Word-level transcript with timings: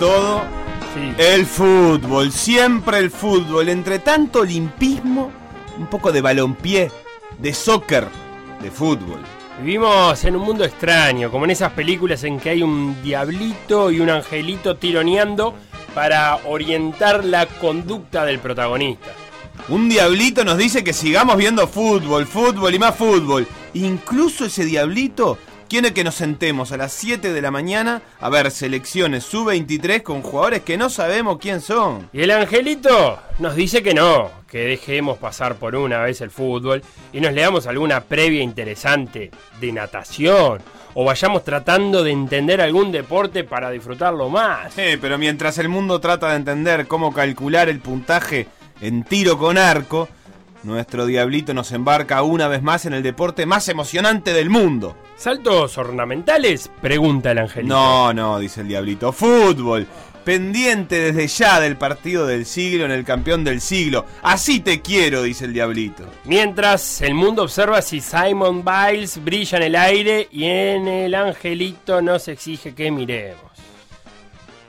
Todo, 0.00 0.40
el 1.18 1.44
fútbol, 1.44 2.32
siempre 2.32 2.98
el 2.98 3.10
fútbol, 3.10 3.68
entre 3.68 3.98
tanto 3.98 4.40
olimpismo, 4.40 5.30
un 5.78 5.86
poco 5.88 6.10
de 6.10 6.22
balompié, 6.22 6.90
de 7.38 7.52
soccer, 7.52 8.08
de 8.62 8.70
fútbol. 8.70 9.20
Vivimos 9.60 10.24
en 10.24 10.36
un 10.36 10.42
mundo 10.42 10.64
extraño, 10.64 11.30
como 11.30 11.44
en 11.44 11.50
esas 11.50 11.72
películas 11.72 12.24
en 12.24 12.40
que 12.40 12.48
hay 12.48 12.62
un 12.62 12.96
diablito 13.02 13.90
y 13.90 14.00
un 14.00 14.08
angelito 14.08 14.78
tironeando 14.78 15.54
para 15.94 16.36
orientar 16.46 17.22
la 17.22 17.44
conducta 17.44 18.24
del 18.24 18.38
protagonista. 18.38 19.10
Un 19.68 19.90
diablito 19.90 20.46
nos 20.46 20.56
dice 20.56 20.82
que 20.82 20.94
sigamos 20.94 21.36
viendo 21.36 21.68
fútbol, 21.68 22.26
fútbol 22.26 22.74
y 22.74 22.78
más 22.78 22.96
fútbol. 22.96 23.46
Incluso 23.74 24.46
ese 24.46 24.64
diablito 24.64 25.36
quiere 25.70 25.94
que 25.94 26.02
nos 26.02 26.16
sentemos 26.16 26.72
a 26.72 26.76
las 26.76 26.92
7 26.92 27.32
de 27.32 27.40
la 27.40 27.52
mañana 27.52 28.02
a 28.18 28.28
ver 28.28 28.50
selecciones 28.50 29.22
sub-23 29.22 30.02
con 30.02 30.20
jugadores 30.20 30.62
que 30.62 30.76
no 30.76 30.90
sabemos 30.90 31.38
quién 31.40 31.60
son. 31.60 32.10
Y 32.12 32.22
el 32.22 32.32
angelito 32.32 33.20
nos 33.38 33.54
dice 33.54 33.80
que 33.80 33.94
no, 33.94 34.32
que 34.50 34.64
dejemos 34.64 35.18
pasar 35.18 35.54
por 35.54 35.76
una 35.76 36.00
vez 36.00 36.20
el 36.22 36.32
fútbol 36.32 36.82
y 37.12 37.20
nos 37.20 37.32
leamos 37.32 37.68
alguna 37.68 38.00
previa 38.00 38.42
interesante 38.42 39.30
de 39.60 39.72
natación 39.72 40.60
o 40.94 41.04
vayamos 41.04 41.44
tratando 41.44 42.02
de 42.02 42.10
entender 42.10 42.60
algún 42.60 42.90
deporte 42.90 43.44
para 43.44 43.70
disfrutarlo 43.70 44.28
más. 44.28 44.76
Eh, 44.76 44.98
pero 45.00 45.18
mientras 45.18 45.56
el 45.58 45.68
mundo 45.68 46.00
trata 46.00 46.30
de 46.30 46.36
entender 46.36 46.88
cómo 46.88 47.14
calcular 47.14 47.68
el 47.68 47.78
puntaje 47.78 48.48
en 48.80 49.04
tiro 49.04 49.38
con 49.38 49.56
arco, 49.56 50.08
nuestro 50.62 51.06
diablito 51.06 51.54
nos 51.54 51.72
embarca 51.72 52.22
una 52.22 52.48
vez 52.48 52.62
más 52.62 52.86
en 52.86 52.92
el 52.92 53.02
deporte 53.02 53.46
más 53.46 53.68
emocionante 53.68 54.32
del 54.32 54.50
mundo. 54.50 54.96
¿Saltos 55.16 55.76
ornamentales? 55.78 56.70
Pregunta 56.80 57.32
el 57.32 57.38
angelito. 57.38 57.74
No, 57.74 58.12
no, 58.12 58.38
dice 58.38 58.62
el 58.62 58.68
diablito. 58.68 59.12
Fútbol. 59.12 59.86
Pendiente 60.24 61.12
desde 61.12 61.26
ya 61.28 61.60
del 61.60 61.76
partido 61.76 62.26
del 62.26 62.44
siglo 62.44 62.84
en 62.84 62.90
el 62.90 63.04
campeón 63.04 63.42
del 63.42 63.60
siglo. 63.60 64.04
Así 64.22 64.60
te 64.60 64.82
quiero, 64.82 65.22
dice 65.22 65.46
el 65.46 65.54
diablito. 65.54 66.04
Mientras 66.24 67.00
el 67.00 67.14
mundo 67.14 67.42
observa 67.42 67.80
si 67.80 68.00
Simon 68.00 68.62
Biles 68.62 69.22
brilla 69.24 69.56
en 69.56 69.64
el 69.64 69.76
aire 69.76 70.28
y 70.30 70.44
en 70.44 70.88
el 70.88 71.14
angelito 71.14 72.02
nos 72.02 72.28
exige 72.28 72.74
que 72.74 72.90
miremos. 72.90 73.49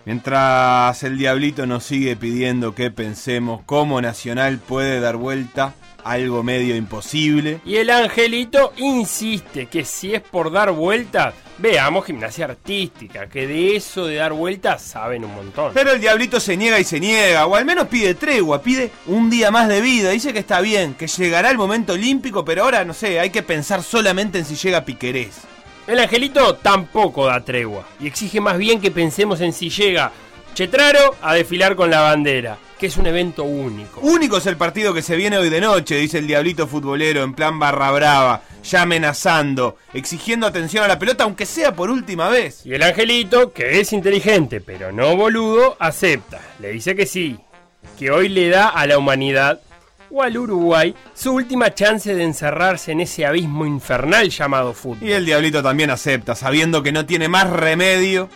Mientras 0.06 1.03
el 1.03 1.17
diablito 1.17 1.66
nos 1.66 1.84
sigue 1.84 2.16
pidiendo 2.16 2.73
que 2.73 2.91
pensemos 2.91 3.62
cómo 3.66 4.01
Nacional 4.01 4.57
puede 4.57 5.00
dar 5.00 5.17
vuelta 5.17 5.73
algo 6.03 6.44
medio 6.44 6.75
imposible. 6.75 7.59
Y 7.66 7.75
el 7.75 7.89
angelito 7.89 8.73
insiste 8.78 9.67
que 9.67 9.85
si 9.85 10.13
es 10.13 10.22
por 10.22 10.51
dar 10.51 10.72
vueltas, 10.72 11.34
veamos 11.57 12.06
gimnasia 12.06 12.45
artística, 12.45 13.28
que 13.28 13.47
de 13.47 13.75
eso 13.75 14.06
de 14.06 14.16
dar 14.16 14.34
vueltas 14.34 14.81
saben 14.81 15.25
un 15.25 15.35
montón. 15.35 15.72
Pero 15.73 15.91
el 15.91 16.01
diablito 16.01 16.40
se 16.40 16.57
niega 16.57 16.79
y 16.79 16.84
se 16.84 17.00
niega, 17.00 17.45
o 17.45 17.56
al 17.56 17.66
menos 17.66 17.88
pide 17.88 18.16
tregua, 18.16 18.61
pide 18.61 18.91
un 19.07 19.29
día 19.29 19.51
más 19.51 19.67
de 19.67 19.81
vida. 19.81 20.09
Dice 20.09 20.34
que 20.34 20.40
está 20.40 20.61
bien, 20.61 20.95
que 20.95 21.07
llegará 21.07 21.51
el 21.51 21.57
momento 21.57 21.94
olímpico, 21.94 22.44
pero 22.44 22.63
ahora 22.63 22.85
no 22.85 22.94
sé, 22.94 23.19
hay 23.19 23.29
que 23.29 23.44
pensar 23.44 23.84
solamente 23.84 24.40
en 24.40 24.45
si 24.45 24.56
llega 24.56 24.85
Piquerés. 24.85 25.50
El 25.88 26.00
angelito 26.00 26.56
tampoco 26.56 27.25
da 27.25 27.44
tregua 27.44 27.86
y 28.00 28.08
exige 28.08 28.40
más 28.40 28.58
bien 28.58 28.80
que 28.80 28.92
pensemos 28.92 29.42
en 29.42 29.52
si 29.52 29.69
llega 29.69 30.12
Chetraro 30.53 31.16
a 31.22 31.34
desfilar 31.34 31.75
con 31.75 31.90
la 31.90 32.02
bandera, 32.02 32.58
que 32.78 32.88
es 32.88 32.97
un 32.97 33.08
evento 33.08 33.44
único. 33.46 34.02
Único 34.02 34.38
es 34.38 34.46
el 34.46 34.58
partido 34.58 34.94
que 34.94 35.02
se 35.02 35.16
viene 35.16 35.38
hoy 35.38 35.50
de 35.50 35.62
noche, 35.62 35.96
dice 35.96 36.18
el 36.18 36.28
diablito 36.28 36.68
futbolero, 36.68 37.24
en 37.24 37.34
plan 37.34 37.58
barra 37.58 37.90
brava, 37.91 38.41
ya 38.64 38.81
amenazando, 38.81 39.78
exigiendo 39.94 40.46
atención 40.46 40.84
a 40.84 40.90
la 40.90 41.00
pelota, 41.00 41.24
aunque 41.24 41.46
sea 41.46 41.74
por 41.74 41.90
última 41.90 42.28
vez. 42.28 42.66
Y 42.66 42.74
el 42.74 42.84
angelito, 42.84 43.53
que 43.53 43.80
es 43.80 43.94
inteligente 43.94 44.59
pero 44.59 44.91
no 44.91 45.16
boludo, 45.16 45.78
acepta. 45.80 46.41
Le 46.59 46.74
dice 46.74 46.96
que 46.96 47.06
sí, 47.06 47.40
que 47.97 48.12
hoy 48.12 48.28
le 48.28 48.50
da 48.50 48.68
a 48.68 48.86
la 48.88 48.97
humanidad 48.97 49.62
o 50.11 50.22
al 50.22 50.38
Uruguay 50.38 50.94
su 51.13 51.33
última 51.33 51.73
chance 51.73 52.13
de 52.13 52.23
encerrarse 52.23 52.91
en 52.91 53.01
ese 53.01 53.25
abismo 53.25 53.66
infernal 53.66 54.29
llamado 54.29 54.73
fútbol. 54.73 55.07
Y 55.07 55.11
el 55.11 55.25
diablito 55.25 55.63
también 55.63 55.89
acepta, 55.89 56.35
sabiendo 56.35 56.83
que 56.83 56.91
no 56.91 57.05
tiene 57.05 57.27
más 57.27 57.49
remedio 57.49 58.29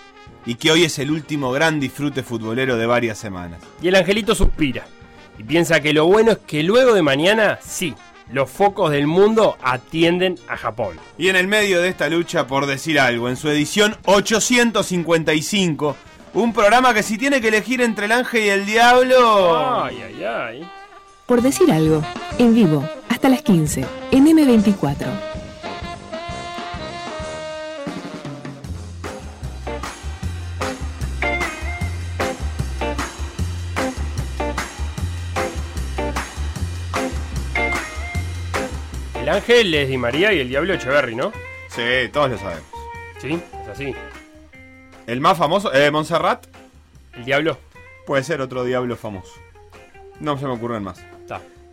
y 0.45 0.55
que 0.55 0.71
hoy 0.71 0.83
es 0.83 0.99
el 0.99 1.11
último 1.11 1.51
gran 1.51 1.79
disfrute 1.79 2.23
futbolero 2.23 2.77
de 2.77 2.85
varias 2.85 3.17
semanas. 3.17 3.61
Y 3.81 3.87
el 3.87 3.95
angelito 3.95 4.35
suspira 4.35 4.85
y 5.37 5.43
piensa 5.43 5.81
que 5.81 5.93
lo 5.93 6.05
bueno 6.05 6.31
es 6.31 6.37
que 6.39 6.63
luego 6.63 6.93
de 6.93 7.01
mañana, 7.01 7.59
sí, 7.61 7.93
los 8.31 8.49
focos 8.49 8.91
del 8.91 9.07
mundo 9.07 9.57
atienden 9.61 10.35
a 10.47 10.57
Japón. 10.57 10.97
Y 11.17 11.29
en 11.29 11.35
el 11.35 11.47
medio 11.47 11.81
de 11.81 11.89
esta 11.89 12.09
lucha, 12.09 12.47
por 12.47 12.65
decir 12.65 12.99
algo, 12.99 13.29
en 13.29 13.35
su 13.35 13.49
edición 13.49 13.97
855, 14.05 15.97
un 16.33 16.53
programa 16.53 16.93
que 16.93 17.03
si 17.03 17.17
tiene 17.17 17.41
que 17.41 17.49
elegir 17.49 17.81
entre 17.81 18.05
el 18.05 18.11
ángel 18.11 18.43
y 18.43 18.49
el 18.49 18.65
diablo... 18.65 19.83
Ay, 19.83 20.03
ay, 20.05 20.23
ay. 20.23 20.69
Por 21.25 21.41
decir 21.41 21.71
algo, 21.71 22.01
en 22.37 22.53
vivo, 22.53 22.87
hasta 23.09 23.29
las 23.29 23.41
15, 23.41 23.85
en 24.11 24.25
M24. 24.27 25.07
El 39.19 39.29
ángel 39.29 39.73
es 39.73 39.89
Di 39.89 39.97
María 39.97 40.33
y 40.33 40.39
el 40.39 40.49
diablo 40.49 40.73
Echeverry, 40.73 41.15
¿no? 41.15 41.31
Sí, 41.69 41.81
todos 42.11 42.29
lo 42.31 42.37
sabemos. 42.37 42.63
Sí, 43.19 43.39
es 43.63 43.67
así. 43.67 43.95
El 45.07 45.21
más 45.21 45.37
famoso, 45.37 45.73
eh, 45.73 45.89
Montserrat, 45.91 46.45
El 47.13 47.25
diablo. 47.25 47.57
puede 48.05 48.23
ser 48.23 48.41
otro 48.41 48.63
diablo 48.63 48.95
famoso. 48.95 49.33
No 50.19 50.37
se 50.37 50.45
me 50.45 50.53
ocurren 50.53 50.83
más. 50.83 51.03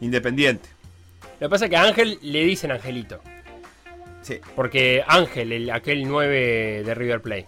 Independiente. 0.03 0.69
Lo 1.41 1.47
que 1.49 1.51
pasa 1.51 1.65
es 1.65 1.71
que 1.71 1.77
a 1.77 1.83
Ángel 1.85 2.19
le 2.23 2.45
dicen 2.45 2.71
Angelito. 2.71 3.21
Sí. 4.21 4.39
Porque 4.55 5.03
Ángel, 5.07 5.53
el, 5.53 5.71
aquel 5.71 6.07
9 6.07 6.83
de 6.85 6.95
River 6.95 7.23
Plate. 7.23 7.47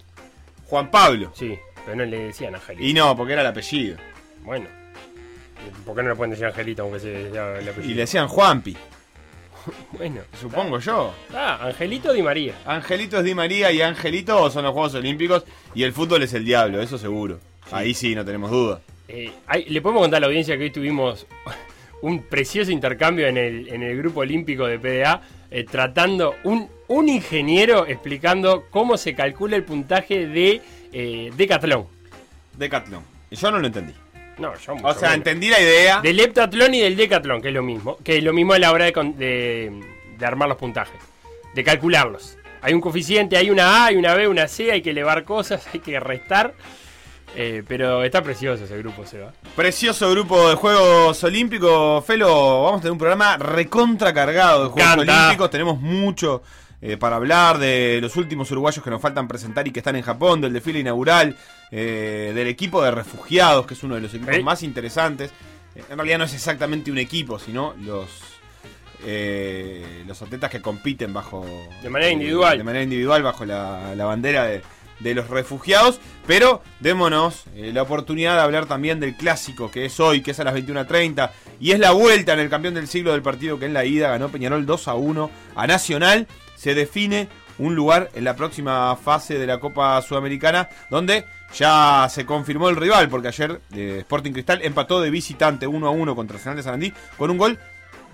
Juan 0.65 0.91
Pablo. 0.91 1.31
Sí, 1.35 1.57
pero 1.85 1.97
no 1.97 2.05
le 2.05 2.19
decían 2.19 2.55
Angelito. 2.55 2.85
Y 2.85 2.93
no, 2.95 3.17
porque 3.17 3.33
era 3.35 3.43
el 3.43 3.49
apellido. 3.49 3.97
Bueno. 4.43 4.67
¿Por 5.87 5.95
qué 5.97 6.03
no 6.03 6.09
le 6.11 6.15
pueden 6.17 6.31
decir 6.33 6.47
Angelito 6.47 6.83
aunque 6.83 7.01
sea 7.01 7.59
el 7.59 7.69
apellido? 7.69 7.91
Y 7.91 7.95
le 7.95 8.01
decían 8.03 8.29
Juanpi, 8.29 8.77
Bueno, 9.93 10.21
supongo 10.41 10.79
yo. 10.79 11.15
Ah, 11.33 11.59
Angelito 11.63 12.13
Di 12.13 12.23
María. 12.23 12.55
Angelito 12.67 13.19
es 13.19 13.25
Di 13.25 13.35
María 13.35 13.71
y 13.73 13.81
Angelito 13.81 14.51
son 14.51 14.65
los 14.65 14.73
Juegos 14.73 14.95
Olímpicos 14.95 15.45
y 15.75 15.85
el 15.85 15.93
fútbol 15.93 16.23
es 16.23 16.35
el 16.35 16.45
diablo, 16.45 16.83
eso 16.83 16.99
seguro. 16.99 17.39
Ahí 17.71 17.95
sí, 17.95 18.15
no 18.15 18.25
tenemos 18.25 18.51
duda. 18.51 18.81
Eh, 19.09 19.33
hay- 19.47 19.65
le 19.67 19.81
podemos 19.81 20.03
contar 20.03 20.19
a 20.19 20.21
la 20.23 20.27
audiencia 20.27 20.57
que 20.59 20.65
hoy 20.65 20.71
tuvimos 20.71 21.27
un 22.07 22.23
precioso 22.23 22.71
intercambio 22.71 23.27
en 23.27 23.37
el, 23.37 23.69
en 23.69 23.83
el 23.83 23.97
grupo 23.97 24.21
olímpico 24.21 24.67
de 24.67 24.79
PDA, 24.79 25.23
eh, 25.51 25.65
tratando 25.65 26.35
un, 26.45 26.69
un 26.89 27.09
ingeniero 27.09 27.87
explicando 27.87 28.67
cómo 28.71 28.97
se 28.97 29.15
calcula 29.15 29.57
el 29.57 29.65
puntaje 29.65 30.27
de 30.27 30.61
eh, 30.93 31.31
decatlón. 31.37 31.87
Decathlon. 32.59 33.03
Y 33.31 33.37
yo 33.37 33.51
no 33.51 33.59
lo 33.59 33.67
entendí. 33.67 33.93
No, 34.39 34.53
yo 34.59 34.75
mucho 34.75 34.87
O 34.89 34.93
sea, 34.95 35.11
menos. 35.11 35.27
entendí 35.27 35.49
la 35.49 35.61
idea. 35.61 36.01
Del 36.01 36.21
heptatlón 36.21 36.75
y 36.75 36.81
del 36.81 36.97
decatlón, 36.97 37.41
que 37.41 37.49
es 37.49 37.55
lo 37.55 37.63
mismo. 37.63 37.97
Que 38.05 38.19
es 38.19 38.25
lo 38.25 38.33
mismo 38.33 38.53
a 38.53 38.59
la 38.59 38.71
hora 38.73 38.85
de, 38.85 38.93
de- 39.17 39.81
de 40.19 40.27
armar 40.27 40.49
los 40.49 40.59
puntajes. 40.59 41.01
De 41.55 41.65
calcularlos. 41.65 42.37
Hay 42.61 42.75
un 42.75 42.81
coeficiente, 42.81 43.37
hay 43.37 43.51
una 43.51 43.85
A, 43.85 43.87
hay 43.87 43.97
una 43.97 44.15
B, 44.15 44.27
una 44.29 44.47
C, 44.49 44.73
hay 44.73 44.83
que 44.83 44.91
elevar 44.91 45.25
cosas, 45.25 45.67
hay 45.73 45.81
que 45.81 45.99
restar. 46.01 46.53
Eh, 47.37 47.65
pero 47.67 48.05
está 48.05 48.23
precioso 48.23 48.65
ese 48.65 48.79
grupo, 48.79 49.05
Seba. 49.05 49.33
Precioso 49.57 50.11
grupo 50.11 50.49
de 50.49 50.55
Juegos 50.55 51.23
Olímpicos. 51.25 52.05
Felo, 52.05 52.63
vamos 52.65 52.79
a 52.79 52.83
tener 52.83 52.93
un 52.93 52.99
programa 52.99 53.37
recontra 53.37 54.15
cargado 54.15 54.65
de 54.65 54.71
Juegos 54.71 54.95
Canta. 54.95 55.21
Olímpicos. 55.27 55.51
Tenemos 55.51 55.81
mucho 55.81 56.43
eh, 56.81 56.97
para 56.97 57.17
hablar 57.17 57.59
de 57.59 57.99
los 58.01 58.15
últimos 58.17 58.51
uruguayos 58.51 58.85
que 58.85 58.91
nos 58.91 59.01
faltan 59.01 59.27
presentar 59.27 59.67
y 59.67 59.73
que 59.73 59.81
están 59.81 59.97
en 59.97 60.03
Japón, 60.03 60.41
del 60.41 60.53
desfile 60.53 60.79
inaugural, 60.81 61.37
eh, 61.71 62.33
del 62.35 62.47
equipo 62.47 62.83
de 62.83 62.91
refugiados, 62.91 63.67
que 63.67 63.75
es 63.75 63.83
uno 63.83 63.95
de 63.97 64.03
los 64.03 64.15
equipos 64.15 64.43
más 64.43 64.63
interesantes. 64.63 65.33
Eh, 65.75 65.83
en 65.91 65.97
realidad 65.97 66.19
no 66.19 66.25
es 66.25 66.35
exactamente 66.35 66.93
un 66.93 66.99
equipo, 66.99 67.39
sino 67.39 67.75
los 67.81 68.09
eh, 69.07 70.05
los 70.07 70.21
atletas 70.23 70.51
que 70.51 70.63
compiten 70.63 71.13
bajo 71.13 71.45
De 71.83 71.91
manera 71.91 72.11
individual. 72.11 72.57
de 72.57 72.65
manera 72.65 72.85
individual 72.85 73.23
bajo 73.23 73.45
la, 73.45 73.95
la 73.95 74.05
bandera 74.07 74.45
de, 74.45 74.63
de 75.01 75.15
los 75.15 75.29
refugiados 75.29 76.01
pero 76.27 76.63
démonos 76.81 77.45
eh, 77.55 77.73
la 77.73 77.83
oportunidad 77.83 78.37
de 78.37 78.43
hablar 78.43 78.67
también 78.67 79.01
del 79.01 79.17
clásico 79.17 79.71
que 79.71 79.87
es 79.87 80.01
hoy 80.01 80.23
que 80.23 80.31
es 80.33 80.41
a 80.41 80.45
las 80.45 80.55
21.30 80.55 81.31
y 81.61 81.73
es 81.73 81.79
la 81.79 81.93
vuelta 81.93 82.33
en 82.33 82.41
el 82.41 82.51
campeón 82.51 82.75
del 82.75 82.89
siglo 82.89 83.13
del 83.13 83.23
partido 83.23 83.59
que 83.59 83.67
en 83.67 83.75
la 83.75 83.85
ida 83.85 84.09
ganó 84.09 84.29
Peñarol 84.29 84.67
2 84.67 84.89
a 84.89 84.95
1 84.95 85.31
a 85.57 85.67
Nacional 85.67 86.27
se 86.57 86.75
define 86.75 87.29
un 87.59 87.75
lugar 87.75 88.11
en 88.15 88.25
la 88.25 88.35
próxima 88.35 88.97
fase 88.97 89.39
de 89.39 89.47
la 89.47 89.61
Copa 89.61 90.01
Sudamericana 90.03 90.69
donde 90.91 91.25
ya 91.55 92.09
se 92.11 92.27
confirmó 92.27 92.69
el 92.69 92.77
rival 92.77 93.09
porque 93.09 93.29
ayer 93.29 93.61
eh, 93.75 93.99
Sporting 94.01 94.33
Cristal 94.33 94.61
empató 94.63 95.01
de 95.01 95.11
visitante 95.11 95.67
1 95.67 95.87
a 95.87 95.91
1 95.91 96.17
contra 96.17 96.37
Nacional 96.37 96.57
de 96.57 96.63
Sarandí 96.63 96.93
con 97.17 97.31
un 97.31 97.39
gol 97.39 97.59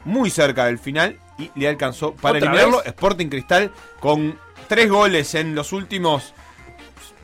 muy 0.04 0.30
cerca 0.30 0.66
del 0.66 0.78
final 0.78 1.18
y 1.38 1.50
le 1.58 1.68
alcanzó 1.68 2.14
para 2.14 2.38
¿Otra 2.38 2.50
eliminarlo. 2.50 2.78
vez? 2.78 2.86
Sporting 2.86 3.28
Cristal 3.28 3.70
con 3.98 4.38
tres 4.68 4.90
goles 4.90 5.34
en 5.34 5.54
los 5.54 5.72
últimos 5.72 6.34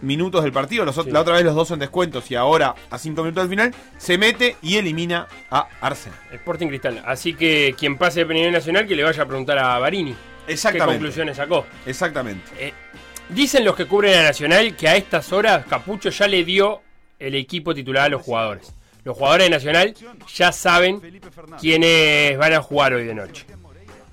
minutos 0.02 0.42
del 0.42 0.52
partido, 0.52 0.84
los 0.84 0.96
ot- 0.98 1.04
Sí. 1.04 1.10
la 1.10 1.20
otra 1.20 1.34
vez 1.34 1.44
los 1.44 1.54
dos 1.54 1.70
en 1.70 1.78
descuentos 1.78 2.30
y 2.30 2.34
ahora 2.34 2.74
a 2.90 2.98
cinco 2.98 3.22
minutos 3.22 3.44
del 3.44 3.50
final, 3.50 3.74
se 3.98 4.18
mete 4.18 4.56
y 4.62 4.76
elimina 4.76 5.26
a 5.50 5.68
Arsenal. 5.80 6.18
Sporting 6.32 6.68
Cristal. 6.68 7.02
Así 7.06 7.34
que 7.34 7.74
quien 7.78 7.96
pase 7.96 8.20
de 8.20 8.26
Peñarol 8.26 8.52
Nacional 8.52 8.86
que 8.86 8.94
le 8.96 9.04
vaya 9.04 9.22
a 9.22 9.26
preguntar 9.26 9.58
a 9.58 9.78
Barini 9.78 10.14
qué 10.46 10.56
conclusiones 10.78 11.36
sacó. 11.36 11.64
Exactamente. 11.86 12.50
Eh, 12.58 12.72
dicen 13.30 13.64
los 13.64 13.74
que 13.74 13.86
cubren 13.86 14.18
a 14.18 14.22
Nacional 14.22 14.76
que 14.76 14.88
a 14.88 14.96
estas 14.96 15.32
horas 15.32 15.64
Capucho 15.66 16.10
ya 16.10 16.28
le 16.28 16.44
dio 16.44 16.82
el 17.18 17.34
equipo 17.34 17.74
titular 17.74 18.04
a 18.04 18.08
los 18.08 18.22
jugadores. 18.22 18.72
Los 19.04 19.16
jugadores 19.16 19.46
de 19.46 19.50
Nacional 19.50 19.94
ya 20.34 20.52
saben 20.52 21.00
quiénes 21.60 22.36
van 22.38 22.52
a 22.52 22.60
jugar 22.62 22.92
hoy 22.94 23.04
de 23.04 23.14
noche. 23.14 23.46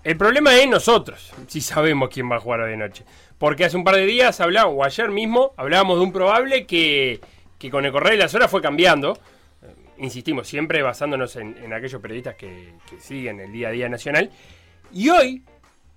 El 0.04 0.18
problema 0.18 0.56
es 0.56 0.68
nosotros, 0.68 1.32
si 1.48 1.62
sabemos 1.62 2.10
quién 2.12 2.30
va 2.32 2.36
a 2.36 2.40
jugar 2.40 2.62
hoy 2.62 2.72
de 2.72 2.78
noche. 2.78 3.04
Porque 3.44 3.66
hace 3.66 3.76
un 3.76 3.84
par 3.84 3.96
de 3.96 4.06
días 4.06 4.40
hablábamos, 4.40 4.78
o 4.78 4.86
ayer 4.86 5.12
mismo, 5.12 5.54
hablábamos 5.58 5.98
de 5.98 6.06
un 6.06 6.14
probable 6.14 6.66
que, 6.66 7.20
que 7.60 7.70
con 7.70 7.84
el 7.84 7.92
correr 7.92 8.14
de 8.14 8.20
las 8.20 8.34
horas 8.34 8.50
fue 8.50 8.62
cambiando. 8.62 9.20
Eh, 9.62 9.76
Insistimos, 9.98 10.48
siempre 10.48 10.82
basándonos 10.82 11.36
en, 11.36 11.74
aquellos 11.74 12.02
periodistas 12.02 12.36
que, 12.36 12.72
siguen 13.00 13.42
el 13.42 13.52
día 13.52 13.68
a 13.68 13.72
día 13.72 13.90
nacional. 13.90 14.30
Y 14.94 15.10
hoy 15.10 15.44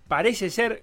parece 0.09 0.51
ser 0.51 0.83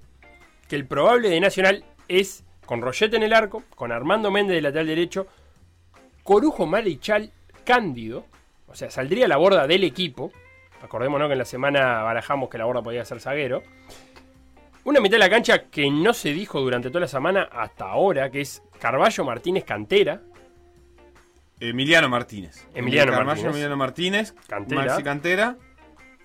que 0.69 0.77
el 0.77 0.85
probable 0.85 1.27
de 1.27 1.41
Nacional 1.41 1.83
es 2.07 2.45
con 2.65 2.81
Roget 2.81 3.13
en 3.13 3.23
el 3.23 3.33
arco, 3.33 3.63
con 3.75 3.91
Armando 3.91 4.31
Méndez 4.31 4.55
de 4.55 4.61
lateral 4.61 4.87
derecho, 4.87 5.27
Corujo 6.23 6.65
Marichal 6.65 7.29
Cándido, 7.65 8.25
o 8.67 8.75
sea, 8.75 8.89
saldría 8.89 9.27
la 9.27 9.35
borda 9.35 9.67
del 9.67 9.83
equipo. 9.83 10.31
Acordémonos 10.81 11.27
que 11.27 11.33
en 11.33 11.39
la 11.39 11.45
semana 11.45 12.03
barajamos 12.03 12.49
que 12.49 12.57
la 12.57 12.63
borda 12.63 12.81
podía 12.81 13.03
ser 13.03 13.19
zaguero. 13.19 13.63
Una 14.85 14.99
mitad 14.99 15.13
de 15.13 15.19
la 15.19 15.29
cancha 15.29 15.69
que 15.69 15.89
no 15.89 16.13
se 16.13 16.33
dijo 16.33 16.59
durante 16.59 16.89
toda 16.89 17.01
la 17.01 17.07
semana 17.07 17.49
hasta 17.51 17.85
ahora, 17.85 18.29
que 18.29 18.41
es 18.41 18.61
Carballo 18.79 19.23
Martínez 19.23 19.63
Cantera. 19.63 20.21
Emiliano 21.59 22.09
Martínez. 22.09 22.67
Emiliano 22.73 23.11
Carballo, 23.11 23.27
Martínez. 23.27 23.51
Emiliano 23.51 23.77
Martínez. 23.77 24.35
Cantera. 24.47 24.85
Maxi 24.85 25.03
Cantera. 25.03 25.57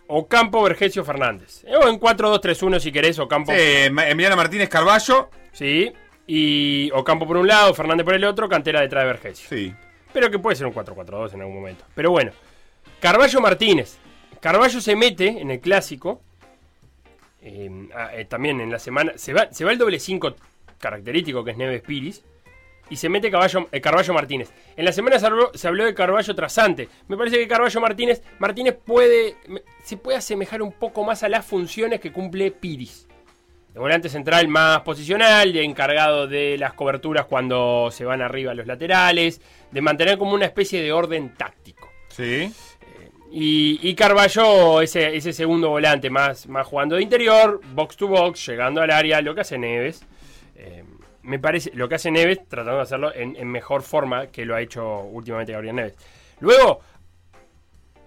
Ocampo 0.09 0.63
Vergesio 0.63 1.05
Fernández. 1.05 1.65
O 1.81 1.87
en 1.87 2.01
4-2-3-1 2.01 2.81
si 2.81 2.91
querés, 2.91 3.19
Ocampo. 3.19 3.53
Sí, 3.53 3.59
Emiliano 3.59 4.37
Martínez 4.37 4.69
Carballo. 4.69 5.31
Sí. 5.53 5.93
Y 6.27 6.91
Ocampo 6.93 7.27
por 7.27 7.37
un 7.37 7.47
lado, 7.47 7.73
Fernández 7.75 8.05
por 8.05 8.15
el 8.15 8.25
otro, 8.25 8.49
Cantera 8.49 8.81
detrás 8.81 9.05
de 9.05 9.07
Vergesio. 9.07 9.49
Sí. 9.49 9.73
Pero 10.13 10.31
que 10.31 10.39
puede 10.39 10.57
ser 10.57 10.67
un 10.67 10.75
4-4-2 10.75 11.35
en 11.35 11.43
algún 11.43 11.57
momento. 11.57 11.85
Pero 11.95 12.11
bueno. 12.11 12.33
Carballo 12.99 13.41
Martínez. 13.41 13.99
Carballo 14.41 14.81
se 14.81 14.97
mete 14.97 15.29
en 15.29 15.51
el 15.53 15.61
clásico. 15.61 16.23
Eh, 17.41 17.89
ah, 17.95 18.11
eh, 18.15 18.25
también 18.25 18.61
en 18.61 18.71
la 18.71 18.79
semana. 18.79 19.13
Se 19.17 19.33
va, 19.33 19.53
se 19.53 19.65
va 19.65 19.73
el 19.73 19.79
doble 19.79 19.99
5 19.99 20.35
característico 20.79 21.45
que 21.45 21.53
es 21.53 21.57
Neves 21.57 21.83
Piris. 21.83 22.25
Y 22.91 22.97
se 22.97 23.11
mete 23.11 23.31
Carballo, 23.31 23.69
eh, 23.71 23.81
Carballo 23.83 24.15
Martínez. 24.15 24.51
En 24.77 24.85
la 24.87 24.93
semana 24.93 25.19
se 25.19 25.27
habló, 25.27 25.51
se 25.55 25.69
habló 25.69 25.85
de 25.85 25.95
Carballo 25.95 26.35
trasante. 26.35 26.89
Me 27.09 27.19
parece 27.19 27.37
que 27.37 27.47
Carballo 27.47 27.81
Martínez. 27.81 28.23
Martínez 28.39 28.77
puede. 28.83 29.37
se 29.85 29.99
puede 29.99 30.17
asemejar 30.17 30.63
un 30.63 30.73
poco 30.73 31.05
más 31.05 31.23
a 31.23 31.29
las 31.29 31.45
funciones 31.45 32.01
que 32.01 32.13
cumple 32.13 32.51
Piris. 32.51 33.07
De 33.75 33.81
volante 33.81 34.09
central 34.09 34.49
más 34.49 34.81
posicional, 34.81 35.53
de 35.53 35.63
encargado 35.63 36.27
de 36.27 36.57
las 36.57 36.73
coberturas 36.73 37.27
cuando 37.27 37.91
se 37.93 38.07
van 38.07 38.23
arriba 38.23 38.55
los 38.55 38.67
laterales, 38.67 39.43
de 39.71 39.81
mantener 39.83 40.17
como 40.17 40.33
una 40.33 40.47
especie 40.47 40.83
de 40.83 40.91
orden 40.91 41.35
táctico. 41.35 41.91
Sí. 42.09 42.51
Y, 43.31 43.79
y 43.83 43.95
Carballo, 43.95 44.81
ese, 44.81 45.15
ese 45.17 45.33
segundo 45.33 45.69
volante 45.69 46.09
más, 46.09 46.47
más 46.49 46.67
jugando 46.67 46.97
de 46.97 47.03
interior, 47.03 47.61
box 47.75 47.97
to 47.97 48.09
box, 48.09 48.47
llegando 48.47 48.81
al 48.81 48.91
área, 48.91 49.21
lo 49.21 49.35
que 49.35 49.43
hace 49.43 49.59
Neves. 49.59 50.03
Eh, 50.57 50.85
me 51.23 51.39
parece, 51.39 51.71
lo 51.75 51.89
que 51.89 51.97
hace 51.97 52.11
Neves, 52.11 52.41
tratando 52.49 52.77
de 52.77 52.83
hacerlo 52.83 53.15
en, 53.15 53.47
mejor 53.49 53.83
forma 53.83 54.29
que 54.29 54.47
lo 54.47 54.55
ha 54.55 54.63
hecho 54.63 55.01
últimamente 55.03 55.53
Gabriel 55.53 55.77
Neves. 55.77 55.95
Luego, 56.41 56.81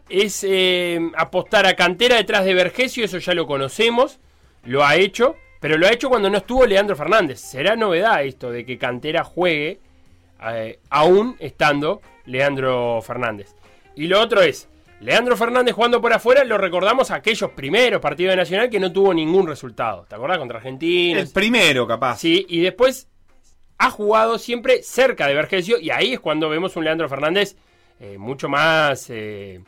es 0.09 0.43
eh, 0.43 0.99
apostar 1.15 1.65
a 1.67 1.75
cantera 1.75 2.15
detrás 2.15 2.43
de 2.43 2.53
Vergesio, 2.53 3.05
eso 3.05 3.19
ya 3.19 3.33
lo 3.33 3.45
conocemos, 3.45 4.19
lo 4.63 4.83
ha 4.83 4.95
hecho, 4.95 5.35
pero 5.59 5.77
lo 5.77 5.85
ha 5.85 5.91
hecho 5.91 6.09
cuando 6.09 6.29
no 6.29 6.39
estuvo 6.39 6.65
Leandro 6.65 6.95
Fernández. 6.95 7.39
Será 7.39 7.75
novedad 7.75 8.23
esto 8.23 8.51
de 8.51 8.65
que 8.65 8.79
cantera 8.79 9.23
juegue 9.23 9.79
eh, 10.43 10.79
aún 10.89 11.35
estando 11.39 12.01
Leandro 12.25 13.01
Fernández. 13.03 13.55
Y 13.95 14.07
lo 14.07 14.19
otro 14.19 14.41
es, 14.41 14.67
Leandro 15.01 15.35
Fernández 15.35 15.73
jugando 15.73 15.99
por 15.99 16.13
afuera, 16.13 16.43
lo 16.43 16.59
recordamos 16.59 17.09
a 17.09 17.15
aquellos 17.15 17.49
primeros 17.51 17.99
partidos 17.99 18.33
de 18.33 18.37
Nacional 18.37 18.69
que 18.69 18.79
no 18.79 18.91
tuvo 18.91 19.13
ningún 19.15 19.47
resultado. 19.47 20.05
¿Te 20.07 20.13
acordás? 20.13 20.37
Contra 20.37 20.57
Argentina. 20.57 21.19
El 21.19 21.29
primero, 21.29 21.87
capaz. 21.87 22.19
Sí, 22.19 22.45
y 22.47 22.61
después 22.61 23.07
ha 23.79 23.89
jugado 23.89 24.37
siempre 24.37 24.83
cerca 24.83 25.25
de 25.25 25.33
Vergesio 25.33 25.79
y 25.79 25.89
ahí 25.89 26.13
es 26.13 26.19
cuando 26.19 26.49
vemos 26.49 26.75
un 26.75 26.83
Leandro 26.83 27.09
Fernández 27.09 27.55
eh, 27.99 28.19
mucho 28.19 28.47
más 28.47 29.09
eh, 29.09 29.63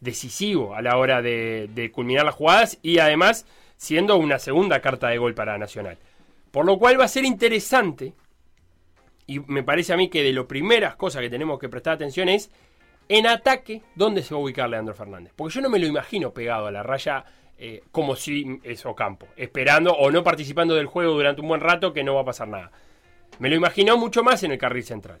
decisivo 0.00 0.74
a 0.74 0.82
la 0.82 0.96
hora 0.96 1.22
de, 1.22 1.70
de 1.72 1.92
culminar 1.92 2.24
las 2.24 2.34
jugadas 2.34 2.78
y 2.82 2.98
además 2.98 3.46
siendo 3.76 4.16
una 4.16 4.40
segunda 4.40 4.80
carta 4.80 5.10
de 5.10 5.18
gol 5.18 5.34
para 5.34 5.58
Nacional. 5.58 5.96
Por 6.50 6.66
lo 6.66 6.76
cual 6.80 6.98
va 6.98 7.04
a 7.04 7.08
ser 7.08 7.24
interesante 7.24 8.14
y 9.28 9.38
me 9.38 9.62
parece 9.62 9.92
a 9.92 9.96
mí 9.96 10.08
que 10.08 10.24
de 10.24 10.32
las 10.32 10.46
primeras 10.46 10.96
cosas 10.96 11.22
que 11.22 11.30
tenemos 11.30 11.60
que 11.60 11.68
prestar 11.68 11.94
atención 11.94 12.28
es 12.28 12.50
en 13.08 13.26
ataque 13.26 13.82
dónde 13.94 14.22
se 14.22 14.34
va 14.34 14.40
a 14.40 14.44
ubicar 14.44 14.68
Leandro 14.68 14.94
Fernández. 14.94 15.32
Porque 15.36 15.54
yo 15.54 15.60
no 15.60 15.68
me 15.68 15.78
lo 15.78 15.86
imagino 15.86 16.32
pegado 16.32 16.66
a 16.66 16.70
la 16.70 16.82
raya 16.82 17.24
eh, 17.58 17.82
como 17.92 18.16
si 18.16 18.60
es 18.62 18.84
Ocampo, 18.86 19.28
esperando 19.36 19.92
o 19.92 20.10
no 20.10 20.24
participando 20.24 20.74
del 20.74 20.86
juego 20.86 21.12
durante 21.12 21.40
un 21.40 21.48
buen 21.48 21.60
rato 21.60 21.92
que 21.92 22.02
no 22.02 22.14
va 22.14 22.22
a 22.22 22.26
pasar 22.26 22.48
nada. 22.48 22.72
Me 23.38 23.48
lo 23.48 23.56
imaginó 23.56 23.96
mucho 23.96 24.22
más 24.22 24.42
en 24.42 24.52
el 24.52 24.58
carril 24.58 24.84
central. 24.84 25.20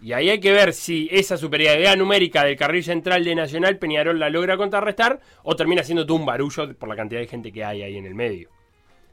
Y 0.00 0.12
ahí 0.12 0.28
hay 0.28 0.40
que 0.40 0.52
ver 0.52 0.72
si 0.72 1.08
esa 1.10 1.36
superioridad 1.36 1.96
numérica 1.96 2.44
del 2.44 2.56
carril 2.56 2.84
central 2.84 3.24
de 3.24 3.34
Nacional 3.34 3.78
Peñarol 3.78 4.18
la 4.18 4.28
logra 4.28 4.56
contrarrestar 4.56 5.20
o 5.42 5.56
termina 5.56 5.82
siendo 5.82 6.04
todo 6.04 6.18
un 6.18 6.26
barullo 6.26 6.74
por 6.74 6.88
la 6.88 6.96
cantidad 6.96 7.20
de 7.20 7.26
gente 7.26 7.50
que 7.50 7.64
hay 7.64 7.82
ahí 7.82 7.96
en 7.96 8.06
el 8.06 8.14
medio. 8.14 8.50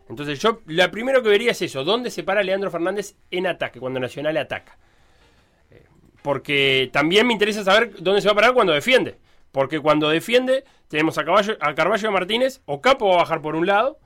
Entonces 0.09 0.39
yo, 0.39 0.61
lo 0.65 0.91
primero 0.91 1.23
que 1.23 1.29
vería 1.29 1.51
es 1.51 1.61
eso, 1.61 1.83
¿dónde 1.83 2.11
se 2.11 2.23
para 2.23 2.43
Leandro 2.43 2.69
Fernández 2.69 3.15
en 3.31 3.47
ataque, 3.47 3.79
cuando 3.79 3.99
Nacional 3.99 4.35
ataca? 4.37 4.77
Porque 6.23 6.89
también 6.91 7.27
me 7.27 7.33
interesa 7.33 7.63
saber 7.63 7.93
dónde 7.99 8.21
se 8.21 8.27
va 8.27 8.31
a 8.31 8.35
parar 8.35 8.53
cuando 8.53 8.73
defiende. 8.73 9.17
Porque 9.51 9.79
cuando 9.79 10.09
defiende 10.09 10.63
tenemos 10.87 11.17
a, 11.17 11.25
Caballo, 11.25 11.57
a 11.59 11.75
Carballo 11.75 12.11
Martínez, 12.11 12.61
o 12.65 12.81
Capo 12.81 13.09
va 13.09 13.15
a 13.15 13.17
bajar 13.19 13.41
por 13.41 13.55
un 13.55 13.65
lado, 13.67 13.99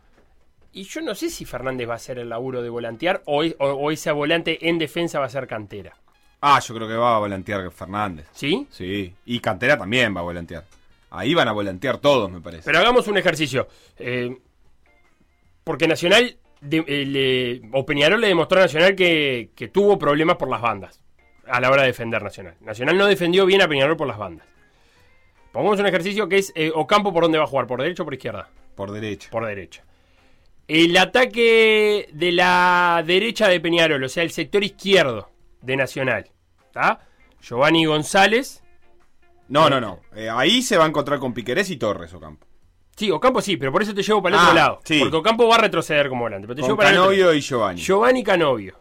y 0.74 0.84
yo 0.84 1.02
no 1.02 1.16
sé 1.16 1.30
si 1.30 1.46
Fernández 1.46 1.88
va 1.88 1.94
a 1.94 1.96
hacer 1.98 2.20
el 2.20 2.30
laburo 2.30 2.62
de 2.62 2.70
volantear 2.70 3.22
o, 3.26 3.44
o, 3.44 3.66
o 3.66 3.92
ese 3.92 4.12
volante 4.12 4.68
en 4.70 4.78
defensa 4.78 5.20
va 5.20 5.26
a 5.26 5.30
ser 5.30 5.48
cantera. 5.48 5.96
Ah, 6.42 6.60
yo 6.60 6.76
creo 6.76 6.88
que 6.88 6.94
va 6.96 7.16
a 7.16 7.20
volantear 7.20 7.72
Fernández. 7.72 8.28
¿Sí? 8.32 8.68
Sí. 8.70 9.14
Y 9.26 9.40
Cantera 9.40 9.78
también 9.78 10.16
va 10.16 10.20
a 10.20 10.24
volantear. 10.24 10.64
Ahí 11.10 11.34
van 11.34 11.48
a 11.48 11.52
volantear 11.52 11.98
todos, 11.98 12.30
me 12.30 12.42
parece. 12.42 12.64
Pero 12.66 12.78
hagamos 12.80 13.08
un 13.08 13.18
ejercicio. 13.18 13.68
Eh, 13.98 14.38
porque 15.64 15.88
Nacional, 15.88 16.38
de- 16.62 16.84
eh, 16.88 17.06
le- 17.06 17.70
o 17.74 17.86
Peñarol 17.86 18.22
le 18.22 18.28
demostró 18.28 18.60
a 18.60 18.64
Nacional 18.64 18.96
que, 18.96 19.50
que 19.56 19.68
tuvo 19.68 19.98
problemas 19.98 20.38
por 20.38 20.50
las 20.50 20.62
bandas 20.62 21.02
a 21.50 21.60
la 21.60 21.70
hora 21.72 21.82
de 21.84 21.88
defender 21.89 22.22
Nacional. 22.24 22.56
Nacional 22.62 22.98
no 22.98 23.06
defendió 23.06 23.46
bien 23.46 23.62
a 23.62 23.68
Peñarol 23.68 23.98
por 23.98 24.08
las 24.08 24.18
bandas. 24.18 24.48
Pongamos 25.51 25.80
un 25.80 25.88
ejercicio 25.88 26.27
que 26.30 26.38
es 26.38 26.51
eh, 26.56 26.72
Ocampo 26.75 27.12
por 27.13 27.24
dónde 27.24 27.38
va 27.38 27.46
a 27.46 27.48
jugar, 27.48 27.68
por 27.68 27.82
derecha 27.82 28.04
o 28.04 28.06
por 28.06 28.13
izquierda. 28.13 28.50
Por 28.75 28.92
derecha. 28.92 29.30
Por 29.32 29.46
derecha. 29.46 29.84
El 30.68 30.96
ataque 30.98 32.10
de 32.13 32.32
la 32.32 33.01
derecha 33.06 33.48
de 33.48 33.60
Peñarol, 33.60 34.04
o 34.04 34.10
sea, 34.10 34.24
el 34.24 34.32
sector 34.32 34.63
izquierdo 34.63 35.30
de 35.62 35.75
Nacional. 35.77 36.30
¿tá? 36.74 37.00
Giovanni 37.42 37.86
González. 37.86 38.62
No, 39.48 39.70
no, 39.70 39.80
no. 39.80 40.01
Eh, 40.16 40.30
ahí 40.30 40.62
se 40.62 40.77
va 40.77 40.84
a 40.84 40.88
encontrar 40.88 41.20
con 41.20 41.34
Piquerés 41.34 41.70
y 41.70 41.77
Torres, 41.77 42.13
Ocampo. 42.13 42.46
Sí, 42.98 43.10
Ocampo 43.12 43.42
sí, 43.42 43.58
pero 43.58 43.72
por 43.72 43.82
eso 43.82 43.94
te 43.94 44.04
llevo 44.04 44.22
para 44.22 44.36
el 44.36 44.42
Ah, 44.42 44.44
otro 44.46 44.56
lado. 44.56 44.80
sí. 44.84 45.00
Porque 45.00 45.16
Ocampo 45.16 45.48
va 45.48 45.56
a 45.56 45.60
retroceder 45.60 46.10
como 46.10 46.24
volante. 46.24 46.48
Pero 46.48 46.56
te 46.56 46.62
Con 46.62 46.68
llevo 46.70 46.77
para 46.77 46.89
el 46.89 46.98
otro 46.98 47.12
Canovio 47.12 47.34
y 47.34 47.42
Giovanni. 47.42 47.82
Giovanni 47.82 48.24
Canovio. 48.24 48.75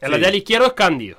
El 0.00 0.08
Sí. 0.08 0.12
lateral 0.12 0.34
izquierdo 0.34 0.66
es 0.66 0.72
Cándido. 0.74 1.18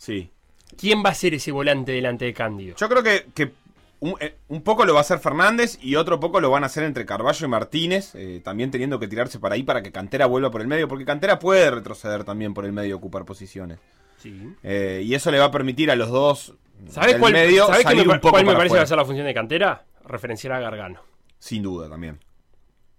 Sí. 0.00 0.30
¿Quién 0.78 1.02
va 1.04 1.10
a 1.10 1.14
ser 1.14 1.34
ese 1.34 1.52
volante 1.52 1.92
delante 1.92 2.24
de 2.24 2.32
Cándido? 2.32 2.74
Yo 2.76 2.88
creo 2.88 3.02
que, 3.02 3.26
que 3.34 3.52
un, 4.00 4.14
eh, 4.18 4.36
un 4.48 4.62
poco 4.62 4.86
lo 4.86 4.94
va 4.94 5.00
a 5.00 5.02
hacer 5.02 5.18
Fernández 5.18 5.78
y 5.82 5.96
otro 5.96 6.18
poco 6.18 6.40
lo 6.40 6.48
van 6.50 6.62
a 6.62 6.66
hacer 6.66 6.84
entre 6.84 7.04
Carballo 7.04 7.44
y 7.44 7.50
Martínez, 7.50 8.14
eh, 8.14 8.40
también 8.42 8.70
teniendo 8.70 8.98
que 8.98 9.08
tirarse 9.08 9.38
para 9.38 9.56
ahí 9.56 9.62
para 9.62 9.82
que 9.82 9.92
Cantera 9.92 10.24
vuelva 10.24 10.50
por 10.50 10.62
el 10.62 10.68
medio, 10.68 10.88
porque 10.88 11.04
Cantera 11.04 11.38
puede 11.38 11.70
retroceder 11.70 12.24
también 12.24 12.54
por 12.54 12.64
el 12.64 12.72
medio, 12.72 12.96
ocupar 12.96 13.26
posiciones. 13.26 13.78
Sí. 14.16 14.54
Eh, 14.62 15.02
y 15.04 15.14
eso 15.14 15.30
le 15.30 15.38
va 15.38 15.46
a 15.46 15.50
permitir 15.50 15.90
a 15.90 15.96
los 15.96 16.08
dos 16.08 16.54
¿Sabes 16.88 17.16
cuál, 17.16 17.34
medio 17.34 17.66
¿sabés 17.66 17.82
salir 17.82 18.06
me, 18.06 18.14
un 18.14 18.20
poco 18.20 18.32
cuál 18.32 18.46
me 18.46 18.54
parece 18.54 18.72
que 18.72 18.78
va 18.78 18.84
a 18.84 18.86
ser 18.86 18.96
la 18.96 19.04
función 19.04 19.26
de 19.26 19.34
cantera? 19.34 19.84
Referenciar 20.06 20.54
a 20.54 20.60
Gargano. 20.60 21.00
Sin 21.38 21.62
duda 21.62 21.90
también. 21.90 22.18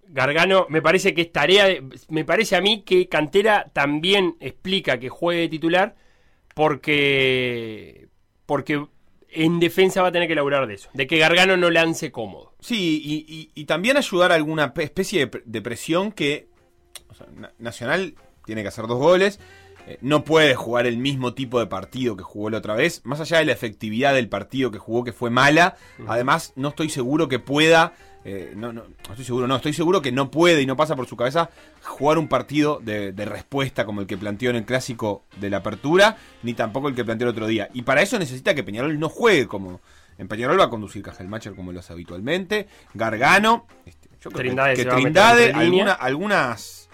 Gargano, 0.08 0.68
me 0.70 0.84
parece 0.84 1.16
que 1.16 1.22
es 1.22 1.32
tarea. 1.32 1.66
de- 1.66 1.84
me 2.10 2.26
parece 2.26 2.56
a 2.56 2.62
mí 2.62 2.84
que 2.84 3.08
Cantera 3.08 3.72
también 3.74 4.36
explica 4.40 5.00
que 5.00 5.10
juegue 5.10 5.42
de 5.42 5.48
titular 5.48 5.96
porque. 6.54 8.08
Porque 8.46 8.86
en 9.30 9.60
defensa 9.62 10.02
va 10.02 10.10
a 10.10 10.12
tener 10.12 10.28
que 10.28 10.36
laburar 10.36 10.68
de 10.68 10.74
eso. 10.74 10.90
De 10.94 11.08
que 11.08 11.18
Gargano 11.18 11.56
no 11.56 11.70
lance 11.70 12.12
cómodo. 12.12 12.54
Sí, 12.60 13.02
y, 13.04 13.34
y- 13.34 13.52
y 13.62 13.66
también 13.66 13.96
ayudar 13.98 14.32
a 14.32 14.36
alguna 14.36 14.74
pe- 14.74 14.84
especie 14.84 15.20
de, 15.20 15.28
pre- 15.28 15.44
de 15.46 15.62
presión 15.62 16.12
que 16.12 16.50
o 17.10 17.14
sea, 17.14 17.28
Na- 17.36 17.54
Nacional 17.58 18.16
tiene 18.46 18.62
que 18.62 18.68
hacer 18.68 18.88
dos 18.88 19.00
goles. 19.00 19.40
eh, 19.88 19.98
no 20.02 20.26
puede 20.26 20.54
jugar 20.56 20.86
el 20.86 20.98
mismo 20.98 21.34
tipo 21.34 21.60
de 21.60 21.68
partido 21.68 22.18
que 22.18 22.24
jugó 22.24 22.50
la 22.50 22.58
otra 22.58 22.76
vez. 22.76 23.02
Más 23.06 23.20
allá 23.22 23.38
de 23.40 23.46
la 23.46 23.54
efectividad 23.54 24.14
del 24.14 24.28
partido 24.28 24.70
que 24.70 24.78
jugó, 24.80 25.04
que 25.06 25.14
fue 25.14 25.30
mala. 25.30 25.78
Además, 26.08 26.52
no 26.58 26.70
estoy 26.70 26.90
seguro 26.90 27.28
que 27.30 27.40
pueda. 27.40 27.94
Eh, 28.24 28.54
no, 28.56 28.72
no, 28.72 28.84
no 28.84 29.10
estoy 29.12 29.26
seguro, 29.26 29.48
no, 29.48 29.56
estoy 29.56 29.74
seguro 29.74 30.02
que 30.02 30.12
no 30.12 30.30
puede 30.30 30.62
y 30.62 30.66
no 30.66 30.76
pasa 30.76 30.96
por 30.96 31.08
su 31.08 31.16
cabeza 31.18 31.50
jugar 31.84 32.18
un 32.20 32.28
partido 32.28 32.80
de, 32.84 33.12
de 33.14 33.26
respuesta 33.26 33.86
como 33.86 34.02
el 34.02 34.08
que 34.08 34.18
planteó 34.18 34.50
en 34.52 34.58
el 34.58 34.66
clásico 34.66 35.24
de 35.40 35.50
la 35.50 35.58
apertura, 35.58 36.18
ni 36.44 36.54
tampoco 36.54 36.88
el 36.88 36.96
que 36.96 37.04
planteó 37.04 37.28
el 37.28 37.32
otro 37.32 37.48
día. 37.48 37.70
Y 37.74 37.82
para 37.82 38.02
eso 38.02 38.20
necesita 38.20 38.54
que 38.54 38.64
Peñarol 38.64 39.00
no 39.00 39.10
juegue 39.10 39.48
como. 39.48 39.82
En 40.18 40.28
Peñarol 40.28 40.60
va 40.60 40.66
a 40.66 40.70
conducir 40.70 41.02
Cajelmacher 41.02 41.56
como 41.56 41.72
lo 41.72 41.80
hace 41.80 41.94
habitualmente. 41.94 42.68
Gargano. 42.94 43.66
este, 43.88 44.08
yo 44.22 44.30
creo 44.30 44.32
que- 44.32 44.40
Trindade 44.50 44.76
que, 44.76 44.86
Trindade, 44.86 45.54
alguna- 45.54 45.94
algunas 45.94 46.90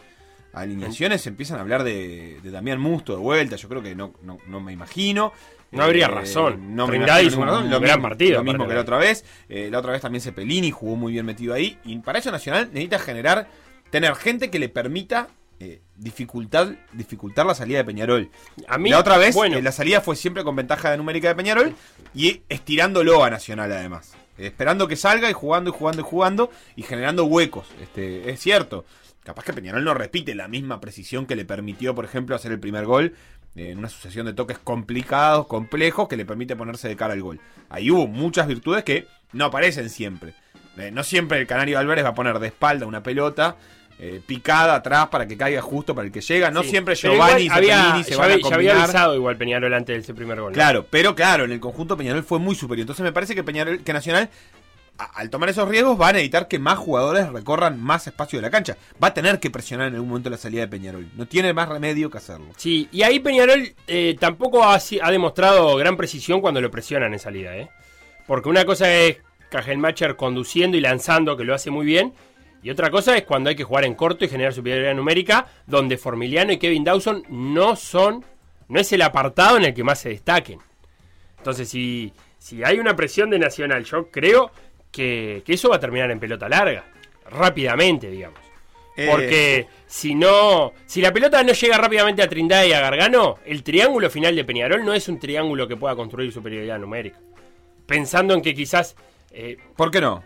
alineaciones 0.53 1.27
empiezan 1.27 1.57
a 1.57 1.62
hablar 1.62 1.84
de, 1.84 2.39
de 2.41 2.51
Damián 2.51 2.79
Musto 2.79 3.13
de 3.13 3.19
vuelta. 3.19 3.55
Yo 3.57 3.67
creo 3.69 3.84
que 3.84 3.96
no, 3.96 4.13
no, 4.24 4.38
no 4.48 4.60
me 4.60 4.72
imagino. 4.72 5.34
No 5.72 5.84
habría 5.84 6.06
Eh, 6.06 6.10
razón. 6.10 6.76
No 6.76 6.88
Trindade 6.88 7.24
hizo 7.26 7.40
un. 7.42 7.48
Lo 7.48 7.80
gran 7.80 7.98
mismo- 7.98 8.02
partido, 8.10 8.38
Lo 8.40 8.44
mismo 8.44 8.68
que 8.68 8.74
la 8.74 8.82
otra 8.82 8.98
vez. 8.98 9.26
Eh, 9.50 9.70
la 9.72 9.80
otra 9.80 9.92
vez 9.92 10.02
también 10.02 10.22
Cepelini 10.22 10.72
jugó 10.72 10.96
muy 10.96 11.14
bien 11.14 11.26
metido 11.26 11.54
ahí. 11.54 11.78
Y 11.84 11.98
para 12.00 12.20
eso 12.20 12.32
Nacional 12.32 12.70
necesita 12.72 13.00
generar, 13.00 13.48
tener 13.90 14.16
gente 14.16 14.50
que 14.50 14.60
le 14.60 14.70
permita 14.70 15.28
eh, 15.60 15.82
dificultar, 15.96 16.76
dificultar 16.94 17.46
la 17.46 17.56
salida 17.56 17.80
de 17.80 17.84
Peñarol. 17.86 18.30
A 18.68 18.78
mí, 18.78 18.92
la 18.92 19.00
otra 19.00 19.18
vez 19.18 19.34
bueno, 19.34 19.58
eh, 19.58 19.62
la 19.64 19.72
salida 19.72 20.02
fue 20.02 20.16
siempre 20.16 20.44
con 20.44 20.56
ventaja 20.56 20.92
de 20.92 20.98
numérica 20.98 21.30
de 21.30 21.36
Peñarol 21.36 21.74
y 22.14 22.44
estirándolo 22.48 23.24
a 23.24 23.30
Nacional 23.32 23.72
además. 23.72 24.14
Eh, 24.38 24.48
esperando 24.48 24.88
que 24.88 24.96
salga 24.96 25.30
y 25.30 25.34
jugando 25.34 25.72
y 25.72 25.74
jugando 25.74 26.02
y 26.02 26.06
jugando 26.06 26.52
y 26.76 26.84
generando 26.84 27.26
huecos. 27.26 27.68
Este, 27.82 28.30
es 28.30 28.40
cierto. 28.40 28.86
Capaz 29.24 29.44
que 29.46 29.52
Peñarol 29.54 29.84
no 29.84 29.94
repite 29.96 30.36
la 30.36 30.48
misma 30.48 30.80
precisión 30.80 31.26
que 31.26 31.36
le 31.36 31.44
permitió, 31.44 31.94
por 31.96 32.06
ejemplo, 32.06 32.36
hacer 32.36 32.52
el 32.52 32.60
primer 32.60 32.86
gol 32.86 33.16
en 33.58 33.78
una 33.80 33.90
sucesión 33.90 34.26
de 34.26 34.34
toques 34.34 34.58
complicados, 34.60 35.48
complejos, 35.48 36.08
que 36.08 36.16
le 36.18 36.26
permite 36.26 36.56
ponerse 36.56 36.88
de 36.88 36.96
cara 36.96 37.14
al 37.14 37.22
gol. 37.22 37.40
Ahí 37.70 37.90
hubo 37.92 38.08
muchas 38.08 38.48
virtudes 38.48 38.84
que 38.84 39.08
no 39.34 39.46
aparecen 39.46 39.90
siempre. 39.90 40.34
Eh, 40.78 40.92
no 40.92 41.04
siempre 41.04 41.40
el 41.40 41.48
Canario 41.48 41.80
Álvarez 41.80 42.06
va 42.06 42.10
a 42.10 42.16
poner 42.16 42.38
de 42.40 42.48
espalda 42.48 42.86
una 42.86 43.02
pelota 43.02 43.56
eh, 44.00 44.22
picada 44.28 44.76
atrás 44.76 45.08
para 45.08 45.28
que 45.28 45.36
caiga 45.38 45.60
justo 45.60 45.96
para 45.96 46.06
el 46.06 46.12
que 46.14 46.22
llega. 46.22 46.52
No 46.52 46.62
sí. 46.62 46.70
siempre 46.70 46.94
Giovanni 46.94 47.46
y 47.46 47.50
había, 47.50 48.04
se 48.04 48.12
ya, 48.12 48.18
van 48.18 48.30
a 48.30 48.34
había- 48.36 48.50
ya 48.50 48.56
había 48.56 48.84
avisado 48.84 49.16
igual 49.16 49.38
Peñarol 49.38 49.74
antes 49.74 49.96
de 49.96 50.02
ese 50.02 50.14
primer 50.14 50.40
gol. 50.40 50.52
¿no? 50.52 50.54
Claro, 50.54 50.86
pero 50.88 51.16
claro, 51.16 51.46
en 51.46 51.52
el 51.52 51.60
conjunto 51.60 51.98
Peñarol 51.98 52.24
fue 52.24 52.38
muy 52.38 52.54
superior. 52.54 52.84
Entonces 52.84 53.04
me 53.04 53.12
parece 53.12 53.34
que 53.34 53.44
Peñarol, 53.44 53.80
que 53.84 53.92
Nacional, 53.94 54.30
al 54.98 55.30
tomar 55.30 55.50
esos 55.50 55.68
riesgos, 55.68 55.98
van 55.98 56.16
a 56.16 56.20
evitar 56.20 56.48
que 56.48 56.60
más 56.60 56.77
jugadores 56.77 57.30
recorran 57.32 57.82
más 57.82 58.08
espacio 58.08 58.39
de 58.39 58.44
la 58.44 58.50
cancha. 58.50 58.77
Va 59.01 59.10
a 59.10 59.13
tener 59.13 59.39
que 59.39 59.50
presionar 59.51 59.88
en 59.88 59.96
algún 59.96 60.10
momento 60.10 60.30
la 60.30 60.38
salida 60.38 60.62
de 60.62 60.68
Peñarol. 60.68 61.08
No 61.16 61.27
tiene 61.27 61.54
más 61.54 61.70
remedio 61.70 62.10
que 62.10 62.18
hacerlo. 62.18 62.48
Sí, 62.58 62.88
y 62.92 63.04
ahí 63.04 63.20
Peñarol 63.20 63.74
eh, 63.88 64.16
tampoco 64.20 64.63
ha, 64.63 64.80
demostrado 65.12 65.75
gran 65.75 65.98
precisión 65.98 66.42
cuando 66.42 66.62
lo 66.62 66.72
presionan 66.72 67.13
en 67.13 67.20
salida, 67.20 67.56
¿eh? 67.56 67.70
Porque 68.25 68.50
una 68.50 68.66
cosa 68.66 68.94
es 68.94 69.18
Cajelmacher 69.50 70.16
conduciendo 70.16 70.77
y 70.77 70.82
lanzando, 70.82 71.38
que 71.38 71.44
lo 71.44 71.54
hace 71.54 71.72
muy 71.72 71.86
bien, 71.86 72.13
y 72.62 72.70
otra 72.70 72.89
cosa 72.89 73.16
es 73.16 73.24
cuando 73.24 73.50
hay 73.50 73.56
que 73.56 73.63
jugar 73.63 73.86
en 73.86 73.96
corto 73.96 74.25
y 74.25 74.30
generar 74.30 74.54
superioridad 74.54 74.96
numérica, 74.96 75.48
donde 75.66 75.98
Formiliano 75.98 76.51
y 76.51 76.58
Kevin 76.58 76.84
Dawson 76.84 77.24
no 77.30 77.75
son, 77.75 78.25
no 78.68 78.80
es 78.80 78.92
el 78.92 79.04
apartado 79.04 79.58
en 79.58 79.66
el 79.66 79.74
que 79.74 79.84
más 79.84 80.00
se 80.00 80.10
destaquen. 80.10 80.60
Entonces, 81.38 81.70
si, 81.70 82.12
si 82.38 82.63
hay 82.63 82.80
una 82.80 82.96
presión 82.96 83.30
de 83.30 83.39
Nacional, 83.39 83.86
yo 83.86 84.10
creo 84.12 84.51
que, 84.91 85.44
que 85.46 85.53
eso 85.53 85.70
va 85.70 85.77
a 85.77 85.79
terminar 85.79 86.12
en 86.12 86.20
pelota 86.20 86.48
larga, 86.50 86.86
rápidamente, 87.29 88.10
digamos. 88.10 88.39
Eh, 88.96 89.08
Porque 89.12 89.67
si 89.86 90.15
no, 90.15 90.74
si 90.88 91.01
la 91.01 91.13
pelota 91.13 91.44
no 91.44 91.53
llega 91.53 91.77
rápidamente 91.77 92.24
a 92.24 92.27
Trindade 92.29 92.70
y 92.70 92.74
a 92.74 92.79
Gargano, 92.79 93.38
el 93.46 93.62
triángulo 93.62 94.10
final 94.10 94.36
de 94.36 94.44
Peñarol 94.44 94.84
no 94.84 94.94
es 94.94 95.08
un 95.08 95.20
triángulo 95.20 95.67
que 95.67 95.77
pueda 95.77 95.96
construir 95.96 96.32
superioridad 96.32 96.79
numérica. 96.79 97.20
Pensando 97.86 98.34
en 98.34 98.41
que 98.41 98.56
quizás, 98.56 98.96
eh, 99.32 99.58
¿Por 99.75 99.91
qué 99.91 100.01
no? 100.01 100.24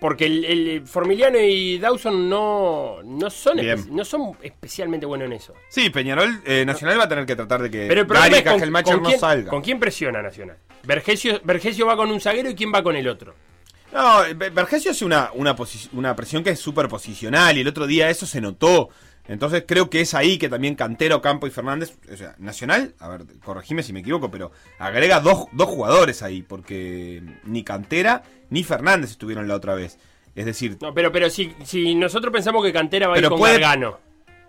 porque 0.00 0.24
el, 0.24 0.44
el 0.46 0.86
Formiliano 0.86 1.38
y 1.38 1.78
Dawson 1.78 2.28
no, 2.28 3.02
no 3.04 3.28
son 3.28 3.58
no 3.90 4.04
son 4.04 4.32
especialmente 4.40 5.04
buenos 5.04 5.26
en 5.26 5.34
eso. 5.34 5.54
Sí, 5.68 5.90
Peñarol, 5.90 6.40
eh, 6.46 6.64
Nacional 6.64 6.98
va 6.98 7.04
a 7.04 7.08
tener 7.08 7.26
que 7.26 7.36
tratar 7.36 7.60
de 7.60 7.70
que 7.70 7.86
Pero 7.86 8.00
el 8.00 8.06
problema 8.06 8.36
es 8.38 8.42
con, 8.42 8.60
con 8.82 9.02
no 9.02 9.08
quién, 9.08 9.20
salga. 9.20 9.50
con 9.50 9.60
quién 9.62 9.78
presiona 9.78 10.22
Nacional. 10.22 10.56
Vergesio, 10.84 11.40
Vergesio 11.44 11.86
va 11.86 11.96
con 11.96 12.10
un 12.10 12.20
zaguero 12.20 12.48
y 12.48 12.54
quién 12.54 12.72
va 12.72 12.82
con 12.82 12.96
el 12.96 13.06
otro. 13.08 13.34
No, 13.92 14.20
Ver- 14.36 14.52
Vergesio 14.52 14.92
hace 14.92 15.04
una, 15.04 15.30
una, 15.34 15.56
presión 16.16 16.44
que 16.44 16.50
es 16.50 16.60
súper 16.60 16.88
posicional 16.88 17.56
y 17.56 17.60
el 17.60 17.68
otro 17.68 17.86
día 17.86 18.08
eso 18.10 18.26
se 18.26 18.40
notó. 18.40 18.88
Entonces 19.26 19.64
creo 19.66 19.90
que 19.90 20.00
es 20.00 20.14
ahí 20.14 20.38
que 20.38 20.48
también 20.48 20.74
Cantero, 20.74 21.20
Campo 21.22 21.46
y 21.46 21.50
Fernández, 21.50 21.96
o 22.12 22.16
sea, 22.16 22.34
Nacional, 22.38 22.94
a 22.98 23.08
ver, 23.08 23.22
corregime 23.44 23.82
si 23.82 23.92
me 23.92 24.00
equivoco, 24.00 24.30
pero 24.30 24.50
agrega 24.78 25.20
dos, 25.20 25.46
dos 25.52 25.68
jugadores 25.68 26.22
ahí, 26.22 26.42
porque 26.42 27.22
ni 27.44 27.62
Cantera 27.62 28.22
ni 28.48 28.64
Fernández 28.64 29.10
estuvieron 29.10 29.46
la 29.46 29.54
otra 29.54 29.74
vez. 29.74 29.98
Es 30.34 30.46
decir, 30.46 30.78
No, 30.80 30.94
pero, 30.94 31.12
pero 31.12 31.28
si, 31.30 31.52
si 31.64 31.94
nosotros 31.94 32.32
pensamos 32.32 32.64
que 32.64 32.72
Cantera 32.72 33.08
va 33.08 33.14
a 33.16 33.18
ir 33.18 33.28
con 33.28 33.38
puede- 33.38 33.54
Gargano. 33.60 33.98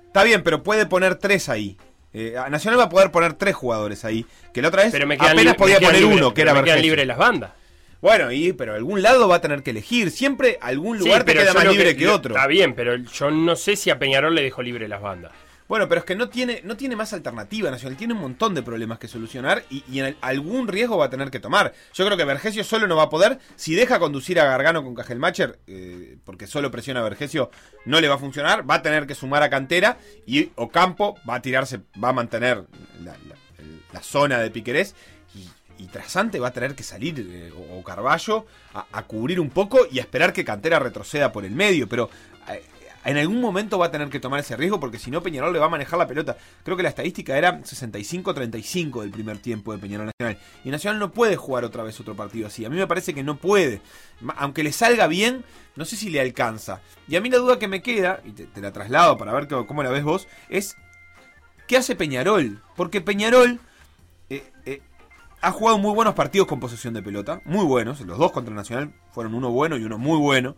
está 0.08 0.24
bien, 0.24 0.42
pero 0.44 0.64
puede 0.64 0.86
poner 0.86 1.16
tres 1.16 1.50
ahí. 1.50 1.78
Eh, 2.14 2.36
Nacional 2.50 2.80
va 2.80 2.84
a 2.86 2.90
poder 2.90 3.12
poner 3.12 3.34
tres 3.34 3.56
jugadores 3.56 4.04
ahí, 4.04 4.26
que 4.54 4.62
la 4.62 4.68
otra 4.70 4.84
vez 4.84 4.92
Pero 4.92 5.08
me 5.08 5.18
quedan 5.18 5.32
apenas 5.34 5.56
podía 5.56 5.80
me 5.80 5.86
poner 5.88 6.02
libre- 6.02 6.16
uno, 6.16 6.30
que 6.30 6.42
pero 6.42 6.52
era 6.52 6.60
me 6.60 6.66
quedan 6.66 6.82
libres 6.82 7.08
las 7.08 7.18
bandas. 7.18 7.52
Bueno, 8.02 8.32
y, 8.32 8.52
pero 8.54 8.74
algún 8.74 9.02
lado 9.02 9.28
va 9.28 9.36
a 9.36 9.42
tener 9.42 9.62
que 9.64 9.70
elegir. 9.72 10.10
Siempre 10.12 10.58
algún 10.62 10.98
Sí, 10.98 11.06
lugar 11.06 11.24
te 11.24 11.34
queda 11.34 11.54
más 11.54 11.66
libre 11.68 11.96
que, 11.96 12.08
otro. 12.08 12.36
Está 12.36 12.48
bien, 12.48 12.74
pero 12.74 12.96
yo 12.96 13.30
no 13.32 13.56
sé 13.56 13.76
si 13.76 13.90
a 13.92 14.00
Peñarol 14.00 14.34
le 14.34 14.42
dejó 14.42 14.64
libre 14.64 14.88
las 14.88 15.02
bandas. 15.02 15.32
Bueno, 15.68 15.88
pero 15.88 16.00
es 16.00 16.06
que 16.06 16.16
no 16.16 16.28
tiene, 16.28 16.60
no 16.66 16.76
tiene 16.76 16.98
más 16.98 17.14
alternativa 17.14 17.72
Nacional. 17.72 17.96
Tiene 17.98 18.14
un 18.14 18.20
montón 18.20 18.54
de 18.56 18.62
problemas 18.64 19.00
que 19.00 19.08
solucionar 19.08 19.64
y, 19.70 19.84
y 19.90 20.00
en 20.00 20.06
el- 20.08 20.18
algún 20.20 20.68
riesgo 20.68 20.98
va 20.98 21.06
a 21.06 21.10
tener 21.10 21.32
que 21.32 21.40
tomar. 21.40 21.72
Yo 21.94 22.04
creo 22.06 22.18
que 22.18 22.26
Vergesio 22.26 22.64
solo 22.66 22.88
no 22.88 22.98
va 22.98 23.04
a 23.04 23.10
poder. 23.10 23.38
Si 23.56 23.74
deja 23.76 23.98
conducir 24.00 24.38
a 24.42 24.46
Gargano 24.46 24.84
con 24.84 24.96
Cajelmacher, 24.96 25.60
eh, 25.68 26.18
porque 26.26 26.46
solo 26.48 26.72
presiona 26.72 27.00
a 27.00 27.04
Vergesio, 27.04 27.52
no 27.86 28.02
le 28.02 28.10
va 28.10 28.16
a 28.16 28.18
funcionar. 28.18 28.70
Va 28.70 28.76
a 28.76 28.82
tener 28.82 29.08
que 29.08 29.16
sumar 29.16 29.44
a 29.44 29.50
Cantera 29.50 29.98
y 30.26 30.50
Ocampo 30.56 31.18
va 31.30 31.36
a 31.36 31.42
tirarse, 31.42 31.80
va 32.04 32.10
a 32.10 32.14
mantener 32.14 32.66
la, 33.02 33.16
la 33.94 34.02
zona 34.04 34.40
de 34.40 34.50
Piquerés. 34.52 34.94
Y, 35.82 35.88
Trasante 35.88 36.40
va 36.40 36.50
a 36.50 36.54
tener 36.54 36.76
que 36.76 36.84
salir, 36.84 37.16
eh, 37.20 37.52
o, 37.72 37.84
Carballo, 37.84 38.46
a, 38.74 39.04
cubrir 39.04 39.40
un 39.40 39.50
poco 39.50 39.80
y 39.92 40.00
a 40.00 40.02
esperar 40.02 40.32
que 40.34 40.46
Cantera 40.46 40.80
retroceda 40.80 41.32
por 41.32 41.44
el 41.44 41.52
medio. 41.52 41.90
Pero 41.90 42.10
eh, 42.50 42.64
en 43.04 43.18
algún 43.18 43.42
momento 43.42 43.80
va 43.80 43.88
a 43.88 43.92
tener 43.92 44.10
que 44.10 44.20
tomar 44.20 44.40
ese 44.40 44.56
riesgo 44.56 44.80
porque 44.80 45.00
si 45.00 45.10
no 45.10 45.24
Peñarol 45.24 45.52
le 45.52 45.60
va 45.60 45.66
a 45.66 45.70
manejar 45.70 45.98
la 45.98 46.08
pelota. 46.08 46.38
Creo 46.64 46.78
que 46.78 46.84
la 46.84 46.90
estadística 46.90 47.38
era 47.38 47.62
65-35 47.62 49.02
del 49.02 49.12
primer 49.12 49.40
tiempo 49.40 49.74
de 49.74 49.80
Peñarol 49.80 50.12
Nacional. 50.18 50.38
Y 50.64 50.70
Nacional 50.70 51.00
no 51.00 51.12
puede 51.12 51.36
jugar 51.36 51.66
otra 51.66 51.84
vez 51.84 52.00
otro 52.00 52.16
partido 52.16 52.48
así. 52.48 52.64
A 52.64 52.70
mí 52.70 52.78
me 52.78 52.88
parece 52.88 53.14
que 53.14 53.24
no 53.24 53.38
puede. 53.38 53.82
Aunque 54.38 54.64
le 54.64 54.72
salga 54.72 55.08
bien, 55.08 55.44
no 55.76 55.86
sé 55.86 55.96
si 55.96 56.10
le 56.10 56.22
alcanza. 56.22 56.82
Y 57.08 57.16
a 57.16 57.22
mí 57.22 57.30
la 57.30 57.40
duda 57.40 57.58
que 57.58 57.68
me 57.68 57.82
queda, 57.82 58.22
y 58.24 58.32
te, 58.32 58.46
te 58.46 58.62
la 58.62 58.72
traslado 58.72 59.18
para 59.18 59.34
ver 59.34 59.48
cómo, 59.48 59.82
la 59.82 59.90
ves 59.90 60.04
vos, 60.04 60.28
es 60.50 60.78
¿qué 61.68 61.78
hace 61.78 61.96
Peñarol? 61.96 62.62
Porque 62.76 63.02
Peñarol 63.02 63.60
ha 65.42 65.52
jugado 65.52 65.78
muy 65.78 65.94
buenos 65.94 66.14
partidos 66.14 66.48
con 66.48 66.60
posesión 66.60 66.94
de 66.94 67.02
pelota. 67.02 67.42
Muy 67.46 67.66
buenos. 67.66 68.00
Los 68.02 68.18
dos 68.18 68.32
contra 68.32 68.54
Nacional 68.54 68.94
fueron 69.12 69.34
uno 69.34 69.50
bueno 69.50 69.78
y 69.78 69.84
uno 69.84 69.98
muy 69.98 70.18
bueno. 70.18 70.56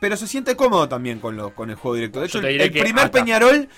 Pero 0.00 0.16
se 0.16 0.26
siente 0.26 0.56
cómodo 0.56 0.88
también 0.88 1.20
con, 1.20 1.36
lo, 1.36 1.54
con 1.54 1.70
el 1.70 1.76
juego 1.76 1.94
directo. 1.96 2.20
De 2.20 2.26
hecho, 2.26 2.40
el, 2.40 2.70
primer 2.70 3.10
Peñarol 3.10 3.68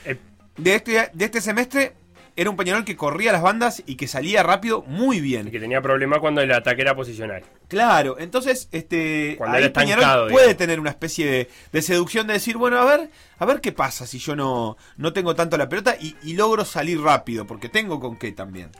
de 0.57 0.75
este, 0.75 1.11
de 1.13 1.25
este 1.25 1.41
semestre 1.41 1.95
era 2.37 2.49
un 2.49 2.57
Peñarol 2.57 2.85
que 2.85 2.97
corría 2.97 3.33
las 3.33 3.43
bandas 3.43 3.83
y 3.87 3.97
que 3.97 4.07
salía 4.07 4.43
rápido 4.43 4.83
muy 4.87 5.21
bien. 5.21 5.49
Y 5.49 5.51
que 5.51 5.61
tenía 5.61 5.83
problemas 5.83 6.21
cuando 6.21 6.41
el 6.41 6.53
ataque 6.53 6.83
era 6.83 6.95
posicional. 6.95 7.43
Claro, 7.69 8.19
entonces 8.19 8.69
este 8.73 9.35
Cuando 9.37 9.59
ahí 9.59 9.69
Peñarol 9.71 10.31
puede 10.31 10.47
digamos. 10.47 10.57
tener 10.57 10.81
una 10.81 10.91
especie 10.91 11.27
de, 11.31 11.51
de 11.73 11.83
seducción 11.83 12.27
de 12.27 12.35
decir, 12.35 12.57
bueno, 12.57 12.79
a 12.79 12.85
ver, 12.85 13.11
a 13.39 13.47
ver 13.47 13.61
qué 13.61 13.73
pasa 13.73 14.07
si 14.07 14.19
yo 14.19 14.37
no, 14.37 14.77
no 14.97 15.13
tengo 15.13 15.35
tanto 15.35 15.57
la 15.57 15.69
pelota 15.69 15.97
y, 16.01 16.17
y 16.23 16.35
logro 16.35 16.65
salir 16.65 17.01
rápido, 17.01 17.47
porque 17.47 17.69
tengo 17.69 18.01
con 18.01 18.17
qué 18.17 18.33
también. 18.33 18.71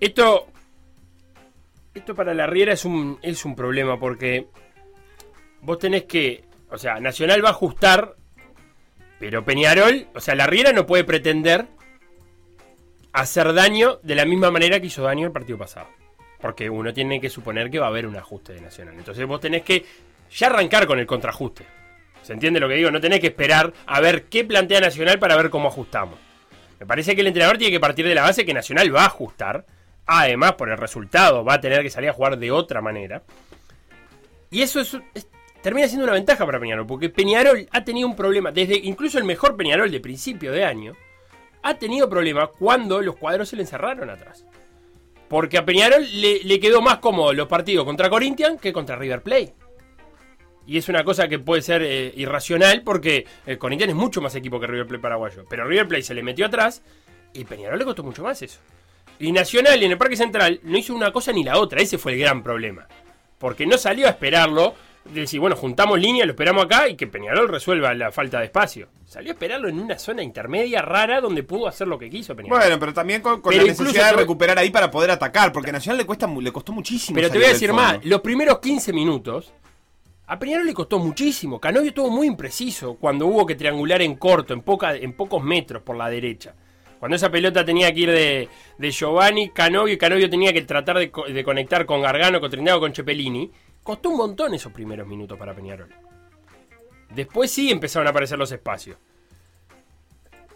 Esto. 0.00 0.46
Esto 1.94 2.14
para 2.14 2.34
la 2.34 2.46
Riera 2.46 2.72
es 2.72 2.84
un, 2.84 3.18
es 3.20 3.44
un 3.44 3.54
problema 3.54 3.98
porque 3.98 4.46
vos 5.60 5.78
tenés 5.78 6.04
que. 6.04 6.44
O 6.70 6.78
sea, 6.78 7.00
Nacional 7.00 7.44
va 7.44 7.48
a 7.48 7.52
ajustar, 7.52 8.16
pero 9.18 9.44
Peñarol, 9.44 10.06
o 10.14 10.20
sea, 10.20 10.34
la 10.34 10.46
Riera 10.46 10.72
no 10.72 10.86
puede 10.86 11.04
pretender 11.04 11.66
hacer 13.12 13.52
daño 13.52 13.98
de 14.02 14.14
la 14.14 14.24
misma 14.24 14.50
manera 14.50 14.80
que 14.80 14.86
hizo 14.86 15.02
daño 15.02 15.26
el 15.26 15.32
partido 15.32 15.58
pasado. 15.58 15.88
Porque 16.40 16.70
uno 16.70 16.92
tiene 16.94 17.20
que 17.20 17.28
suponer 17.28 17.70
que 17.70 17.78
va 17.78 17.86
a 17.86 17.90
haber 17.90 18.06
un 18.06 18.16
ajuste 18.16 18.54
de 18.54 18.60
Nacional. 18.60 18.94
Entonces 18.96 19.26
vos 19.26 19.40
tenés 19.40 19.62
que 19.62 19.84
ya 20.30 20.46
arrancar 20.46 20.86
con 20.86 20.98
el 20.98 21.06
contraajuste. 21.06 21.66
¿Se 22.22 22.32
entiende 22.32 22.60
lo 22.60 22.68
que 22.68 22.74
digo? 22.74 22.90
No 22.90 23.00
tenés 23.00 23.20
que 23.20 23.28
esperar 23.28 23.72
a 23.86 24.00
ver 24.00 24.24
qué 24.24 24.44
plantea 24.44 24.80
Nacional 24.80 25.18
para 25.18 25.36
ver 25.36 25.50
cómo 25.50 25.68
ajustamos. 25.68 26.18
Me 26.78 26.86
parece 26.86 27.14
que 27.14 27.20
el 27.20 27.26
entrenador 27.26 27.58
tiene 27.58 27.72
que 27.72 27.80
partir 27.80 28.06
de 28.06 28.14
la 28.14 28.22
base 28.22 28.46
que 28.46 28.54
Nacional 28.54 28.94
va 28.94 29.02
a 29.02 29.06
ajustar. 29.06 29.66
Además, 30.06 30.54
por 30.54 30.70
el 30.70 30.78
resultado, 30.78 31.44
va 31.44 31.54
a 31.54 31.60
tener 31.60 31.82
que 31.82 31.90
salir 31.90 32.10
a 32.10 32.14
jugar 32.14 32.38
de 32.38 32.50
otra 32.50 32.80
manera. 32.80 33.22
Y 34.50 34.62
eso 34.62 34.80
es, 34.80 34.96
es- 35.14 35.28
termina 35.62 35.86
siendo 35.86 36.04
una 36.04 36.14
ventaja 36.14 36.44
para 36.44 36.58
Peñarol, 36.58 36.86
porque 36.86 37.08
Peñarol 37.10 37.68
ha 37.70 37.84
tenido 37.84 38.08
un 38.08 38.16
problema, 38.16 38.50
desde 38.50 38.76
incluso 38.76 39.18
el 39.18 39.24
mejor 39.24 39.56
Peñarol 39.56 39.90
de 39.90 40.00
principio 40.00 40.52
de 40.52 40.64
año, 40.64 40.96
ha 41.62 41.74
tenido 41.74 42.08
problemas 42.08 42.48
cuando 42.58 43.02
los 43.02 43.16
cuadros 43.16 43.48
se 43.50 43.56
le 43.56 43.62
encerraron 43.62 44.10
atrás. 44.10 44.44
Porque 45.28 45.58
a 45.58 45.64
Peñarol 45.64 46.04
le, 46.20 46.58
quedó 46.58 46.80
más 46.80 46.98
cómodo 46.98 47.32
los 47.32 47.46
partidos 47.46 47.84
contra 47.84 48.10
Corinthians 48.10 48.60
que 48.60 48.72
contra 48.72 48.96
River 48.96 49.22
Plate. 49.22 49.54
Y 50.66 50.78
es 50.78 50.88
una 50.88 51.04
cosa 51.04 51.28
que 51.28 51.38
puede 51.38 51.62
ser 51.62 51.82
eh, 51.82 52.12
irracional 52.16 52.82
porque 52.82 53.26
el 53.46 53.58
Corinthians 53.58 53.90
es 53.90 53.96
mucho 53.96 54.20
más 54.20 54.34
equipo 54.34 54.58
que 54.58 54.66
River 54.66 54.86
Plate 54.88 55.02
paraguayo. 55.02 55.44
Pero 55.48 55.66
River 55.66 55.86
Plate 55.86 56.02
se 56.02 56.14
le 56.14 56.22
metió 56.22 56.46
atrás 56.46 56.82
y 57.32 57.44
Peñarol 57.44 57.78
le 57.78 57.84
costó 57.84 58.02
mucho 58.02 58.24
más 58.24 58.42
eso. 58.42 58.58
Y 59.20 59.32
Nacional 59.32 59.82
en 59.82 59.92
el 59.92 59.98
Parque 59.98 60.16
Central 60.16 60.60
no 60.62 60.78
hizo 60.78 60.94
una 60.94 61.12
cosa 61.12 61.30
ni 61.30 61.44
la 61.44 61.58
otra. 61.58 61.80
Ese 61.80 61.98
fue 61.98 62.14
el 62.14 62.18
gran 62.18 62.42
problema. 62.42 62.88
Porque 63.38 63.66
no 63.66 63.78
salió 63.78 64.06
a 64.06 64.10
esperarlo. 64.10 64.74
De 65.04 65.22
decir, 65.22 65.40
bueno, 65.40 65.56
juntamos 65.56 65.98
línea, 65.98 66.26
lo 66.26 66.32
esperamos 66.32 66.66
acá 66.66 66.86
y 66.86 66.94
que 66.94 67.06
Peñarol 67.06 67.48
resuelva 67.48 67.94
la 67.94 68.12
falta 68.12 68.38
de 68.38 68.44
espacio. 68.44 68.88
Salió 69.06 69.30
a 69.30 69.32
esperarlo 69.32 69.66
en 69.66 69.80
una 69.80 69.98
zona 69.98 70.22
intermedia 70.22 70.82
rara 70.82 71.22
donde 71.22 71.42
pudo 71.42 71.66
hacer 71.66 71.88
lo 71.88 71.98
que 71.98 72.10
quiso 72.10 72.36
Peñarol. 72.36 72.58
Bueno, 72.58 72.78
pero 72.78 72.92
también 72.92 73.22
con, 73.22 73.40
con 73.40 73.50
Pero 73.50 73.64
la 73.64 73.68
necesidad 73.70 74.10
de 74.10 74.18
recuperar 74.18 74.58
ahí 74.58 74.68
para 74.68 74.90
poder 74.90 75.10
atacar, 75.10 75.52
porque 75.52 75.70
a 75.70 75.72
Nacional 75.72 75.96
le 75.96 76.04
cuesta 76.04 76.26
le 76.26 76.52
costó 76.52 76.72
muchísimo. 76.72 77.14
Pero 77.14 77.30
te 77.30 77.38
voy 77.38 77.46
a 77.46 77.50
decir 77.50 77.72
más, 77.72 78.04
los 78.04 78.20
primeros 78.20 78.58
15 78.58 78.92
minutos 78.92 79.54
a 80.26 80.38
Peñarol 80.38 80.66
le 80.66 80.74
costó 80.74 80.98
muchísimo. 80.98 81.58
Canovio 81.58 81.88
estuvo 81.88 82.10
muy 82.10 82.26
impreciso 82.26 82.96
cuando 82.96 83.26
hubo 83.26 83.46
que 83.46 83.56
triangular 83.56 84.02
en 84.02 84.16
corto, 84.16 84.52
en, 84.52 84.60
poca, 84.60 84.94
en 84.94 85.14
pocos 85.14 85.42
metros 85.42 85.82
por 85.82 85.96
la 85.96 86.10
derecha. 86.10 86.54
Cuando 87.00 87.16
esa 87.16 87.30
pelota 87.30 87.64
tenía 87.64 87.92
que 87.92 88.00
ir 88.00 88.10
de, 88.10 88.48
de 88.78 88.90
Giovanni, 88.90 89.48
Canovio 89.50 89.94
y 89.94 89.98
Canovio 89.98 90.30
tenía 90.30 90.52
que 90.52 90.62
tratar 90.62 90.98
de, 90.98 91.10
co- 91.10 91.24
de 91.26 91.42
conectar 91.42 91.86
con 91.86 92.02
Gargano, 92.02 92.40
con 92.40 92.50
Trinidad 92.50 92.78
con 92.78 92.94
Cepelini, 92.94 93.50
costó 93.82 94.10
un 94.10 94.18
montón 94.18 94.52
esos 94.54 94.70
primeros 94.70 95.08
minutos 95.08 95.38
para 95.38 95.54
Peñarol. 95.54 95.88
Después 97.08 97.50
sí 97.50 97.70
empezaron 97.72 98.06
a 98.06 98.10
aparecer 98.10 98.38
los 98.38 98.52
espacios. 98.52 98.98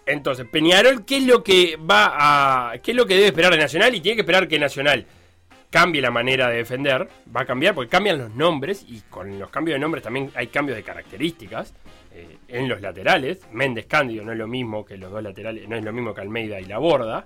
Entonces, 0.07 0.47
Peñarol, 0.47 1.05
¿qué 1.07 1.17
es 1.17 1.23
lo 1.25 1.43
que 1.43 1.77
va 1.77 2.73
a. 2.73 2.79
qué 2.79 2.91
es 2.91 2.97
lo 2.97 3.07
que 3.07 3.15
debe 3.15 3.29
esperar 3.29 3.51
de 3.53 3.59
Nacional? 3.59 3.95
Y 3.95 4.01
tiene 4.01 4.17
que 4.17 4.21
esperar 4.21 4.47
que 4.47 4.59
Nacional 4.59 5.07
cambie 5.71 6.03
la 6.03 6.11
manera 6.11 6.51
de 6.51 6.59
defender. 6.59 7.09
Va 7.35 7.41
a 7.41 7.47
cambiar 7.47 7.75
porque 7.75 7.89
cambian 7.89 8.19
los 8.19 8.31
nombres. 8.35 8.85
Y 8.87 9.01
con 9.09 9.39
los 9.39 9.49
cambios 9.49 9.77
de 9.77 9.81
nombres 9.81 10.05
también 10.05 10.31
hay 10.35 10.49
cambios 10.49 10.77
de 10.77 10.83
características. 10.83 11.73
Eh, 12.15 12.39
en 12.49 12.69
los 12.69 12.81
laterales. 12.81 13.41
Méndez 13.53 13.87
Cándido 13.87 14.25
no 14.25 14.33
es 14.33 14.39
lo 14.39 14.47
mismo 14.47 14.85
que 14.85 14.97
los 14.97 15.11
dos 15.11 15.23
laterales. 15.23 15.69
No 15.69 15.77
es 15.77 15.85
lo 15.85 15.93
mismo 15.93 16.15
que 16.15 16.21
Almeida 16.21 16.61
y 16.61 16.65
la 16.65 16.79
borda. 16.79 17.25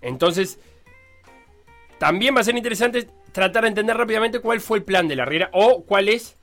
Entonces. 0.00 0.58
También 1.98 2.36
va 2.36 2.40
a 2.40 2.44
ser 2.44 2.56
interesante 2.56 3.06
tratar 3.32 3.62
de 3.62 3.68
entender 3.68 3.96
rápidamente 3.96 4.40
cuál 4.40 4.60
fue 4.60 4.78
el 4.78 4.84
plan 4.84 5.08
de 5.08 5.16
la 5.16 5.24
Riera. 5.24 5.48
O 5.52 5.84
cuál 5.84 6.08
es 6.08 6.36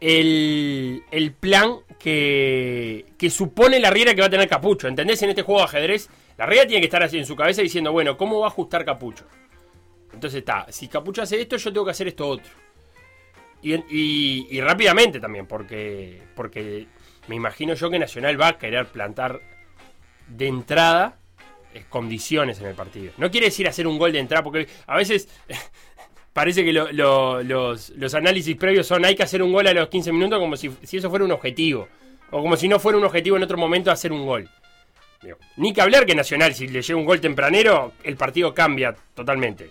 el, 0.00 1.04
el 1.10 1.32
plan 1.32 1.76
que, 1.98 3.04
que 3.18 3.30
supone 3.30 3.78
la 3.78 3.90
Riera 3.90 4.14
que 4.14 4.22
va 4.22 4.26
a 4.26 4.30
tener 4.30 4.48
Capucho. 4.48 4.88
¿Entendés? 4.88 5.22
En 5.22 5.30
este 5.30 5.42
juego 5.42 5.60
de 5.60 5.66
ajedrez, 5.66 6.08
la 6.38 6.46
Riera 6.46 6.66
tiene 6.66 6.80
que 6.80 6.86
estar 6.86 7.02
así 7.02 7.18
en 7.18 7.26
su 7.26 7.36
cabeza 7.36 7.62
diciendo, 7.62 7.92
bueno, 7.92 8.16
¿cómo 8.16 8.40
va 8.40 8.46
a 8.46 8.48
ajustar 8.48 8.84
Capucho? 8.84 9.26
Entonces 10.12 10.38
está, 10.38 10.66
si 10.70 10.88
Capucho 10.88 11.22
hace 11.22 11.40
esto, 11.40 11.56
yo 11.56 11.72
tengo 11.72 11.84
que 11.84 11.92
hacer 11.92 12.08
esto 12.08 12.26
otro. 12.26 12.50
Y, 13.62 13.74
y- 13.74 14.48
y 14.50 14.60
rápidamente 14.60 15.20
también, 15.20 15.46
porque, 15.46 16.20
porque 16.34 16.86
me 17.28 17.36
imagino 17.36 17.74
yo 17.74 17.88
que 17.90 17.98
Nacional 17.98 18.40
va 18.40 18.48
a 18.48 18.58
querer 18.58 18.86
plantar 18.86 19.40
de 20.28 20.48
entrada 20.48 21.16
condiciones 21.88 22.60
en 22.60 22.66
el 22.66 22.74
partido. 22.74 23.12
No 23.16 23.30
quiere 23.30 23.46
decir 23.46 23.66
hacer 23.68 23.86
un 23.86 23.98
gol 23.98 24.12
de 24.12 24.18
entrada, 24.18 24.42
porque 24.42 24.66
a 24.86 24.96
veces 24.96 25.28
parece 26.32 26.64
que 26.64 26.72
lo- 26.72 26.90
lo- 26.92 27.42
los, 27.42 27.90
los 27.90 28.14
análisis 28.14 28.56
previos 28.56 28.86
son 28.86 29.04
hay 29.04 29.14
que 29.14 29.22
hacer 29.22 29.42
un 29.42 29.52
gol 29.52 29.66
a 29.66 29.72
los 29.72 29.88
15 29.88 30.12
minutos 30.12 30.38
como 30.38 30.56
si, 30.56 30.70
si 30.82 30.96
eso 30.98 31.08
fuera 31.10 31.24
un 31.24 31.32
objetivo. 31.32 31.88
O 32.30 32.40
como 32.42 32.56
si 32.56 32.66
no 32.68 32.78
fuera 32.78 32.98
un 32.98 33.04
objetivo 33.04 33.36
en 33.36 33.42
otro 33.42 33.58
momento 33.58 33.90
hacer 33.90 34.10
un 34.12 34.24
gol. 34.26 34.48
Ni 35.56 35.72
que 35.72 35.80
hablar 35.82 36.04
que 36.04 36.14
Nacional, 36.14 36.54
si 36.54 36.66
le 36.66 36.82
llega 36.82 36.98
un 36.98 37.04
gol 37.04 37.20
tempranero, 37.20 37.92
el 38.02 38.16
partido 38.16 38.52
cambia 38.54 38.96
totalmente. 39.14 39.70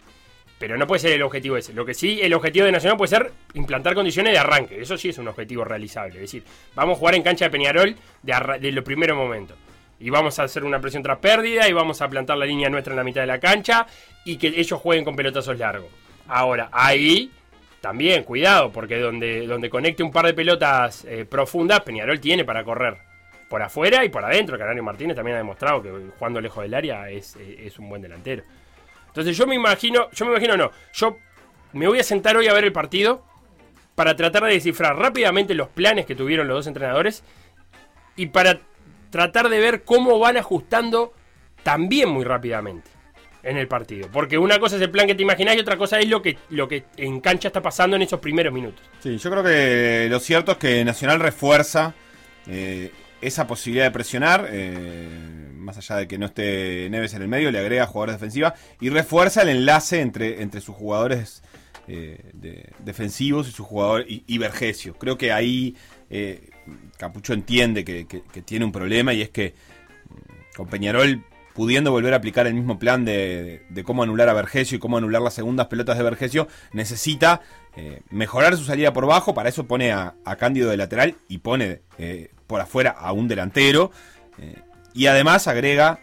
Pero 0.62 0.78
no 0.78 0.86
puede 0.86 1.00
ser 1.00 1.13
el 1.13 1.24
objetivo 1.24 1.58
ese. 1.58 1.74
Lo 1.74 1.84
que 1.84 1.95
sí, 1.95 2.19
el 2.21 2.36
objetivo 2.36 2.67
de 2.67 2.71
Nacional 2.71 2.95
puede 2.95 3.10
ser 3.10 3.32
implantar 3.56 3.95
condiciones 3.95 4.32
de 4.32 4.38
arranque. 4.38 4.80
Eso 4.80 4.95
sí 4.95 5.10
es 5.10 5.17
un 5.17 5.28
objetivo 5.28 5.63
realizable. 5.63 6.17
Es 6.17 6.21
decir, 6.21 6.43
vamos 6.76 6.97
a 6.97 7.00
jugar 7.00 7.15
en 7.15 7.24
cancha 7.24 7.45
de 7.45 7.50
Peñarol 7.52 7.95
de, 8.21 8.60
de 8.62 8.71
los 8.71 8.86
primeros 8.86 9.17
momentos. 9.17 9.58
Y 10.00 10.12
vamos 10.12 10.38
a 10.38 10.43
hacer 10.43 10.63
una 10.63 10.80
presión 10.80 11.02
tras 11.02 11.17
pérdida 11.17 11.67
y 11.67 11.74
vamos 11.74 12.00
a 12.04 12.08
plantar 12.08 12.38
la 12.38 12.45
línea 12.45 12.69
nuestra 12.69 12.93
en 12.93 12.97
la 12.97 13.04
mitad 13.04 13.21
de 13.21 13.28
la 13.28 13.39
cancha 13.39 13.88
y 14.24 14.38
que 14.38 14.50
ellos 14.50 14.80
jueguen 14.80 15.04
con 15.04 15.15
pelotazos 15.15 15.58
largos. 15.58 15.89
Ahora, 16.28 16.69
ahí 16.71 17.32
también, 17.82 18.24
cuidado, 18.24 18.71
porque 18.71 19.00
donde, 19.00 19.47
donde 19.47 19.67
conecte 19.67 20.04
un 20.04 20.12
par 20.12 20.28
de 20.28 20.36
pelotas 20.36 21.06
eh, 21.06 21.26
profundas, 21.26 21.80
Peñarol 21.80 22.19
tiene 22.19 22.45
para 22.45 22.63
correr. 22.63 22.97
Por 23.50 23.63
afuera 23.63 24.06
y 24.06 24.10
por 24.10 24.24
adentro. 24.24 24.60
Canario 24.60 24.84
Martínez 24.84 25.15
también 25.15 25.38
ha 25.38 25.39
demostrado 25.39 25.82
que 25.82 25.89
jugando 26.19 26.39
lejos 26.39 26.62
del 26.62 26.76
área 26.76 27.10
es, 27.10 27.36
eh, 27.38 27.63
es 27.65 27.80
un 27.80 27.89
buen 27.89 28.04
delantero. 28.04 28.43
Entonces 29.12 29.36
yo 29.36 29.45
me 29.45 29.56
imagino, 29.56 30.10
yo 30.12 30.26
me 30.26 30.32
imagino 30.32 30.56
no, 30.56 30.71
yo 30.93 31.17
me 31.74 31.88
voy 31.88 32.00
a 32.00 32.04
sentar 32.04 32.38
hoy 32.38 32.47
a 32.47 32.54
ver 32.54 32.63
el 32.63 32.71
partido 32.71 33.24
para 33.93 34.15
tratar 34.15 34.45
de 34.45 34.54
descifrar 34.54 34.97
rápidamente 34.97 35.54
los 35.54 35.67
planes 35.67 36.06
que 36.06 36.15
tuvieron 36.15 36.47
los 36.47 36.58
dos 36.58 36.67
entrenadores 36.67 37.24
y 38.15 38.28
para 38.28 38.62
tratar 39.10 39.50
de 39.50 39.60
ver 39.60 39.84
cómo 39.84 40.17
van 40.17 40.38
ajustando 40.38 41.13
también 41.63 42.10
muy 42.10 42.24
rápidamente 42.24 42.89
en 43.43 43.58
el 43.58 43.67
partido. 43.67 44.08
Porque 44.12 44.38
una 44.38 44.60
cosa 44.60 44.78
es 44.78 44.82
el 44.82 44.91
plan 44.91 45.08
que 45.08 45.15
te 45.15 45.24
imaginas 45.24 45.56
y 45.56 45.60
otra 45.60 45.78
cosa 45.78 46.00
es 46.00 46.08
lo 46.08 46.21
que, 46.21 46.38
lo 46.50 46.67
que 46.67 46.86
en 46.97 47.19
cancha 47.19 47.50
está 47.50 47.62
pasando 47.62 47.95
en 47.95 48.04
esos 48.04 48.19
primeros 48.19 48.54
minutos. 48.54 48.82
Sí, 49.00 49.17
yo 49.17 49.30
creo 49.30 49.43
que 49.43 50.08
lo 50.10 50.19
cierto 50.19 50.54
es 50.54 50.58
que 50.58 50.86
Nacional 50.86 51.19
refuerza 51.19 51.93
eh, 52.47 52.91
esa 53.21 53.47
posibilidad 53.47 53.86
de 53.86 53.91
presionar, 53.91 54.47
eh, 54.49 55.07
más 55.55 55.77
allá 55.77 55.97
de 55.97 56.07
que 56.07 56.17
no 56.17 56.25
esté 56.25 56.89
Neves 56.89 57.13
en 57.13 57.21
el 57.21 57.27
medio, 57.27 57.51
le 57.51 57.60
agrega 57.60 57.86
jugadores 57.86 58.15
defensivos 58.15 58.53
y 58.79 58.89
refuerza 58.89 59.43
el 59.43 59.49
enlace 59.49 60.01
entre, 60.01 60.41
entre 60.41 60.60
sus 60.60 60.75
jugadores 60.75 61.43
eh, 61.88 62.31
de- 62.34 62.69
defensivos 62.79 63.47
y 63.47 63.51
su 63.51 63.63
jugador 63.63 64.05
y, 64.07 64.23
y. 64.27 64.39
Creo 64.97 65.17
que 65.17 65.31
ahí 65.31 65.75
eh, 66.10 66.49
Capucho 66.97 67.34
entiende 67.34 67.86
que, 67.86 68.05
tiene 68.43 68.65
un 68.65 68.71
problema 68.71 69.13
y 69.13 69.21
es 69.21 69.29
que 69.29 69.53
mm, 70.10 70.55
con 70.57 70.67
Peñarol 70.67 71.23
pudiendo 71.53 71.91
volver 71.91 72.13
a 72.13 72.17
aplicar 72.17 72.47
el 72.47 72.53
mismo 72.53 72.79
plan 72.79 73.03
de, 73.03 73.62
cómo 73.84 74.03
anular 74.03 74.29
a 74.29 74.34
Vergesio 74.34 74.77
y 74.77 74.79
cómo 74.79 74.97
anular 74.97 75.21
las 75.21 75.34
segundas 75.34 75.67
pelotas 75.67 75.97
de 75.97 76.03
Vergesio, 76.03 76.47
necesita 76.71 77.41
mejorar 78.10 78.55
su 78.55 78.63
salida 78.63 78.93
por 78.93 79.05
bajo, 79.05 79.34
para 79.34 79.49
eso 79.49 79.67
pone 79.67 79.91
a, 79.91 80.15
a 80.23 80.36
Cándido 80.38 80.69
de 80.69 80.77
lateral 80.77 81.15
y 81.27 81.39
pone 81.39 81.81
por 82.51 82.61
afuera 82.61 82.91
a 82.91 83.13
un 83.13 83.27
delantero, 83.27 83.91
eh, 84.37 84.59
y 84.93 85.07
además 85.07 85.47
agrega 85.47 85.99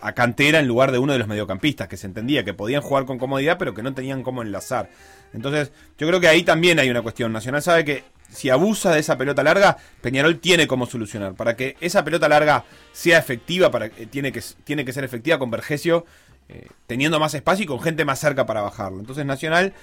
a 0.00 0.12
Cantera 0.14 0.58
en 0.58 0.66
lugar 0.66 0.90
de 0.90 0.98
uno 0.98 1.12
de 1.12 1.18
los 1.18 1.28
mediocampistas, 1.28 1.86
que 1.86 1.98
se 1.98 2.06
entendía 2.06 2.44
que 2.44 2.54
podían 2.54 2.80
jugar 2.80 3.04
con 3.04 3.18
comodidad, 3.18 3.58
pero 3.58 3.74
que 3.74 3.82
no 3.82 3.92
tenían 3.92 4.22
cómo 4.22 4.40
enlazar. 4.40 4.88
Entonces, 5.34 5.70
yo 5.98 6.06
creo 6.06 6.18
que 6.18 6.28
ahí 6.28 6.42
también 6.44 6.78
hay 6.78 6.88
una 6.88 7.02
cuestión. 7.02 7.30
Nacional 7.30 7.60
sabe 7.60 7.84
que 7.84 8.04
si 8.30 8.48
abusa 8.48 8.92
de 8.92 9.00
esa 9.00 9.18
pelota 9.18 9.42
larga, 9.42 9.76
Peñarol 10.00 10.38
tiene 10.38 10.66
cómo 10.66 10.86
solucionar. 10.86 11.34
Para 11.34 11.56
que 11.56 11.76
esa 11.80 12.04
pelota 12.04 12.28
larga 12.28 12.64
sea 12.92 13.18
efectiva, 13.18 13.70
para, 13.70 13.86
eh, 13.86 14.06
tiene, 14.10 14.32
que, 14.32 14.40
tiene 14.64 14.84
que 14.84 14.94
ser 14.94 15.04
efectiva 15.04 15.38
con 15.38 15.50
Vergesio, 15.50 16.06
eh, 16.48 16.68
teniendo 16.86 17.20
más 17.20 17.34
espacio 17.34 17.64
y 17.64 17.66
con 17.66 17.80
gente 17.80 18.06
más 18.06 18.18
cerca 18.18 18.46
para 18.46 18.62
bajarlo. 18.62 19.00
Entonces, 19.00 19.26
Nacional 19.26 19.74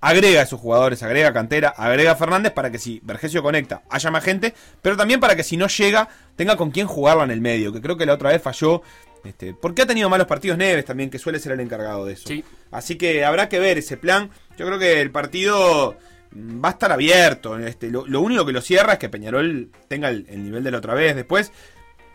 agrega 0.00 0.40
a 0.40 0.42
esos 0.44 0.60
jugadores, 0.60 1.02
agrega 1.02 1.32
cantera, 1.32 1.68
agrega 1.70 2.12
a 2.12 2.16
Fernández 2.16 2.52
para 2.52 2.70
que 2.70 2.78
si 2.78 3.00
Vergesio 3.02 3.42
conecta, 3.42 3.82
haya 3.90 4.10
más 4.10 4.24
gente, 4.24 4.54
pero 4.82 4.96
también 4.96 5.20
para 5.20 5.36
que 5.36 5.42
si 5.42 5.56
no 5.56 5.68
llega, 5.68 6.08
tenga 6.36 6.56
con 6.56 6.70
quién 6.70 6.86
jugarlo 6.86 7.24
en 7.24 7.30
el 7.30 7.40
medio, 7.40 7.72
que 7.72 7.80
creo 7.80 7.96
que 7.96 8.06
la 8.06 8.14
otra 8.14 8.30
vez 8.30 8.42
falló. 8.42 8.82
Este, 9.24 9.52
porque 9.52 9.82
ha 9.82 9.86
tenido 9.86 10.08
malos 10.08 10.26
partidos 10.26 10.56
Neves 10.58 10.84
también, 10.84 11.10
que 11.10 11.18
suele 11.18 11.38
ser 11.40 11.52
el 11.52 11.60
encargado 11.60 12.06
de 12.06 12.12
eso. 12.12 12.28
Sí. 12.28 12.44
Así 12.70 12.96
que 12.96 13.24
habrá 13.24 13.48
que 13.48 13.58
ver 13.58 13.78
ese 13.78 13.96
plan. 13.96 14.30
Yo 14.56 14.66
creo 14.66 14.78
que 14.78 15.00
el 15.00 15.10
partido 15.10 15.96
mm, 16.30 16.64
va 16.64 16.68
a 16.68 16.72
estar 16.72 16.92
abierto. 16.92 17.58
Este, 17.58 17.90
lo, 17.90 18.06
lo 18.06 18.20
único 18.20 18.46
que 18.46 18.52
lo 18.52 18.60
cierra 18.60 18.94
es 18.94 18.98
que 18.98 19.08
Peñarol 19.08 19.70
tenga 19.88 20.08
el, 20.08 20.26
el 20.28 20.44
nivel 20.44 20.62
de 20.62 20.70
la 20.70 20.78
otra 20.78 20.94
vez. 20.94 21.16
Después, 21.16 21.52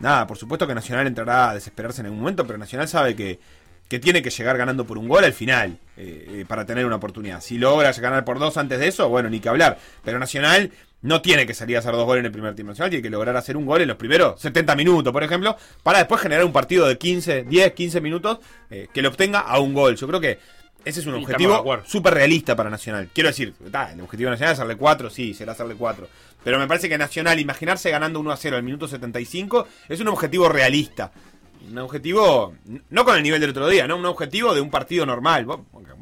nada, 0.00 0.26
por 0.26 0.38
supuesto 0.38 0.66
que 0.66 0.74
Nacional 0.74 1.06
entrará 1.06 1.50
a 1.50 1.54
desesperarse 1.54 2.00
en 2.00 2.06
algún 2.06 2.20
momento, 2.20 2.46
pero 2.46 2.58
Nacional 2.58 2.88
sabe 2.88 3.14
que, 3.14 3.38
que 3.88 3.98
tiene 3.98 4.22
que 4.22 4.30
llegar 4.30 4.56
ganando 4.56 4.84
por 4.86 4.98
un 4.98 5.08
gol 5.08 5.24
al 5.24 5.32
final 5.32 5.78
eh, 5.96 6.26
eh, 6.28 6.44
para 6.48 6.64
tener 6.64 6.86
una 6.86 6.96
oportunidad. 6.96 7.40
Si 7.40 7.58
logra 7.58 7.92
ganar 7.92 8.24
por 8.24 8.38
dos 8.38 8.56
antes 8.56 8.78
de 8.78 8.88
eso, 8.88 9.08
bueno, 9.08 9.28
ni 9.28 9.40
que 9.40 9.48
hablar. 9.48 9.78
Pero 10.04 10.18
Nacional 10.18 10.72
no 11.02 11.20
tiene 11.20 11.46
que 11.46 11.52
salir 11.52 11.76
a 11.76 11.80
hacer 11.80 11.92
dos 11.92 12.06
goles 12.06 12.20
en 12.20 12.26
el 12.26 12.32
primer 12.32 12.54
tiempo. 12.54 12.70
Nacional 12.70 12.90
tiene 12.90 13.02
que 13.02 13.10
lograr 13.10 13.36
hacer 13.36 13.56
un 13.56 13.66
gol 13.66 13.82
en 13.82 13.88
los 13.88 13.98
primeros 13.98 14.40
70 14.40 14.74
minutos, 14.74 15.12
por 15.12 15.22
ejemplo, 15.22 15.56
para 15.82 15.98
después 15.98 16.20
generar 16.20 16.44
un 16.46 16.52
partido 16.52 16.86
de 16.86 16.96
15, 16.96 17.44
10, 17.44 17.72
15 17.72 18.00
minutos 18.00 18.38
eh, 18.70 18.88
que 18.92 19.02
lo 19.02 19.10
obtenga 19.10 19.40
a 19.40 19.60
un 19.60 19.74
gol. 19.74 19.96
Yo 19.96 20.06
creo 20.06 20.20
que 20.20 20.38
ese 20.84 21.00
es 21.00 21.06
un 21.06 21.14
objetivo 21.14 21.82
súper 21.84 22.14
realista 22.14 22.56
para 22.56 22.70
Nacional. 22.70 23.10
Quiero 23.12 23.28
decir, 23.28 23.54
ta, 23.70 23.92
el 23.92 24.00
objetivo 24.00 24.28
de 24.28 24.32
Nacional 24.32 24.54
es 24.54 24.58
hacerle 24.58 24.76
4, 24.76 25.10
sí, 25.10 25.34
será 25.34 25.52
hacerle 25.52 25.74
4. 25.74 26.08
Pero 26.42 26.58
me 26.58 26.66
parece 26.66 26.88
que 26.88 26.98
Nacional, 26.98 27.38
imaginarse 27.38 27.90
ganando 27.90 28.20
1 28.20 28.32
a 28.32 28.36
0 28.36 28.56
al 28.56 28.62
minuto 28.62 28.86
75, 28.86 29.66
es 29.88 30.00
un 30.00 30.08
objetivo 30.08 30.48
realista. 30.48 31.12
Un 31.70 31.78
objetivo, 31.78 32.54
no 32.90 33.04
con 33.04 33.16
el 33.16 33.22
nivel 33.22 33.40
del 33.40 33.50
otro 33.50 33.68
día, 33.68 33.86
¿no? 33.86 33.96
Un 33.96 34.06
objetivo 34.06 34.54
de 34.54 34.60
un 34.60 34.70
partido 34.70 35.06
normal. 35.06 35.46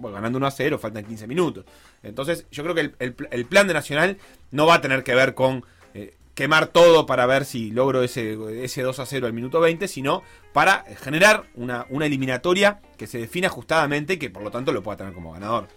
Ganando 0.02 0.38
1 0.38 0.46
a 0.46 0.50
0, 0.50 0.78
faltan 0.78 1.04
15 1.04 1.26
minutos. 1.26 1.64
Entonces, 2.02 2.46
yo 2.50 2.62
creo 2.64 2.74
que 2.74 2.80
el, 2.98 3.14
el- 3.30 3.44
plan 3.46 3.68
de 3.68 3.74
Nacional 3.74 4.18
no 4.50 4.66
va 4.66 4.74
a 4.74 4.80
tener 4.80 5.04
que 5.04 5.14
ver 5.14 5.34
con 5.34 5.64
eh, 5.94 6.14
quemar 6.34 6.66
todo 6.66 7.06
para 7.06 7.26
ver 7.26 7.44
si 7.44 7.70
logro 7.70 8.02
ese, 8.02 8.36
ese 8.64 8.82
2 8.82 8.98
a 8.98 9.06
0 9.06 9.26
al 9.26 9.32
minuto 9.32 9.60
20, 9.60 9.86
sino 9.86 10.22
para 10.52 10.84
generar 11.02 11.44
una, 11.54 11.86
una 11.90 12.06
eliminatoria 12.06 12.80
que 12.98 13.06
se 13.06 13.18
define 13.18 13.46
ajustadamente 13.46 14.14
y 14.14 14.16
que 14.18 14.30
por 14.30 14.42
lo 14.42 14.50
tanto 14.50 14.72
lo 14.72 14.82
pueda 14.82 14.96
tener 14.98 15.12
como 15.12 15.32
ganador. 15.32 15.68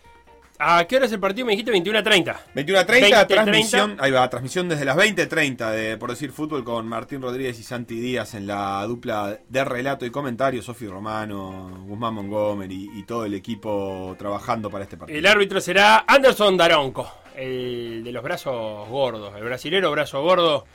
¿A 0.58 0.86
qué 0.86 0.96
hora 0.96 1.06
es 1.06 1.12
el 1.12 1.20
partido? 1.20 1.46
Me 1.46 1.52
dijiste 1.52 1.72
21 1.72 2.00
a 2.00 2.04
30. 2.04 2.42
21 2.54 2.80
a 2.80 2.86
30, 2.86 3.18
20, 3.18 3.34
transmisión, 3.34 3.86
30. 3.88 4.04
ahí 4.04 4.12
va, 4.12 4.30
transmisión 4.30 4.70
desde 4.70 4.86
las 4.86 4.96
20.30 4.96 5.72
de 5.72 5.98
Por 5.98 6.12
Decir 6.12 6.32
Fútbol 6.32 6.64
con 6.64 6.88
Martín 6.88 7.22
Rodríguez 7.22 7.60
y 7.60 7.64
Santi 7.64 8.00
Díaz 8.00 8.36
en 8.36 8.48
la 8.48 8.86
dupla 8.86 9.38
de 9.50 9.66
relato 9.66 10.06
y 10.06 10.12
comentario, 10.12 10.62
Sofi 10.62 10.88
Romano, 10.88 11.84
Guzmán 11.86 12.14
Montgomery 12.14 12.90
y 12.96 13.04
todo 13.04 13.26
el 13.26 13.34
equipo 13.34 14.16
trabajando 14.18 14.70
para 14.70 14.86
este 14.86 14.96
partido. 14.96 15.20
El 15.20 15.26
árbitro 15.26 15.60
será 15.60 16.06
Anderson 16.08 16.56
Daronco, 16.56 17.12
el 17.36 18.02
de 18.04 18.12
los 18.14 18.24
brazos 18.24 18.88
gordos, 18.88 19.36
el 19.36 19.44
brasilero 19.44 19.92
brazo 19.92 20.22
gordo, 20.22 20.66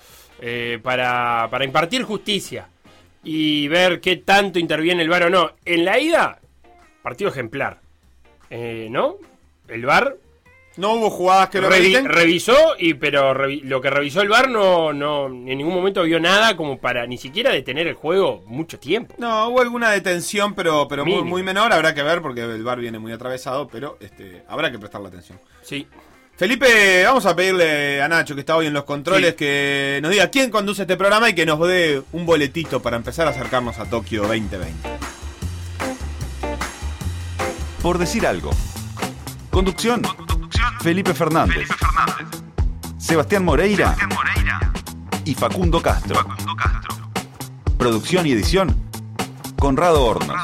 eh, 0.43 0.79
para, 0.83 1.49
para 1.51 1.65
impartir 1.65 2.03
justicia 2.03 2.69
y 3.23 3.67
ver 3.69 4.01
qué 4.01 4.17
tanto 4.17 4.59
interviene 4.59 5.03
el 5.03 5.09
VAR 5.09 5.25
o 5.25 5.31
no. 5.31 5.53
En 5.65 5.87
la 5.87 5.99
ida, 5.99 6.39
partido 7.03 7.31
ejemplar. 7.31 7.81
Eh, 8.51 8.89
¿No? 8.91 9.17
El 9.71 9.87
VAR 9.87 10.17
No 10.77 10.95
hubo 10.95 11.11
jugadas 11.11 11.49
que 11.51 11.61
lo 11.61 11.69
revi- 11.69 12.03
revisó, 12.07 12.55
y 12.79 12.95
pero 12.95 13.35
revi- 13.35 13.63
lo 13.65 13.81
que 13.81 13.91
revisó 13.91 14.23
el 14.23 14.29
VAR 14.29 14.49
no, 14.49 14.93
no 14.93 15.27
en 15.27 15.45
ningún 15.59 15.75
momento 15.75 16.03
vio 16.05 16.21
nada 16.21 16.57
como 16.57 16.79
para 16.79 17.07
ni 17.07 17.19
siquiera 17.19 17.51
detener 17.53 17.87
el 17.89 17.95
juego 17.95 18.43
mucho 18.47 18.79
tiempo. 18.79 19.15
No, 19.19 19.49
hubo 19.49 19.61
alguna 19.61 19.91
detención, 19.91 20.55
pero, 20.55 20.87
pero 20.89 21.05
muy, 21.05 21.23
muy 21.23 21.43
menor. 21.43 21.73
Habrá 21.73 21.93
que 21.95 22.03
ver 22.03 22.23
porque 22.23 22.43
el 22.43 22.63
bar 22.63 22.79
viene 22.79 22.99
muy 22.99 23.13
atravesado, 23.13 23.69
pero 23.69 23.99
este, 24.01 24.43
habrá 24.49 24.71
que 24.71 24.79
prestarle 24.79 25.09
atención. 25.09 25.39
Sí. 25.63 25.87
Felipe, 26.37 27.05
vamos 27.05 27.27
a 27.27 27.37
pedirle 27.37 28.01
a 28.01 28.09
Nacho, 28.09 28.35
que 28.35 28.41
está 28.41 28.57
hoy 28.57 28.67
en 28.67 28.73
los 28.73 28.85
controles, 28.85 29.31
Sí. 29.33 29.37
que 29.37 29.99
nos 30.01 30.11
diga 30.11 30.31
quién 30.31 30.51
conduce 30.51 30.83
este 30.83 30.97
programa 30.97 31.29
y 31.29 31.35
que 31.35 31.45
nos 31.45 31.61
dé 31.69 32.01
un 32.13 32.25
boletito 32.25 32.81
para 32.81 32.97
empezar 32.97 33.27
a 33.27 33.31
acercarnos 33.31 33.79
a 33.79 33.91
Tokio 33.91 34.23
2020. 34.23 34.89
Por 37.83 37.99
decir 37.99 38.27
algo. 38.27 38.51
Conducción. 39.51 40.03
Felipe 40.81 41.13
Fernández. 41.13 41.69
Sebastián 42.99 43.45
Moreira. 43.45 43.97
Y 45.25 45.35
Facundo 45.35 45.83
Castro. 45.83 46.25
Producción 47.77 48.27
y 48.27 48.33
edición. 48.33 48.77
Conrado 49.59 50.05
Hornos. 50.05 50.41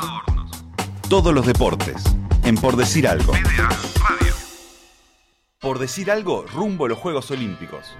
Todos 1.09 1.33
los 1.33 1.47
deportes. 1.47 2.03
En 2.42 2.57
Por 2.57 2.77
decir 2.77 3.07
algo. 3.07 3.33
Por 5.61 5.79
decir 5.79 6.11
algo, 6.11 6.45
rumbo 6.53 6.87
a 6.87 6.88
los 6.88 6.99
Juegos 6.99 7.31
Olímpicos. 7.31 7.97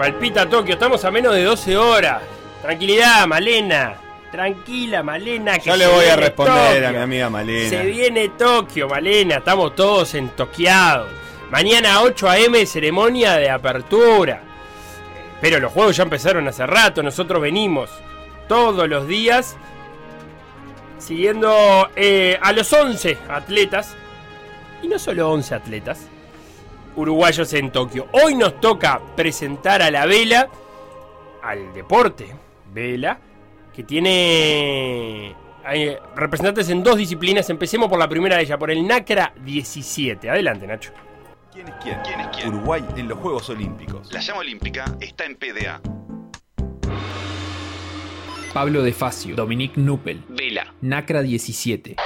Palpita 0.00 0.48
Tokio, 0.48 0.72
estamos 0.72 1.04
a 1.04 1.10
menos 1.10 1.34
de 1.34 1.44
12 1.44 1.76
horas. 1.76 2.22
Tranquilidad, 2.62 3.26
Malena. 3.26 3.96
Tranquila, 4.32 5.02
Malena. 5.02 5.58
Que 5.58 5.68
Yo 5.68 5.76
le 5.76 5.86
voy 5.86 6.06
a 6.06 6.16
responder 6.16 6.72
Tokio. 6.72 6.88
a 6.88 6.92
mi 6.92 6.98
amiga 6.98 7.28
Malena. 7.28 7.68
Se 7.68 7.84
viene 7.84 8.30
Tokio, 8.30 8.88
Malena. 8.88 9.36
Estamos 9.36 9.74
todos 9.74 10.14
entoqueados. 10.14 11.06
Mañana 11.50 11.96
a 11.96 12.02
8 12.02 12.30
a.m. 12.30 12.64
ceremonia 12.64 13.34
de 13.34 13.50
apertura. 13.50 14.40
Pero 15.38 15.60
los 15.60 15.70
juegos 15.70 15.98
ya 15.98 16.04
empezaron 16.04 16.48
hace 16.48 16.66
rato. 16.66 17.02
Nosotros 17.02 17.42
venimos 17.42 17.90
todos 18.48 18.88
los 18.88 19.06
días 19.06 19.58
siguiendo 20.96 21.90
eh, 21.94 22.38
a 22.40 22.52
los 22.52 22.72
11 22.72 23.18
atletas. 23.28 23.94
Y 24.82 24.88
no 24.88 24.98
solo 24.98 25.30
11 25.30 25.56
atletas 25.56 26.08
uruguayos 27.00 27.52
en 27.54 27.70
Tokio. 27.70 28.08
Hoy 28.12 28.34
nos 28.34 28.60
toca 28.60 29.00
presentar 29.16 29.82
a 29.82 29.90
la 29.90 30.06
vela, 30.06 30.48
al 31.42 31.72
deporte 31.72 32.34
vela, 32.72 33.18
que 33.74 33.82
tiene 33.82 35.34
representantes 36.14 36.68
en 36.70 36.82
dos 36.82 36.96
disciplinas. 36.96 37.48
Empecemos 37.50 37.88
por 37.88 37.98
la 37.98 38.08
primera 38.08 38.36
de 38.36 38.42
ella, 38.42 38.58
por 38.58 38.70
el 38.70 38.86
NACRA 38.86 39.32
17. 39.42 40.30
Adelante, 40.30 40.66
Nacho. 40.66 40.92
¿Quién 41.52 41.68
es 41.68 41.74
quién? 41.82 41.98
¿Quién 42.04 42.20
es 42.20 42.28
quién? 42.28 42.48
Uruguay 42.48 42.84
en 42.96 43.08
los 43.08 43.18
Juegos 43.18 43.48
Olímpicos. 43.50 44.12
La 44.12 44.20
llama 44.20 44.40
olímpica 44.40 44.84
está 45.00 45.24
en 45.24 45.36
PDA. 45.36 45.80
Pablo 48.52 48.82
De 48.82 48.92
Facio, 48.92 49.36
Dominique 49.36 49.80
Nuppel, 49.80 50.22
Vela. 50.28 50.74
Nacra 50.80 51.22
17. 51.22 51.96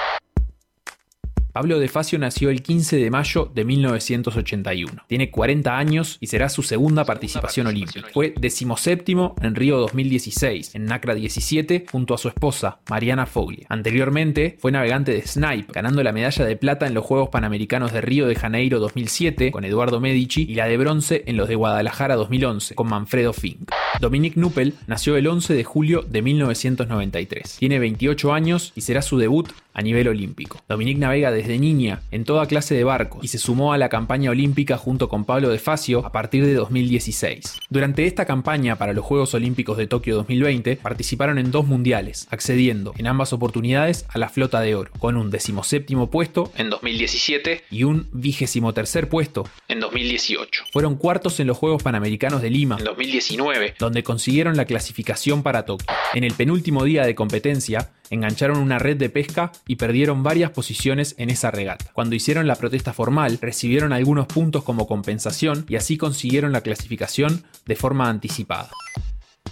Pablo 1.54 1.78
De 1.78 1.86
Facio 1.86 2.18
nació 2.18 2.50
el 2.50 2.62
15 2.62 2.96
de 2.96 3.10
mayo 3.12 3.48
de 3.54 3.64
1981. 3.64 5.04
Tiene 5.06 5.30
40 5.30 5.78
años 5.78 6.18
y 6.20 6.26
será 6.26 6.48
su 6.48 6.64
segunda 6.64 7.04
participación 7.04 7.68
olímpica. 7.68 8.08
Fue 8.12 8.34
decimoséptimo 8.36 9.36
en 9.40 9.54
Río 9.54 9.78
2016, 9.78 10.74
en 10.74 10.86
Nacra 10.86 11.14
17, 11.14 11.86
junto 11.92 12.12
a 12.12 12.18
su 12.18 12.26
esposa, 12.26 12.80
Mariana 12.90 13.26
Foglia. 13.26 13.66
Anteriormente 13.68 14.56
fue 14.58 14.72
navegante 14.72 15.12
de 15.12 15.24
Snipe, 15.24 15.72
ganando 15.72 16.02
la 16.02 16.10
medalla 16.10 16.44
de 16.44 16.56
plata 16.56 16.88
en 16.88 16.94
los 16.94 17.04
Juegos 17.04 17.28
Panamericanos 17.28 17.92
de 17.92 18.00
Río 18.00 18.26
de 18.26 18.34
Janeiro 18.34 18.80
2007 18.80 19.52
con 19.52 19.64
Eduardo 19.64 20.00
Medici 20.00 20.42
y 20.48 20.56
la 20.56 20.66
de 20.66 20.76
bronce 20.76 21.22
en 21.26 21.36
los 21.36 21.48
de 21.48 21.54
Guadalajara 21.54 22.16
2011 22.16 22.74
con 22.74 22.88
Manfredo 22.88 23.32
Fink. 23.32 23.70
Dominique 24.00 24.40
Nuppel 24.40 24.74
nació 24.88 25.16
el 25.16 25.28
11 25.28 25.54
de 25.54 25.62
julio 25.62 26.02
de 26.02 26.20
1993. 26.20 27.58
Tiene 27.60 27.78
28 27.78 28.32
años 28.32 28.72
y 28.74 28.80
será 28.80 29.02
su 29.02 29.18
debut 29.18 29.50
a 29.74 29.82
nivel 29.82 30.08
olímpico. 30.08 30.62
Dominique 30.68 31.00
navega 31.00 31.30
desde 31.30 31.58
niña 31.58 32.00
en 32.10 32.24
toda 32.24 32.46
clase 32.46 32.74
de 32.74 32.84
barcos 32.84 33.22
y 33.22 33.28
se 33.28 33.38
sumó 33.38 33.72
a 33.72 33.78
la 33.78 33.88
campaña 33.88 34.30
olímpica 34.30 34.78
junto 34.78 35.08
con 35.08 35.24
Pablo 35.24 35.50
De 35.50 35.58
Facio 35.58 36.06
a 36.06 36.12
partir 36.12 36.46
de 36.46 36.54
2016. 36.54 37.58
Durante 37.68 38.06
esta 38.06 38.24
campaña 38.24 38.76
para 38.76 38.92
los 38.92 39.04
Juegos 39.04 39.34
Olímpicos 39.34 39.76
de 39.76 39.86
Tokio 39.86 40.14
2020 40.16 40.76
participaron 40.76 41.38
en 41.38 41.50
dos 41.50 41.66
mundiales, 41.66 42.26
accediendo 42.30 42.94
en 42.96 43.06
ambas 43.06 43.32
oportunidades 43.32 44.06
a 44.08 44.18
la 44.18 44.28
flota 44.28 44.60
de 44.60 44.74
oro, 44.74 44.92
con 44.98 45.16
un 45.16 45.30
decimoséptimo 45.30 46.10
puesto 46.10 46.52
en 46.56 46.70
2017 46.70 47.64
y 47.70 47.84
un 47.84 48.08
vigésimo 48.12 48.72
tercer 48.72 49.08
puesto 49.08 49.48
en 49.68 49.80
2018. 49.80 50.64
Fueron 50.72 50.96
cuartos 50.96 51.40
en 51.40 51.48
los 51.48 51.58
Juegos 51.58 51.82
Panamericanos 51.82 52.40
de 52.40 52.50
Lima 52.50 52.76
en 52.78 52.84
2019, 52.84 53.74
donde 53.78 54.02
consiguieron 54.02 54.56
la 54.56 54.64
clasificación 54.64 55.42
para 55.42 55.64
Tokio. 55.64 55.86
En 56.14 56.24
el 56.24 56.34
penúltimo 56.34 56.84
día 56.84 57.04
de 57.04 57.14
competencia, 57.14 57.90
engancharon 58.14 58.58
una 58.58 58.78
red 58.78 58.96
de 58.96 59.10
pesca 59.10 59.52
y 59.66 59.76
perdieron 59.76 60.22
varias 60.22 60.50
posiciones 60.50 61.14
en 61.18 61.30
esa 61.30 61.50
regata. 61.50 61.86
Cuando 61.92 62.14
hicieron 62.14 62.46
la 62.46 62.56
protesta 62.56 62.92
formal, 62.92 63.38
recibieron 63.40 63.92
algunos 63.92 64.26
puntos 64.26 64.64
como 64.64 64.86
compensación 64.86 65.66
y 65.68 65.76
así 65.76 65.96
consiguieron 65.96 66.52
la 66.52 66.62
clasificación 66.62 67.44
de 67.66 67.76
forma 67.76 68.08
anticipada. 68.08 68.70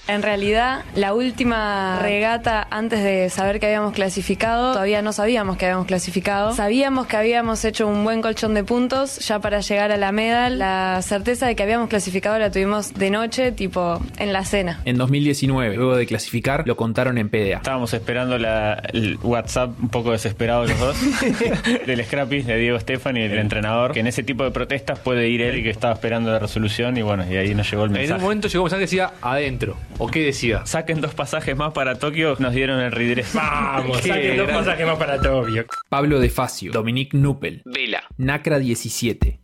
En 0.09 0.23
realidad, 0.23 0.81
la 0.97 1.15
última 1.15 2.01
regata 2.03 2.67
antes 2.71 3.05
de 3.05 3.31
saber 3.31 3.61
que 3.61 3.67
habíamos 3.67 3.93
clasificado, 3.95 4.73
todavía 4.73 5.01
no 5.01 5.13
sabíamos 5.13 5.57
que 5.57 5.67
habíamos 5.67 5.87
clasificado. 5.87 6.53
Sabíamos 6.55 7.07
que 7.07 7.17
habíamos 7.17 7.65
hecho 7.65 7.87
un 7.87 8.03
buen 8.03 8.21
colchón 8.21 8.53
de 8.53 8.65
puntos 8.65 9.19
ya 9.21 9.39
para 9.39 9.61
llegar 9.61 9.93
a 9.93 9.97
la 9.97 10.11
medal. 10.11 10.59
La 10.59 11.01
certeza 11.03 11.47
de 11.47 11.55
que 11.55 11.63
habíamos 11.63 11.89
clasificado 11.89 12.39
la 12.39 12.51
tuvimos 12.51 12.95
de 12.95 13.11
noche, 13.11 13.53
tipo 13.53 14.03
en 14.19 14.33
la 14.33 14.45
cena. 14.45 14.81
En 14.85 14.99
2019, 14.99 15.77
luego 15.77 15.97
de 15.97 16.05
clasificar, 16.07 16.67
lo 16.67 16.77
contaron 16.77 17.17
en 17.17 17.29
PDA. 17.29 17.59
Estábamos 17.59 17.95
esperando 17.95 18.39
la, 18.39 18.83
el 18.93 19.19
WhatsApp 19.23 19.71
un 19.81 19.89
poco 19.89 20.11
desesperado 20.11 20.67
los 20.67 20.79
dos 20.81 20.97
del 21.87 22.05
Scrappy 22.05 22.43
de 22.43 22.57
Diego 22.57 22.77
Estefan 22.77 23.17
y 23.17 23.23
el 23.23 23.39
entrenador, 23.39 23.93
que 23.93 24.01
en 24.01 24.09
ese 24.09 24.25
tipo 24.25 24.43
de 24.43 24.51
protestas 24.51 24.99
puede 24.99 25.29
ir 25.29 25.43
él 25.43 25.59
y 25.59 25.63
que 25.63 25.71
estaba 25.71 25.95
esperando 25.95 26.33
la 26.33 26.41
resolución 26.41 26.97
y 26.97 27.03
bueno, 27.03 27.25
y 27.31 27.37
ahí 27.37 27.55
nos 27.55 27.71
llegó 27.71 27.85
el 27.85 27.91
En 27.91 27.95
un 27.95 28.01
mensaje. 28.01 28.21
momento 28.23 28.49
llegó 28.49 28.65
un 28.65 28.67
mensaje 28.67 28.81
que 28.81 28.85
decía 28.87 29.13
adentro. 29.23 29.77
¿O 29.99 30.09
qué 30.09 30.25
decía? 30.25 30.65
Saquen 30.67 31.01
dos 31.01 31.15
pasajes 31.15 31.57
más 31.57 31.73
para 31.73 31.99
Tokio, 31.99 32.37
nos 32.39 32.53
dieron 32.55 32.81
el 32.81 32.91
regreso. 32.93 33.39
Vamos, 33.43 33.99
saquen 33.99 34.37
dos 34.37 34.51
pasajes 34.51 34.87
más 34.87 34.99
para 34.99 35.21
Tokio. 35.21 35.67
Pablo 35.89 36.19
De 36.19 36.31
Facio, 36.31 36.73
Dominique 36.73 37.17
Nuppel, 37.17 37.63
Vela. 37.65 38.03
Nacra 38.17 38.59
17, 38.59 39.41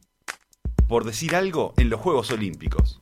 Por 0.89 1.05
decir 1.05 1.37
algo 1.37 1.75
en 1.77 1.91
los 1.91 2.01
Juegos 2.01 2.31
Olímpicos. 2.31 3.01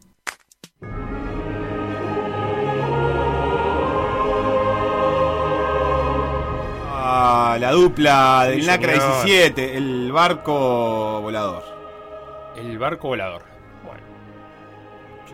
Ah, 6.99 7.57
la 7.61 7.71
dupla 7.73 8.47
del 8.49 8.61
Sí, 8.63 8.67
Nacra 8.67 8.93
señor. 8.95 9.25
17, 9.27 9.77
el 9.77 10.13
barco 10.13 11.21
volador. 11.23 11.63
El 12.57 12.79
barco 12.79 13.09
volador. 13.09 13.43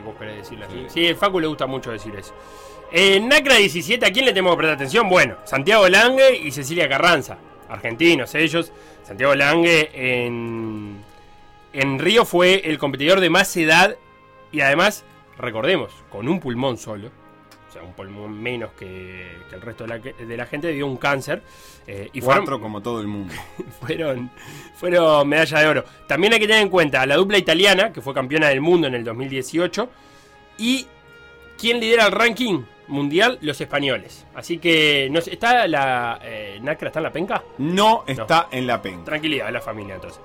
Si 0.02 0.06
vos 0.06 0.16
querés 0.18 0.38
decirlo 0.38 0.66
así. 0.66 0.84
Sí, 0.88 1.06
el 1.06 1.16
Facu 1.16 1.38
le 1.38 1.46
gusta 1.46 1.66
mucho 1.66 1.92
decir 1.92 2.14
eso. 2.16 2.34
En 2.90 3.28
Nacra 3.28 3.56
17, 3.56 4.04
¿a 4.04 4.10
quién 4.10 4.24
le 4.24 4.32
tenemos 4.32 4.52
que 4.52 4.58
prestar 4.58 4.74
atención? 4.74 5.08
Bueno, 5.08 5.36
Santiago 5.44 5.88
Lange 5.88 6.36
y 6.36 6.50
Cecilia 6.50 6.88
Carranza. 6.88 7.38
Argentinos 7.68 8.34
ellos. 8.34 8.72
Santiago 9.04 9.34
Lange 9.34 9.90
en, 10.26 10.98
en 11.72 11.98
Río 11.98 12.24
fue 12.24 12.62
el 12.64 12.78
competidor 12.78 13.20
de 13.20 13.30
más 13.30 13.56
edad 13.56 13.96
y 14.50 14.60
además, 14.60 15.04
recordemos, 15.38 15.92
con 16.10 16.28
un 16.28 16.40
pulmón 16.40 16.76
solo. 16.78 17.10
O 17.72 17.74
sea, 17.74 17.82
un 17.85 17.94
pulmón 17.94 18.38
menos 18.38 18.72
que, 18.78 19.38
que 19.48 19.54
el 19.54 19.62
resto 19.62 19.85
de 19.85 19.88
la, 19.88 19.98
de 19.98 20.37
la 20.37 20.44
gente 20.44 20.68
dio 20.68 20.87
un 20.87 20.98
cáncer. 20.98 21.40
eh, 21.87 22.11
y 22.12 22.20
fueron, 22.20 22.44
Cuatro 22.44 22.61
como 22.61 22.82
todo 22.82 23.00
el 23.00 23.06
mundo. 23.06 23.32
fueron, 23.80 24.30
fueron 24.74 25.26
medalla 25.26 25.61
de 25.61 25.66
oro. 25.68 25.85
También 26.06 26.35
hay 26.35 26.38
que 26.38 26.46
tener 26.46 26.61
en 26.61 26.68
cuenta 26.68 27.00
a 27.00 27.06
la 27.06 27.16
dupla 27.16 27.38
italiana, 27.38 27.90
que 27.90 28.02
fue 28.02 28.12
campeona 28.12 28.48
del 28.50 28.61
mundo 28.61 28.88
en 28.88 28.94
el 28.94 29.04
2018. 29.04 29.88
Y 30.58 30.87
quién 31.58 31.80
lidera 31.80 32.04
el 32.04 32.12
ranking 32.12 32.61
mundial, 32.88 33.38
los 33.40 33.58
españoles. 33.58 34.26
Así 34.35 34.58
que, 34.58 35.08
no 35.11 35.22
sé, 35.22 35.32
¿está 35.32 35.66
la 35.66 36.20
eh, 36.22 36.58
Nacra 36.61 36.88
está 36.88 36.98
en 36.98 37.04
la 37.04 37.12
penca? 37.12 37.42
No 37.56 38.04
está 38.06 38.48
en 38.52 38.66
la 38.66 38.82
penca. 38.82 39.04
Tranquilidad, 39.06 39.50
la 39.50 39.62
familia 39.62 39.94
entonces. 39.94 40.20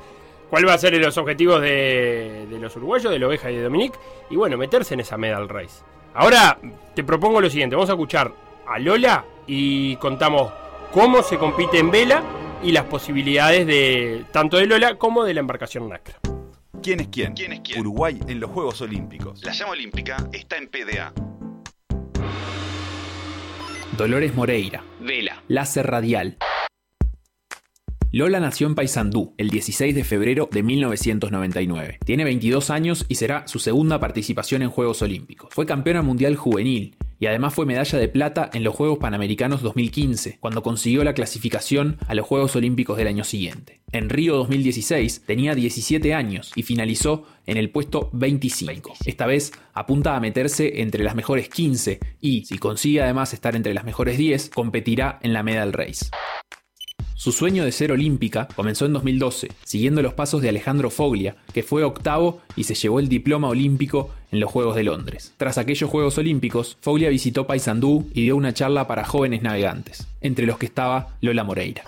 ¿Cuál 0.50 0.68
va 0.68 0.74
a 0.74 0.78
ser 0.78 0.94
los 0.98 1.18
objetivos 1.18 1.62
de, 1.62 2.46
de 2.50 2.60
los 2.60 2.76
uruguayos, 2.76 3.10
de 3.10 3.20
la 3.20 3.28
oveja 3.28 3.50
y 3.50 3.56
de 3.56 3.64
Dominique? 3.64 3.98
Y 4.30 4.36
bueno, 4.36 4.58
meterse 4.58 4.96
en 4.96 5.00
esa 5.00 5.16
medal 5.18 5.48
race. 5.48 5.82
Ahora 6.18 6.58
te 6.96 7.04
propongo 7.04 7.40
lo 7.40 7.48
siguiente, 7.48 7.76
vamos 7.76 7.92
a 7.92 7.94
escuchar 7.94 8.34
a 8.68 8.80
Lola 8.80 9.24
y 9.46 9.98
contamos 9.98 10.52
cómo 10.92 11.22
se 11.22 11.38
compite 11.38 11.78
en 11.78 11.92
vela 11.92 12.24
y 12.64 12.72
las 12.72 12.86
posibilidades 12.86 13.68
de 13.68 14.26
tanto 14.32 14.58
de 14.58 14.66
Lola 14.66 14.96
como 14.96 15.24
de 15.24 15.36
la 15.36 15.42
embarcación 15.42 15.88
Nacra. 15.88 16.16
¿Quién 16.82 17.02
es 17.02 17.10
quién? 17.10 17.36
¿Quién 17.36 17.54
es 17.54 17.60
quién? 17.60 17.82
Uruguay 17.82 18.20
en 18.28 18.40
los 18.40 18.50
Juegos 18.50 18.82
Olímpicos. 18.82 19.44
La 19.44 19.52
llama 19.52 19.74
olímpica 19.74 20.18
está 20.34 20.58
en 20.58 20.70
PDA. 20.70 21.14
Dolores 23.96 24.34
Moreira, 24.34 24.84
Vela. 25.00 25.44
Láser 25.48 25.86
Radial. 25.86 26.40
Lola 28.18 28.40
nació 28.40 28.66
en 28.66 28.74
Paysandú 28.74 29.36
el 29.38 29.52
16 29.52 29.94
de 29.94 30.04
febrero 30.04 30.50
de 30.52 30.64
1999. 30.64 32.00
Tiene 32.04 32.24
22 32.24 32.72
años 32.72 33.06
y 33.08 33.14
será 33.14 33.48
su 33.48 33.60
segunda 33.60 34.00
participación 34.00 34.64
en 34.64 34.72
Juegos 34.72 35.04
Olímpicos. 35.04 35.50
Fue 35.54 35.68
campeona 35.68 36.02
mundial 36.02 36.36
juvenil 36.36 36.96
y 37.20 37.28
además 37.28 37.54
fue 37.54 37.68
medalla 37.68 38.00
de 38.00 38.08
plata 38.08 38.50
en 38.52 38.64
los 38.64 38.74
Juegos 38.74 38.98
Panamericanos 38.98 39.62
2015, 39.62 40.38
cuando 40.40 40.64
consiguió 40.64 41.04
la 41.04 41.14
clasificación 41.14 41.98
a 42.08 42.16
los 42.16 42.26
Juegos 42.26 42.56
Olímpicos 42.56 42.98
del 42.98 43.06
año 43.06 43.24
siguiente. 43.24 43.82
En 43.92 44.10
Río 44.10 44.36
2016 44.38 45.22
tenía 45.28 45.54
17 45.54 46.16
años 46.16 46.54
y 46.56 46.64
finalizó 46.64 47.26
en 47.46 47.58
el 47.58 47.70
puesto 47.70 48.10
25. 48.14 48.96
Esta 49.06 49.28
vez 49.28 49.52
apunta 49.76 50.16
a 50.16 50.20
meterse 50.20 50.82
entre 50.82 51.04
las 51.04 51.14
mejores 51.14 51.50
15 51.50 52.00
y, 52.20 52.46
si 52.46 52.58
consigue 52.58 53.04
además 53.04 53.36
estar 53.36 53.56
entre 53.56 53.76
las 53.76 53.86
mejores 53.86 54.18
10, 54.18 54.50
competirá 54.50 55.20
en 55.22 55.34
la 55.34 55.44
Medal 55.44 55.72
Race. 55.72 56.08
Su 57.18 57.32
sueño 57.32 57.66
de 57.66 57.72
ser 57.72 57.92
olímpica 57.92 58.48
comenzó 58.56 58.86
en 58.86 58.94
2012, 58.94 59.48
siguiendo 59.64 60.04
los 60.04 60.14
pasos 60.14 60.40
de 60.44 60.50
Alejandro 60.50 60.92
Foglia, 60.92 61.36
que 61.52 61.64
fue 61.64 61.84
octavo 61.84 62.42
y 62.56 62.66
se 62.66 62.76
llevó 62.76 63.00
el 63.00 63.10
diploma 63.10 63.50
olímpico 63.50 64.12
en 64.32 64.40
los 64.40 64.52
Juegos 64.52 64.76
de 64.76 64.84
Londres. 64.84 65.34
Tras 65.38 65.58
aquellos 65.58 65.90
Juegos 65.90 66.20
Olímpicos, 66.20 66.78
Foglia 66.80 67.10
visitó 67.10 67.48
Paysandú 67.48 68.08
y 68.14 68.22
dio 68.22 68.36
una 68.36 68.54
charla 68.54 68.88
para 68.88 69.04
jóvenes 69.04 69.42
navegantes, 69.42 70.08
entre 70.22 70.46
los 70.46 70.60
que 70.60 70.68
estaba 70.68 71.18
Lola 71.22 71.44
Moreira. 71.44 71.84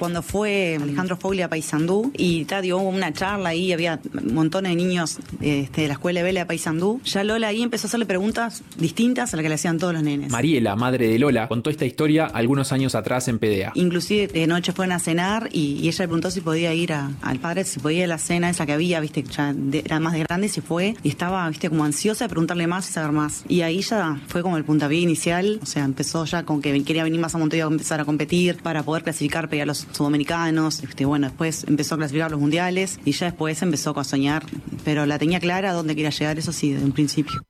Cuando 0.00 0.22
fue 0.22 0.78
Alejandro 0.82 1.16
Foglia 1.16 1.44
a 1.44 1.48
Paysandú 1.48 2.10
y 2.16 2.44
ta, 2.46 2.60
dio 2.62 2.78
una 2.78 3.12
charla 3.12 3.50
ahí, 3.50 3.72
había 3.72 4.00
montones 4.32 4.70
de 4.70 4.76
niños 4.76 5.18
este, 5.40 5.82
de 5.82 5.88
la 5.88 5.92
escuela 5.94 6.20
de 6.20 6.24
vela 6.24 6.40
de 6.40 6.46
Paysandú, 6.46 7.00
ya 7.04 7.22
Lola 7.22 7.48
ahí 7.48 7.62
empezó 7.62 7.86
a 7.86 7.88
hacerle 7.88 8.06
preguntas 8.06 8.62
distintas 8.78 9.32
a 9.32 9.36
las 9.36 9.42
que 9.44 9.48
le 9.50 9.54
hacían 9.56 9.78
todos 9.78 9.92
los 9.92 10.02
nenes. 10.02 10.32
Mariela, 10.32 10.74
madre 10.74 11.06
de 11.08 11.18
Lola, 11.18 11.46
contó 11.48 11.68
esta 11.70 11.84
historia 11.84 12.24
algunos 12.26 12.72
años 12.72 12.94
atrás 12.94 13.28
en 13.28 13.38
PDA. 13.38 13.72
Inclusive 13.74 14.26
de 14.28 14.46
noche 14.46 14.72
fueron 14.72 14.92
a 14.92 14.98
cenar 14.98 15.48
y, 15.52 15.74
y 15.82 15.88
ella 15.88 16.04
le 16.04 16.08
preguntó 16.08 16.30
si 16.30 16.40
podía 16.40 16.72
ir 16.74 16.92
a- 16.94 17.10
al 17.22 17.38
padre, 17.38 17.64
si 17.64 17.78
podía 17.78 17.98
ir 17.98 18.04
a 18.04 18.08
la 18.08 18.18
cena 18.18 18.48
esa 18.50 18.64
que 18.66 18.72
había, 18.72 19.00
viste, 19.00 19.22
ya 19.22 19.52
de- 19.54 19.80
era 19.84 20.00
más 20.00 20.14
de 20.14 20.20
grande, 20.20 20.48
se 20.48 20.62
fue 20.62 20.96
y 21.02 21.08
estaba, 21.10 21.46
viste, 21.50 21.68
como 21.68 21.84
ansiosa 21.84 22.24
de 22.24 22.28
preguntarle 22.30 22.66
más 22.66 22.88
y 22.88 22.92
saber 22.94 23.12
más. 23.12 23.44
Y 23.48 23.60
ahí 23.60 23.82
ya 23.82 24.18
fue 24.28 24.40
como 24.42 24.56
el 24.56 24.64
puntapié 24.64 25.00
inicial, 25.00 25.60
o 25.62 25.66
sea, 25.66 25.84
empezó 25.84 26.24
ya 26.24 26.44
con 26.44 26.62
que 26.62 26.82
quería 26.84 27.04
venir 27.04 27.20
más 27.20 27.34
a 27.34 27.38
Montevideo 27.38 27.68
a 27.68 27.70
empezar 27.72 28.00
a 28.00 28.04
competir 28.06 28.56
para 28.62 28.82
poder 28.82 29.02
clasificar, 29.02 29.48
pegar 29.50 29.64
a 29.64 29.66
los 29.66 29.86
sudamericanos, 29.92 30.82
este, 30.82 31.04
bueno, 31.04 31.28
después 31.28 31.64
empezó 31.64 31.94
a 31.94 31.98
clasificar 31.98 32.30
los 32.30 32.40
mundiales 32.40 32.98
y 33.04 33.12
ya 33.12 33.26
después 33.26 33.60
empezó 33.62 33.98
a 33.98 34.04
soñar, 34.04 34.44
pero 34.84 35.06
la 35.06 35.18
tenía 35.18 35.40
clara 35.40 35.72
dónde 35.72 35.94
quería 35.94 36.10
llegar, 36.10 36.38
eso 36.38 36.52
sí, 36.52 36.72
desde 36.72 36.84
un 36.84 36.92
principio. 36.92 37.40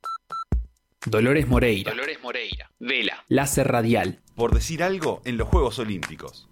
Dolores 1.05 1.47
Moreira, 1.47 1.91
Dolores 1.91 2.19
Moreira. 2.21 2.69
Vela. 2.79 3.23
láser 3.27 3.67
radial. 3.67 4.19
Por 4.35 4.53
decir 4.53 4.83
algo 4.83 5.21
en 5.25 5.37
los 5.37 5.47
Juegos 5.47 5.79
Olímpicos. 5.79 6.47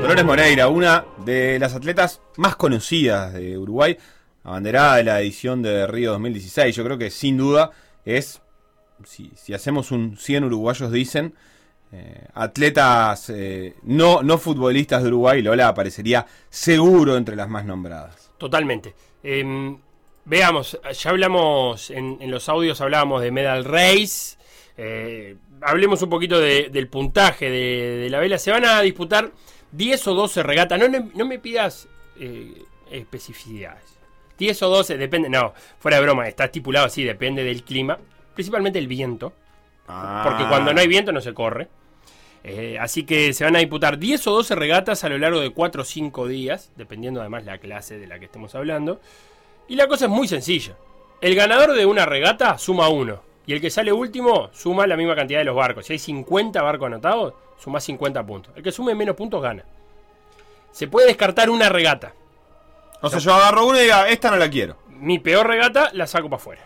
Dolores 0.00 0.24
Moreira, 0.24 0.68
una 0.68 1.04
de 1.24 1.58
las 1.58 1.74
atletas 1.74 2.20
más 2.36 2.54
conocidas 2.54 3.32
de 3.32 3.58
Uruguay, 3.58 3.96
abanderada 4.44 4.96
de 4.96 5.04
la 5.04 5.20
edición 5.20 5.62
de 5.62 5.86
Río 5.86 6.12
2016. 6.12 6.76
Yo 6.76 6.84
creo 6.84 6.96
que 6.96 7.10
sin 7.10 7.36
duda 7.36 7.72
es, 8.04 8.40
si, 9.04 9.52
hacemos 9.54 9.90
un 9.90 10.16
100 10.16 10.44
uruguayos 10.44 10.90
dicen, 10.92 11.34
eh, 11.92 12.26
atletas 12.34 13.30
eh, 13.30 13.74
no, 13.82 14.22
no 14.22 14.38
futbolistas 14.38 15.02
de 15.02 15.08
Uruguay, 15.08 15.42
Lola 15.42 15.68
aparecería 15.68 16.26
seguro 16.50 17.16
entre 17.16 17.36
las 17.36 17.48
más 17.48 17.64
nombradas. 17.64 18.30
Totalmente. 18.38 18.94
Em, 19.22 19.78
veamos, 20.24 20.78
ya 20.92 21.10
hablamos 21.10 21.90
en, 21.90 22.18
los 22.30 22.48
audios, 22.48 22.80
hablábamos 22.80 23.22
de 23.22 23.30
Medal 23.30 23.64
Race. 23.64 24.36
eh, 24.76 25.36
hablemos 25.62 26.02
un 26.02 26.10
poquito 26.10 26.38
de- 26.38 26.68
del 26.70 26.88
puntaje 26.88 27.48
de, 27.50 28.08
la 28.10 28.18
vela. 28.18 28.38
Se 28.38 28.50
van 28.50 28.64
a 28.66 28.80
disputar 28.82 29.30
10 29.72 30.06
o 30.08 30.14
12 30.14 30.42
regatas. 30.42 30.78
No, 30.78 30.86
no 30.88 31.24
me 31.24 31.38
pidas 31.38 31.88
especificidades. 32.90 33.96
10 34.38 34.62
o 34.62 34.68
12, 34.68 34.98
depende. 34.98 35.28
No, 35.28 35.54
fuera 35.78 35.96
de 35.98 36.02
broma, 36.02 36.28
está 36.28 36.44
estipulado 36.44 36.86
así, 36.86 37.04
depende 37.04 37.42
del 37.42 37.62
clima. 37.62 37.98
Principalmente 38.36 38.78
el 38.78 38.86
viento. 38.86 39.30
Porque 39.86 40.44
Ah. 40.44 40.46
cuando 40.48 40.72
no 40.72 40.80
hay 40.80 40.86
viento 40.86 41.10
no 41.10 41.20
se 41.20 41.34
corre. 41.34 41.68
Eh, 42.44 42.76
así 42.80 43.04
que 43.04 43.32
se 43.32 43.42
van 43.42 43.56
a 43.56 43.58
disputar 43.58 43.98
10 43.98 44.24
o 44.28 44.30
12 44.32 44.54
regatas 44.54 45.02
a 45.02 45.08
lo 45.08 45.18
largo 45.18 45.40
de 45.40 45.50
4 45.50 45.82
o 45.82 45.84
5 45.84 46.28
días, 46.28 46.70
dependiendo 46.76 47.20
además 47.20 47.44
la 47.44 47.58
clase 47.58 47.98
de 47.98 48.06
la 48.06 48.20
que 48.20 48.26
estemos 48.26 48.54
hablando. 48.54 49.00
Y 49.66 49.74
la 49.74 49.88
cosa 49.88 50.04
es 50.04 50.10
muy 50.12 50.28
sencilla. 50.28 50.76
El 51.20 51.34
ganador 51.34 51.72
de 51.74 51.86
una 51.86 52.06
regata 52.06 52.56
suma 52.58 52.88
1. 52.88 53.20
Y 53.46 53.52
el 53.54 53.60
que 53.60 53.70
sale 53.70 53.92
último 53.92 54.50
suma 54.52 54.86
la 54.86 54.96
misma 54.96 55.16
cantidad 55.16 55.38
de 55.40 55.44
los 55.44 55.56
barcos. 55.56 55.86
Si 55.86 55.94
hay 55.94 55.98
50 55.98 56.62
barcos 56.62 56.86
anotados, 56.86 57.34
suma 57.58 57.80
50 57.80 58.24
puntos. 58.24 58.52
El 58.56 58.62
que 58.62 58.70
sume 58.70 58.94
menos 58.94 59.16
puntos 59.16 59.42
gana. 59.42 59.64
Se 60.72 60.86
puede 60.88 61.06
descartar 61.08 61.48
una 61.48 61.68
regata. 61.68 62.12
O 63.00 63.08
sea, 63.08 63.18
yo 63.18 63.32
agarro 63.34 63.66
una 63.66 63.78
y 63.80 63.84
diga, 63.84 64.08
esta 64.08 64.30
no 64.30 64.36
la 64.36 64.50
quiero. 64.50 64.76
Mi 64.88 65.18
peor 65.18 65.46
regata 65.46 65.90
la 65.94 66.06
saco 66.06 66.28
para 66.28 66.40
afuera. 66.40 66.62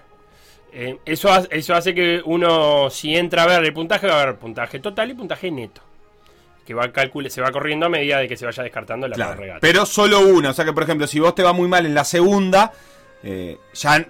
Eh, 0.72 0.98
eso, 1.04 1.28
eso 1.50 1.74
hace 1.74 1.94
que 1.94 2.20
uno, 2.24 2.90
si 2.90 3.16
entra 3.16 3.42
a 3.42 3.46
ver 3.46 3.64
el 3.64 3.72
puntaje, 3.72 4.06
va 4.06 4.22
a 4.22 4.26
ver 4.26 4.36
puntaje 4.36 4.78
total 4.80 5.10
y 5.10 5.14
puntaje 5.14 5.50
neto. 5.50 5.80
Que 6.66 6.74
va 6.74 6.84
a 6.84 6.92
calcule, 6.92 7.30
se 7.30 7.40
va 7.40 7.50
corriendo 7.50 7.86
a 7.86 7.88
medida 7.88 8.18
de 8.18 8.28
que 8.28 8.36
se 8.36 8.44
vaya 8.46 8.62
descartando 8.62 9.08
la 9.08 9.16
Claro, 9.16 9.34
regata. 9.40 9.58
pero 9.60 9.84
solo 9.84 10.20
una. 10.20 10.50
O 10.50 10.52
sea 10.52 10.64
que, 10.64 10.72
por 10.72 10.84
ejemplo, 10.84 11.06
si 11.06 11.18
vos 11.18 11.34
te 11.34 11.42
va 11.42 11.52
muy 11.52 11.66
mal 11.66 11.84
en 11.86 11.94
la 11.94 12.04
segunda, 12.04 12.72
eh, 13.24 13.58
ya, 13.74 14.06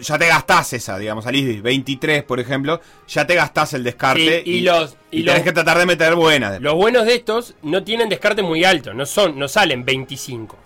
ya 0.00 0.18
te 0.18 0.26
gastás 0.26 0.74
esa, 0.74 0.98
digamos, 0.98 1.24
salís 1.24 1.62
23, 1.62 2.22
por 2.24 2.38
ejemplo, 2.38 2.80
ya 3.08 3.26
te 3.26 3.34
gastás 3.34 3.72
el 3.72 3.82
descarte 3.82 4.42
Sí, 4.44 4.50
y 4.50 4.60
los- 4.60 4.94
y 5.10 5.20
y 5.20 5.24
tenés 5.24 5.38
los- 5.40 5.44
que 5.44 5.52
tratar 5.52 5.78
de 5.78 5.86
meter 5.86 6.14
buenas. 6.14 6.60
Los 6.60 6.74
buenos 6.74 7.06
de 7.06 7.14
estos 7.14 7.54
no 7.62 7.82
tienen 7.82 8.10
descarte 8.10 8.42
muy 8.42 8.62
alto, 8.64 8.92
no 8.92 9.06
son, 9.06 9.38
no 9.38 9.48
salen 9.48 9.84
25. 9.84 10.58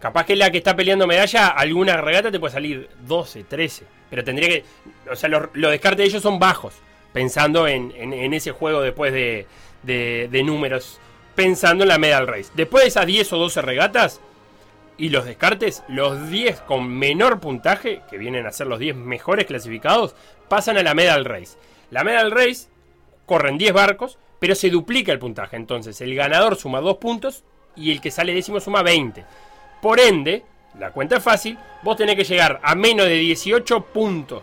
Capaz 0.00 0.26
que 0.26 0.36
la 0.36 0.50
que 0.50 0.58
está 0.58 0.76
peleando 0.76 1.06
medalla, 1.06 1.48
alguna 1.48 1.96
regata 1.96 2.30
te 2.30 2.38
puede 2.38 2.52
salir 2.52 2.88
12, 3.06 3.44
13. 3.44 3.84
Pero 4.10 4.22
tendría 4.24 4.48
que. 4.48 4.64
O 5.10 5.16
sea, 5.16 5.28
los, 5.28 5.48
los 5.54 5.70
descartes 5.70 5.98
de 5.98 6.04
ellos 6.04 6.22
son 6.22 6.38
bajos. 6.38 6.74
Pensando 7.12 7.66
en, 7.66 7.92
en- 7.96 8.12
en 8.12 8.34
ese 8.34 8.52
juego 8.52 8.80
después 8.82 9.12
de, 9.12 9.46
de- 9.82 10.28
de 10.30 10.42
números. 10.42 11.00
Pensando 11.34 11.84
en 11.84 11.88
la 11.88 11.98
medal 11.98 12.26
race. 12.26 12.50
Después 12.54 12.84
de 12.84 12.88
esas 12.88 13.06
10 13.06 13.32
o 13.32 13.38
12 13.38 13.62
regatas 13.62 14.20
y 14.98 15.08
los 15.10 15.24
descartes, 15.26 15.82
los 15.88 16.28
10 16.30 16.60
con 16.60 16.88
menor 16.88 17.40
puntaje, 17.40 18.00
que 18.10 18.16
vienen 18.18 18.46
a 18.46 18.52
ser 18.52 18.66
los 18.66 18.78
10 18.78 18.96
mejores 18.96 19.44
clasificados, 19.46 20.14
pasan 20.48 20.78
a 20.78 20.82
la 20.82 20.94
medal 20.94 21.24
race. 21.26 21.58
La 21.90 22.04
medal 22.04 22.30
race 22.30 22.68
corren 23.26 23.58
10 23.58 23.72
barcos, 23.74 24.18
pero 24.38 24.54
se 24.54 24.70
duplica 24.70 25.12
el 25.12 25.18
puntaje. 25.18 25.56
Entonces, 25.56 26.00
el 26.00 26.14
ganador 26.14 26.56
suma 26.56 26.80
2 26.80 26.96
puntos 26.98 27.44
y 27.74 27.92
el 27.92 28.00
que 28.00 28.10
sale 28.10 28.32
décimo 28.34 28.60
suma 28.60 28.82
20. 28.82 29.24
Por 29.86 30.00
ende, 30.00 30.42
la 30.80 30.90
cuenta 30.90 31.18
es 31.18 31.22
fácil, 31.22 31.56
vos 31.84 31.96
tenés 31.96 32.16
que 32.16 32.24
llegar 32.24 32.58
a 32.60 32.74
menos 32.74 33.06
de 33.06 33.14
18 33.14 33.82
puntos 33.82 34.42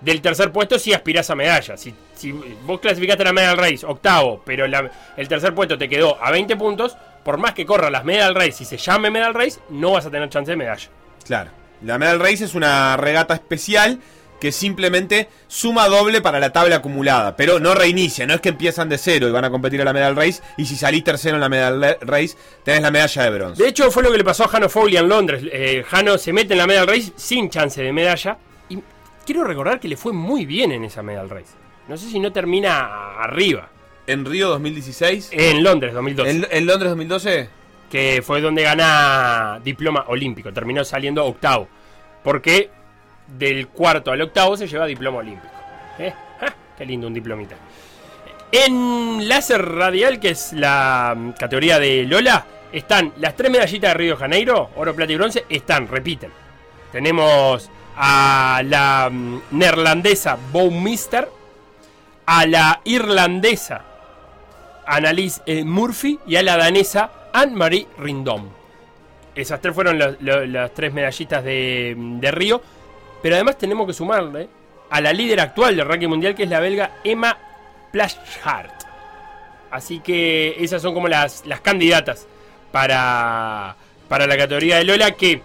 del 0.00 0.22
tercer 0.22 0.52
puesto 0.52 0.78
si 0.78 0.94
aspirás 0.94 1.28
a 1.28 1.34
medalla. 1.34 1.76
Si, 1.76 1.94
si 2.14 2.32
vos 2.32 2.80
clasificaste 2.80 3.24
a 3.24 3.26
la 3.26 3.34
Medal 3.34 3.58
Race 3.58 3.84
octavo, 3.84 4.40
pero 4.42 4.64
el 4.64 5.28
tercer 5.28 5.54
puesto 5.54 5.76
te 5.76 5.86
quedó 5.86 6.16
a 6.18 6.30
20 6.30 6.56
puntos, 6.56 6.96
por 7.22 7.36
más 7.36 7.52
que 7.52 7.66
corra 7.66 7.90
las 7.90 8.06
Medal 8.06 8.34
Race 8.34 8.62
y 8.62 8.64
se 8.64 8.78
llame 8.78 9.10
Medal 9.10 9.34
Race, 9.34 9.60
no 9.68 9.90
vas 9.90 10.06
a 10.06 10.10
tener 10.10 10.30
chance 10.30 10.50
de 10.50 10.56
medalla. 10.56 10.88
Claro. 11.26 11.50
La 11.82 11.98
Medal 11.98 12.20
Race 12.20 12.42
es 12.42 12.54
una 12.54 12.96
regata 12.96 13.34
especial 13.34 14.00
que 14.44 14.52
simplemente 14.52 15.30
suma 15.48 15.88
doble 15.88 16.20
para 16.20 16.38
la 16.38 16.52
tabla 16.52 16.76
acumulada, 16.76 17.34
pero 17.34 17.60
no 17.60 17.74
reinicia, 17.74 18.26
no 18.26 18.34
es 18.34 18.42
que 18.42 18.50
empiezan 18.50 18.90
de 18.90 18.98
cero 18.98 19.26
y 19.26 19.30
van 19.30 19.46
a 19.46 19.50
competir 19.50 19.80
a 19.80 19.86
la 19.86 19.94
Medal 19.94 20.14
Race 20.14 20.42
y 20.58 20.66
si 20.66 20.76
salís 20.76 21.02
tercero 21.02 21.36
en 21.36 21.40
la 21.40 21.48
Medal 21.48 21.96
Race 22.02 22.36
tenés 22.62 22.82
la 22.82 22.90
medalla 22.90 23.22
de 23.22 23.30
bronce. 23.30 23.62
De 23.62 23.70
hecho, 23.70 23.90
fue 23.90 24.02
lo 24.02 24.12
que 24.12 24.18
le 24.18 24.24
pasó 24.24 24.44
a 24.44 24.48
Jano 24.48 24.68
Foley 24.68 24.98
en 24.98 25.08
Londres. 25.08 25.42
Eh, 25.50 25.82
Jano 25.88 26.18
se 26.18 26.34
mete 26.34 26.52
en 26.52 26.58
la 26.58 26.66
Medal 26.66 26.86
Race 26.86 27.10
sin 27.16 27.48
chance 27.48 27.82
de 27.82 27.90
medalla. 27.90 28.36
Y 28.68 28.80
quiero 29.24 29.44
recordar 29.44 29.80
que 29.80 29.88
le 29.88 29.96
fue 29.96 30.12
muy 30.12 30.44
bien 30.44 30.72
en 30.72 30.84
esa 30.84 31.02
Medal 31.02 31.30
Race. 31.30 31.54
No 31.88 31.96
sé 31.96 32.10
si 32.10 32.20
no 32.20 32.30
termina 32.30 33.14
arriba. 33.14 33.70
En 34.06 34.26
Río 34.26 34.50
2016. 34.50 35.30
En 35.32 35.64
Londres 35.64 35.94
2012. 35.94 36.30
¿En, 36.30 36.46
en 36.50 36.66
Londres 36.66 36.90
2012? 36.90 37.48
Que 37.90 38.20
fue 38.22 38.42
donde 38.42 38.62
gana 38.62 39.58
diploma 39.64 40.04
olímpico. 40.08 40.52
Terminó 40.52 40.84
saliendo 40.84 41.24
octavo. 41.24 41.66
Porque 42.22 42.68
del 43.26 43.68
cuarto 43.68 44.10
al 44.10 44.20
octavo 44.22 44.56
se 44.56 44.66
lleva 44.66 44.86
diploma 44.86 45.18
olímpico. 45.18 45.52
¿Eh? 45.98 46.12
¡Ja! 46.40 46.54
Qué 46.76 46.84
lindo 46.86 47.06
un 47.06 47.14
diplomita. 47.14 47.56
En 48.52 49.28
láser 49.28 49.64
radial, 49.64 50.20
que 50.20 50.30
es 50.30 50.52
la 50.52 51.14
mm, 51.16 51.32
categoría 51.32 51.78
de 51.78 52.04
Lola, 52.04 52.44
están 52.72 53.12
las 53.18 53.34
tres 53.36 53.50
medallitas 53.50 53.90
de 53.92 53.94
Río 53.94 54.14
de 54.14 54.20
Janeiro, 54.20 54.70
oro, 54.76 54.94
plata 54.94 55.12
y 55.12 55.16
bronce, 55.16 55.44
están, 55.48 55.88
repiten. 55.88 56.30
Tenemos 56.92 57.70
a 57.96 58.62
la 58.64 59.08
mm, 59.10 59.40
neerlandesa 59.52 60.36
Bouwmeester, 60.52 61.28
a 62.26 62.46
la 62.46 62.80
irlandesa 62.84 63.82
Annalise 64.86 65.42
eh, 65.46 65.64
Murphy 65.64 66.18
y 66.26 66.36
a 66.36 66.42
la 66.42 66.56
danesa 66.56 67.10
Anne-Marie 67.32 67.86
Rindom. 67.98 68.48
Esas 69.34 69.60
tres 69.60 69.74
fueron 69.74 69.98
lo- 69.98 70.46
las 70.46 70.72
tres 70.74 70.92
medallitas 70.92 71.42
de, 71.42 71.94
de 71.96 72.30
Río. 72.30 72.62
Pero 73.24 73.36
además 73.36 73.56
tenemos 73.56 73.86
que 73.86 73.94
sumarle 73.94 74.50
a 74.90 75.00
la 75.00 75.10
líder 75.10 75.40
actual 75.40 75.74
del 75.74 75.88
ranking 75.88 76.08
mundial, 76.08 76.34
que 76.34 76.42
es 76.42 76.50
la 76.50 76.60
belga 76.60 76.96
Emma 77.02 77.34
Plashart. 77.90 78.84
Así 79.70 80.00
que 80.00 80.54
esas 80.62 80.82
son 80.82 80.92
como 80.92 81.08
las, 81.08 81.46
las 81.46 81.62
candidatas 81.62 82.26
para, 82.70 83.76
para 84.10 84.26
la 84.26 84.36
categoría 84.36 84.76
de 84.76 84.84
Lola, 84.84 85.12
que 85.12 85.40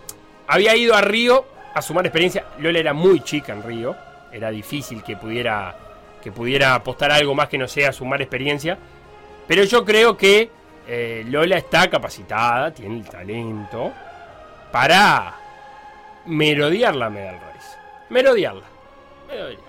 había 0.45 0.75
ido 0.75 0.93
a 0.93 0.99
Río 0.99 1.45
a 1.73 1.81
sumar 1.81 2.05
experiencia. 2.05 2.47
Lola 2.57 2.79
era 2.79 2.91
muy 2.91 3.21
chica 3.21 3.53
en 3.53 3.63
Río, 3.63 3.95
era 4.29 4.51
difícil 4.51 5.01
que 5.01 5.15
pudiera, 5.15 5.73
que 6.21 6.33
pudiera 6.33 6.75
apostar 6.75 7.13
algo 7.13 7.33
más 7.33 7.47
que 7.47 7.57
no 7.57 7.69
sea 7.69 7.93
sumar 7.93 8.21
experiencia. 8.21 8.77
Pero 9.47 9.63
yo 9.63 9.85
creo 9.85 10.17
que 10.17 10.51
eh, 10.85 11.23
Lola 11.29 11.57
está 11.57 11.89
capacitada, 11.89 12.73
tiene 12.73 12.97
el 12.97 13.05
talento 13.05 13.93
para 14.69 15.33
merodear 16.25 16.93
la 16.93 17.09
Medal 17.09 17.35
Race. 17.35 17.48
Merodearla. 18.09 18.63
Merodearla. 19.27 19.65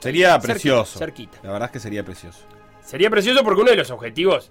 Sería 0.00 0.32
cerquita, 0.32 0.52
precioso. 0.52 0.98
cerquita. 0.98 1.38
La 1.42 1.52
verdad 1.52 1.66
es 1.68 1.72
que 1.72 1.80
sería 1.80 2.04
precioso. 2.04 2.40
Sería 2.82 3.10
precioso 3.10 3.42
porque 3.44 3.60
uno 3.60 3.70
de 3.70 3.76
los 3.76 3.90
objetivos 3.90 4.50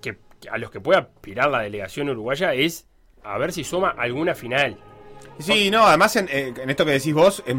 que, 0.00 0.18
a 0.50 0.58
los 0.58 0.70
que 0.70 0.80
puede 0.80 0.98
aspirar 1.00 1.50
la 1.50 1.60
delegación 1.60 2.08
uruguaya 2.08 2.54
es 2.54 2.86
a 3.22 3.36
ver 3.38 3.52
si 3.52 3.64
suma 3.64 3.90
alguna 3.96 4.34
final. 4.34 4.78
Sí, 5.38 5.70
no, 5.70 5.86
además 5.86 6.16
en, 6.16 6.28
eh, 6.30 6.54
en 6.56 6.70
esto 6.70 6.84
que 6.84 6.92
decís 6.92 7.12
vos, 7.14 7.42
es 7.46 7.54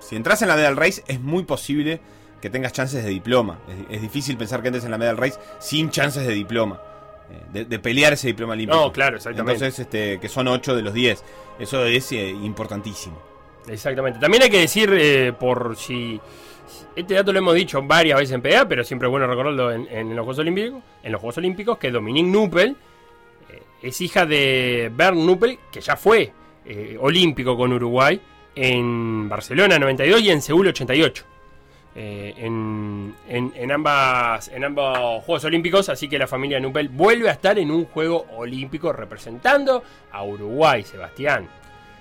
si 0.00 0.16
entras 0.16 0.40
en 0.42 0.48
la 0.48 0.56
Medal 0.56 0.76
Race 0.76 1.02
es 1.06 1.20
muy 1.20 1.44
posible 1.44 2.00
que 2.40 2.48
tengas 2.50 2.72
chances 2.72 3.04
de 3.04 3.10
diploma. 3.10 3.58
Es, 3.68 3.96
es 3.96 4.02
difícil 4.02 4.36
pensar 4.36 4.62
que 4.62 4.68
entres 4.68 4.84
en 4.84 4.90
la 4.90 4.98
Medal 4.98 5.16
Race 5.16 5.38
sin 5.58 5.90
chances 5.90 6.26
de 6.26 6.32
diploma. 6.34 6.80
eh, 7.30 7.42
De, 7.52 7.64
de 7.66 7.78
pelear 7.78 8.12
ese 8.14 8.28
diploma 8.28 8.52
olímpico. 8.54 8.78
No, 8.80 8.92
claro, 8.92 9.16
exactamente. 9.16 9.52
Entonces, 9.64 9.78
este, 9.78 10.18
que 10.20 10.28
son 10.28 10.48
8 10.48 10.74
de 10.76 10.82
los 10.82 10.94
10. 10.94 11.22
Eso 11.58 11.84
es 11.84 12.10
eh, 12.12 12.28
importantísimo. 12.30 13.20
Exactamente. 13.70 14.18
También 14.18 14.42
hay 14.42 14.50
que 14.50 14.60
decir, 14.60 14.90
eh, 14.92 15.32
por 15.38 15.76
si. 15.76 16.20
Este 16.96 17.14
dato 17.14 17.32
lo 17.32 17.38
hemos 17.38 17.54
dicho 17.54 17.80
varias 17.82 18.18
veces 18.18 18.34
en 18.34 18.42
PA, 18.42 18.66
pero 18.68 18.82
siempre 18.84 19.06
es 19.08 19.10
bueno 19.10 19.26
recordarlo 19.26 19.72
en, 19.72 19.86
en 19.90 20.08
los 20.16 20.24
Juegos 20.24 20.38
Olímpicos. 20.40 20.82
En 21.02 21.12
los 21.12 21.20
Juegos 21.20 21.38
Olímpicos, 21.38 21.78
que 21.78 21.90
Dominique 21.90 22.28
Nuppel 22.28 22.76
eh, 23.48 23.62
es 23.82 24.00
hija 24.00 24.26
de 24.26 24.90
Bernd 24.94 25.24
Nuppel, 25.24 25.58
que 25.70 25.80
ya 25.80 25.96
fue 25.96 26.32
eh, 26.66 26.96
olímpico 27.00 27.56
con 27.56 27.72
Uruguay 27.72 28.20
en 28.54 29.28
Barcelona 29.28 29.78
92 29.78 30.20
y 30.20 30.30
en 30.30 30.42
Seúl 30.42 30.66
88. 30.68 31.24
Eh, 31.94 32.34
en, 32.38 33.14
en- 33.28 33.52
en 33.56 33.72
ambas, 33.72 34.48
en 34.48 34.64
ambos 34.64 35.24
Juegos 35.24 35.44
Olímpicos, 35.44 35.88
así 35.88 36.08
que 36.08 36.18
la 36.18 36.26
familia 36.26 36.60
Nuppel 36.60 36.88
vuelve 36.88 37.28
a 37.28 37.32
estar 37.32 37.58
en 37.58 37.70
un 37.70 37.84
Juego 37.86 38.26
Olímpico 38.36 38.92
representando 38.92 39.82
a 40.12 40.24
Uruguay, 40.24 40.82
Sebastián. 40.84 41.48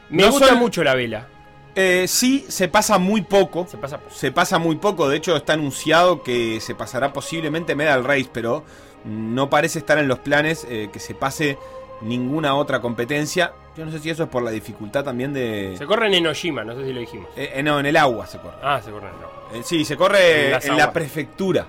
Me 0.09 0.23
No 0.23 0.31
gusta 0.31 0.47
son- 0.49 0.59
mucho 0.59 0.83
la 0.83 0.95
vela. 0.95 1.27
Eh, 1.75 2.05
sí, 2.07 2.45
se 2.49 2.67
pasa 2.67 2.97
muy 2.97 3.21
poco. 3.21 3.67
Se 3.69 3.77
pasa 3.77 3.99
poco. 3.99 4.13
Se 4.13 4.31
pasa 4.31 4.59
muy 4.59 4.75
poco. 4.77 5.07
De 5.07 5.17
hecho, 5.17 5.35
está 5.35 5.53
anunciado 5.53 6.23
que 6.23 6.59
se 6.61 6.75
pasará 6.75 7.13
posiblemente 7.13 7.75
Medal 7.75 8.03
Race, 8.03 8.29
pero 8.31 8.63
no 9.05 9.49
parece 9.49 9.79
estar 9.79 9.97
en 9.97 10.07
los 10.07 10.19
planes 10.19 10.65
eh, 10.69 10.89
que 10.91 10.99
se 10.99 11.15
pase 11.15 11.57
ninguna 12.01 12.55
otra 12.55 12.81
competencia. 12.81 13.53
Yo 13.77 13.85
no 13.85 13.91
sé 13.91 13.99
si 13.99 14.09
eso 14.09 14.23
es 14.23 14.29
por 14.29 14.43
la 14.43 14.51
dificultad 14.51 15.03
también 15.05 15.31
de. 15.31 15.75
Se 15.77 15.85
corre 15.85 16.07
en 16.07 16.15
Enoshima, 16.15 16.63
no 16.65 16.75
sé 16.75 16.85
si 16.85 16.91
lo 16.91 16.99
dijimos. 16.99 17.29
Eh, 17.37 17.51
eh, 17.55 17.63
no, 17.63 17.79
en 17.79 17.85
el 17.85 17.95
agua 17.95 18.27
se 18.27 18.39
corre. 18.39 18.57
Ah, 18.61 18.81
se 18.83 18.91
corre 18.91 19.07
en 19.07 19.13
el 19.15 19.23
agua. 19.23 19.43
Eh, 19.53 19.61
sí, 19.63 19.85
se 19.85 19.95
corre 19.95 20.53
En 20.65 20.77
la 20.77 20.91
prefectura. 20.91 21.65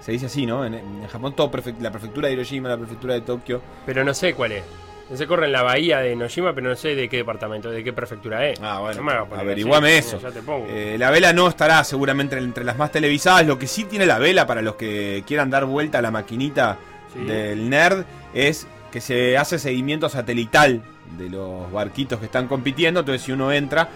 Se 0.00 0.12
dice 0.12 0.26
así, 0.26 0.46
¿no? 0.46 0.64
En, 0.64 0.72
en 0.74 1.06
Japón 1.08 1.34
todo 1.36 1.50
prefe- 1.50 1.78
la 1.78 1.90
prefectura 1.90 2.28
de 2.28 2.32
Hiroshima, 2.34 2.70
la 2.70 2.78
prefectura 2.78 3.12
de 3.12 3.20
Tokio. 3.20 3.60
Pero 3.84 4.02
no 4.02 4.14
sé 4.14 4.32
cuál 4.32 4.52
es. 4.52 4.64
Se 5.14 5.26
corre 5.26 5.46
en 5.46 5.52
la 5.52 5.62
bahía 5.62 5.98
de 5.98 6.12
Enoshima, 6.12 6.54
pero 6.54 6.68
no 6.68 6.76
sé 6.76 6.94
de 6.94 7.08
qué 7.08 7.16
departamento, 7.18 7.68
de 7.70 7.82
qué 7.82 7.92
prefectura 7.92 8.46
es. 8.46 8.60
Ah, 8.62 8.78
bueno, 8.78 9.02
No 9.02 9.34
averiguame 9.36 9.98
así, 9.98 10.08
eso. 10.08 10.20
Ya 10.20 10.30
te 10.30 10.40
pongo. 10.40 10.66
Eh, 10.70 10.96
la 10.98 11.10
vela 11.10 11.32
no 11.32 11.48
estará 11.48 11.82
seguramente 11.82 12.38
entre 12.38 12.62
las 12.64 12.78
más 12.78 12.92
televisadas. 12.92 13.44
Lo 13.46 13.58
que 13.58 13.66
sí 13.66 13.84
tiene 13.84 14.06
la 14.06 14.18
vela 14.18 14.46
para 14.46 14.62
los 14.62 14.76
que 14.76 15.24
quieran 15.26 15.50
dar 15.50 15.64
vuelta 15.64 15.98
a 15.98 16.02
la 16.02 16.10
maquinita 16.10 16.78
Sí. 17.12 17.24
del 17.24 17.68
nerd 17.68 18.04
es 18.34 18.68
que 18.92 19.00
se 19.00 19.36
hace 19.36 19.58
seguimiento 19.58 20.08
satelital 20.08 20.80
de 21.18 21.28
los 21.28 21.70
barquitos 21.72 22.20
que 22.20 22.26
están 22.26 22.46
compitiendo. 22.46 23.00
Entonces, 23.00 23.22
si 23.22 23.32
uno 23.32 23.50
entra 23.50 23.88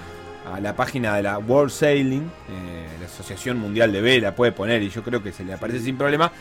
a 0.53 0.59
la 0.59 0.75
página 0.75 1.15
de 1.15 1.23
la 1.23 1.39
World 1.39 1.71
Sailing, 1.71 2.23
eh, 2.51 2.87
la 3.01 3.07
Asociación 3.07 3.57
Mundial 3.59 3.93
de 3.93 4.01
Vela, 4.01 4.35
puede 4.35 4.51
poner, 4.51 4.83
y 4.83 4.91
yo 4.91 5.05
creo 5.05 5.23
que 5.23 5.31
se 5.31 5.45
le 5.45 5.53
aparece 5.55 5.79
sin 5.79 5.97
problema, 5.97 6.33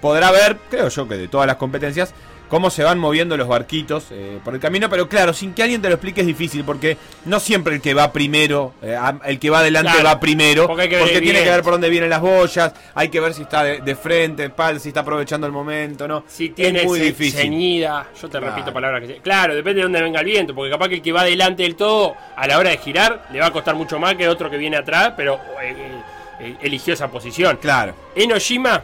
podrá 0.00 0.32
ver, 0.32 0.56
creo 0.68 0.88
yo 0.88 1.06
que 1.08 1.16
de 1.16 1.28
todas 1.28 1.46
las 1.46 1.56
competencias, 1.56 2.12
cómo 2.54 2.70
se 2.70 2.84
van 2.84 3.00
moviendo 3.00 3.36
los 3.36 3.48
barquitos 3.48 4.04
eh, 4.12 4.38
por 4.44 4.54
el 4.54 4.60
camino, 4.60 4.88
pero 4.88 5.08
claro, 5.08 5.32
sin 5.32 5.52
que 5.54 5.64
alguien 5.64 5.82
te 5.82 5.88
lo 5.88 5.94
explique 5.96 6.20
es 6.20 6.26
difícil, 6.28 6.62
porque 6.62 6.96
no 7.24 7.40
siempre 7.40 7.74
el 7.74 7.80
que 7.80 7.94
va 7.94 8.12
primero, 8.12 8.74
eh, 8.80 8.96
el 9.24 9.40
que 9.40 9.50
va 9.50 9.58
adelante 9.58 9.90
Claro, 9.90 10.04
va 10.04 10.20
primero, 10.20 10.68
porque 10.68 10.84
porque, 10.84 10.96
que 11.08 11.16
el 11.16 11.20
tiene 11.24 11.42
que 11.42 11.50
ver 11.50 11.62
por 11.64 11.72
dónde 11.72 11.88
vienen 11.88 12.10
las 12.10 12.20
boyas, 12.20 12.72
hay 12.94 13.08
que 13.08 13.18
ver 13.18 13.34
si 13.34 13.42
está 13.42 13.64
de, 13.64 13.80
de 13.80 13.96
frente, 13.96 14.44
espalda, 14.44 14.78
si 14.78 14.86
está 14.90 15.00
aprovechando 15.00 15.48
el 15.48 15.52
momento, 15.52 16.06
¿no? 16.06 16.22
Si 16.28 16.50
tiene 16.50 16.82
es 16.82 16.86
muy 16.86 17.00
difícil. 17.00 17.40
ceñida, 17.40 18.06
yo 18.14 18.28
te 18.28 18.38
Claro. 18.38 18.54
repito 18.54 18.72
palabras 18.72 19.02
que... 19.02 19.16
Claro, 19.16 19.52
depende 19.56 19.78
de 19.78 19.82
dónde 19.82 20.00
venga 20.00 20.20
el 20.20 20.26
viento, 20.26 20.54
porque 20.54 20.70
capaz 20.70 20.88
que 20.90 20.94
el 20.94 21.02
que 21.02 21.10
va 21.10 21.22
adelante 21.22 21.64
del 21.64 21.74
todo, 21.74 22.14
a 22.36 22.46
la 22.46 22.56
hora 22.56 22.70
de 22.70 22.76
girar, 22.76 23.26
le 23.32 23.40
va 23.40 23.46
a 23.46 23.50
costar 23.50 23.74
mucho 23.74 23.98
más 23.98 24.14
que 24.14 24.28
otro 24.28 24.48
que 24.48 24.58
viene 24.58 24.76
atrás, 24.76 25.14
pero 25.16 25.40
eh, 25.60 26.54
eligió 26.62 26.94
esa 26.94 27.08
posición. 27.08 27.56
Claro. 27.60 27.96
Enoshima 28.14 28.80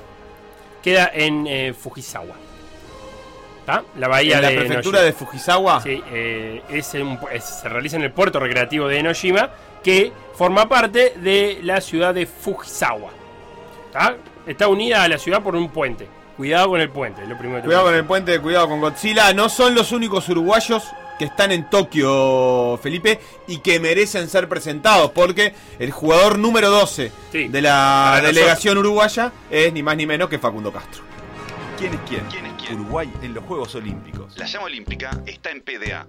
queda 0.82 1.08
en 1.14 1.72
Fujisawa. 1.72 2.39
¿Está? 3.70 3.84
La 3.98 4.08
bahía 4.08 4.36
En 4.36 4.42
la 4.42 4.48
de 4.48 4.56
prefectura 4.56 4.98
Enoshima. 5.00 5.04
de 5.06 5.12
Fujisawa. 5.12 5.80
Sí, 5.82 6.02
eh, 6.12 6.62
es 6.70 6.94
en 6.94 7.02
un 7.06 7.18
pu- 7.20 7.28
es- 7.32 7.44
se 7.44 7.68
realiza 7.68 7.96
en 7.96 8.02
el 8.02 8.12
puerto 8.12 8.40
recreativo 8.40 8.88
de 8.88 8.98
Enoshima, 8.98 9.50
que 9.82 10.12
forma 10.34 10.68
parte 10.68 11.14
de 11.16 11.60
la 11.62 11.80
ciudad 11.80 12.12
de 12.14 12.26
Fujisawa. 12.26 13.10
¿Está? 13.86 14.16
Está 14.46 14.68
unida 14.68 15.02
a 15.02 15.08
la 15.08 15.18
ciudad 15.18 15.42
por 15.42 15.54
un 15.56 15.68
puente. 15.68 16.08
Cuidado 16.36 16.68
con 16.70 16.80
el 16.80 16.88
puente, 16.88 17.26
lo 17.26 17.36
primero 17.36 17.62
Cuidado 17.62 17.84
con 17.84 17.94
el 17.94 18.04
puente, 18.04 18.40
cuidado 18.40 18.68
con 18.68 18.80
Godzilla. 18.80 19.32
No 19.34 19.48
son 19.50 19.74
los 19.74 19.92
únicos 19.92 20.26
uruguayos 20.30 20.84
que 21.18 21.26
están 21.26 21.52
en 21.52 21.68
Tokio, 21.68 22.78
Felipe, 22.82 23.20
y 23.46 23.58
que 23.58 23.78
merecen 23.78 24.26
ser 24.30 24.48
presentados, 24.48 25.10
porque 25.10 25.52
el 25.78 25.90
jugador 25.90 26.38
número 26.38 26.70
12 26.70 27.12
Sí. 27.30 27.48
de 27.48 27.60
la 27.60 28.20
delegación 28.24 28.78
uruguaya 28.78 29.30
es 29.50 29.70
ni 29.74 29.82
más 29.82 29.98
ni 29.98 30.06
menos 30.06 30.30
que 30.30 30.38
Facundo 30.38 30.72
Castro. 30.72 31.02
¿Quién 31.80 31.94
es 31.94 32.00
quién? 32.00 32.78
Uruguay 32.78 33.10
en 33.22 33.32
los 33.32 33.42
Juegos 33.44 33.74
Olímpicos. 33.74 34.36
La 34.36 34.44
llama 34.44 34.66
olímpica 34.66 35.22
está 35.24 35.50
en 35.50 35.62
PDA. 35.62 36.06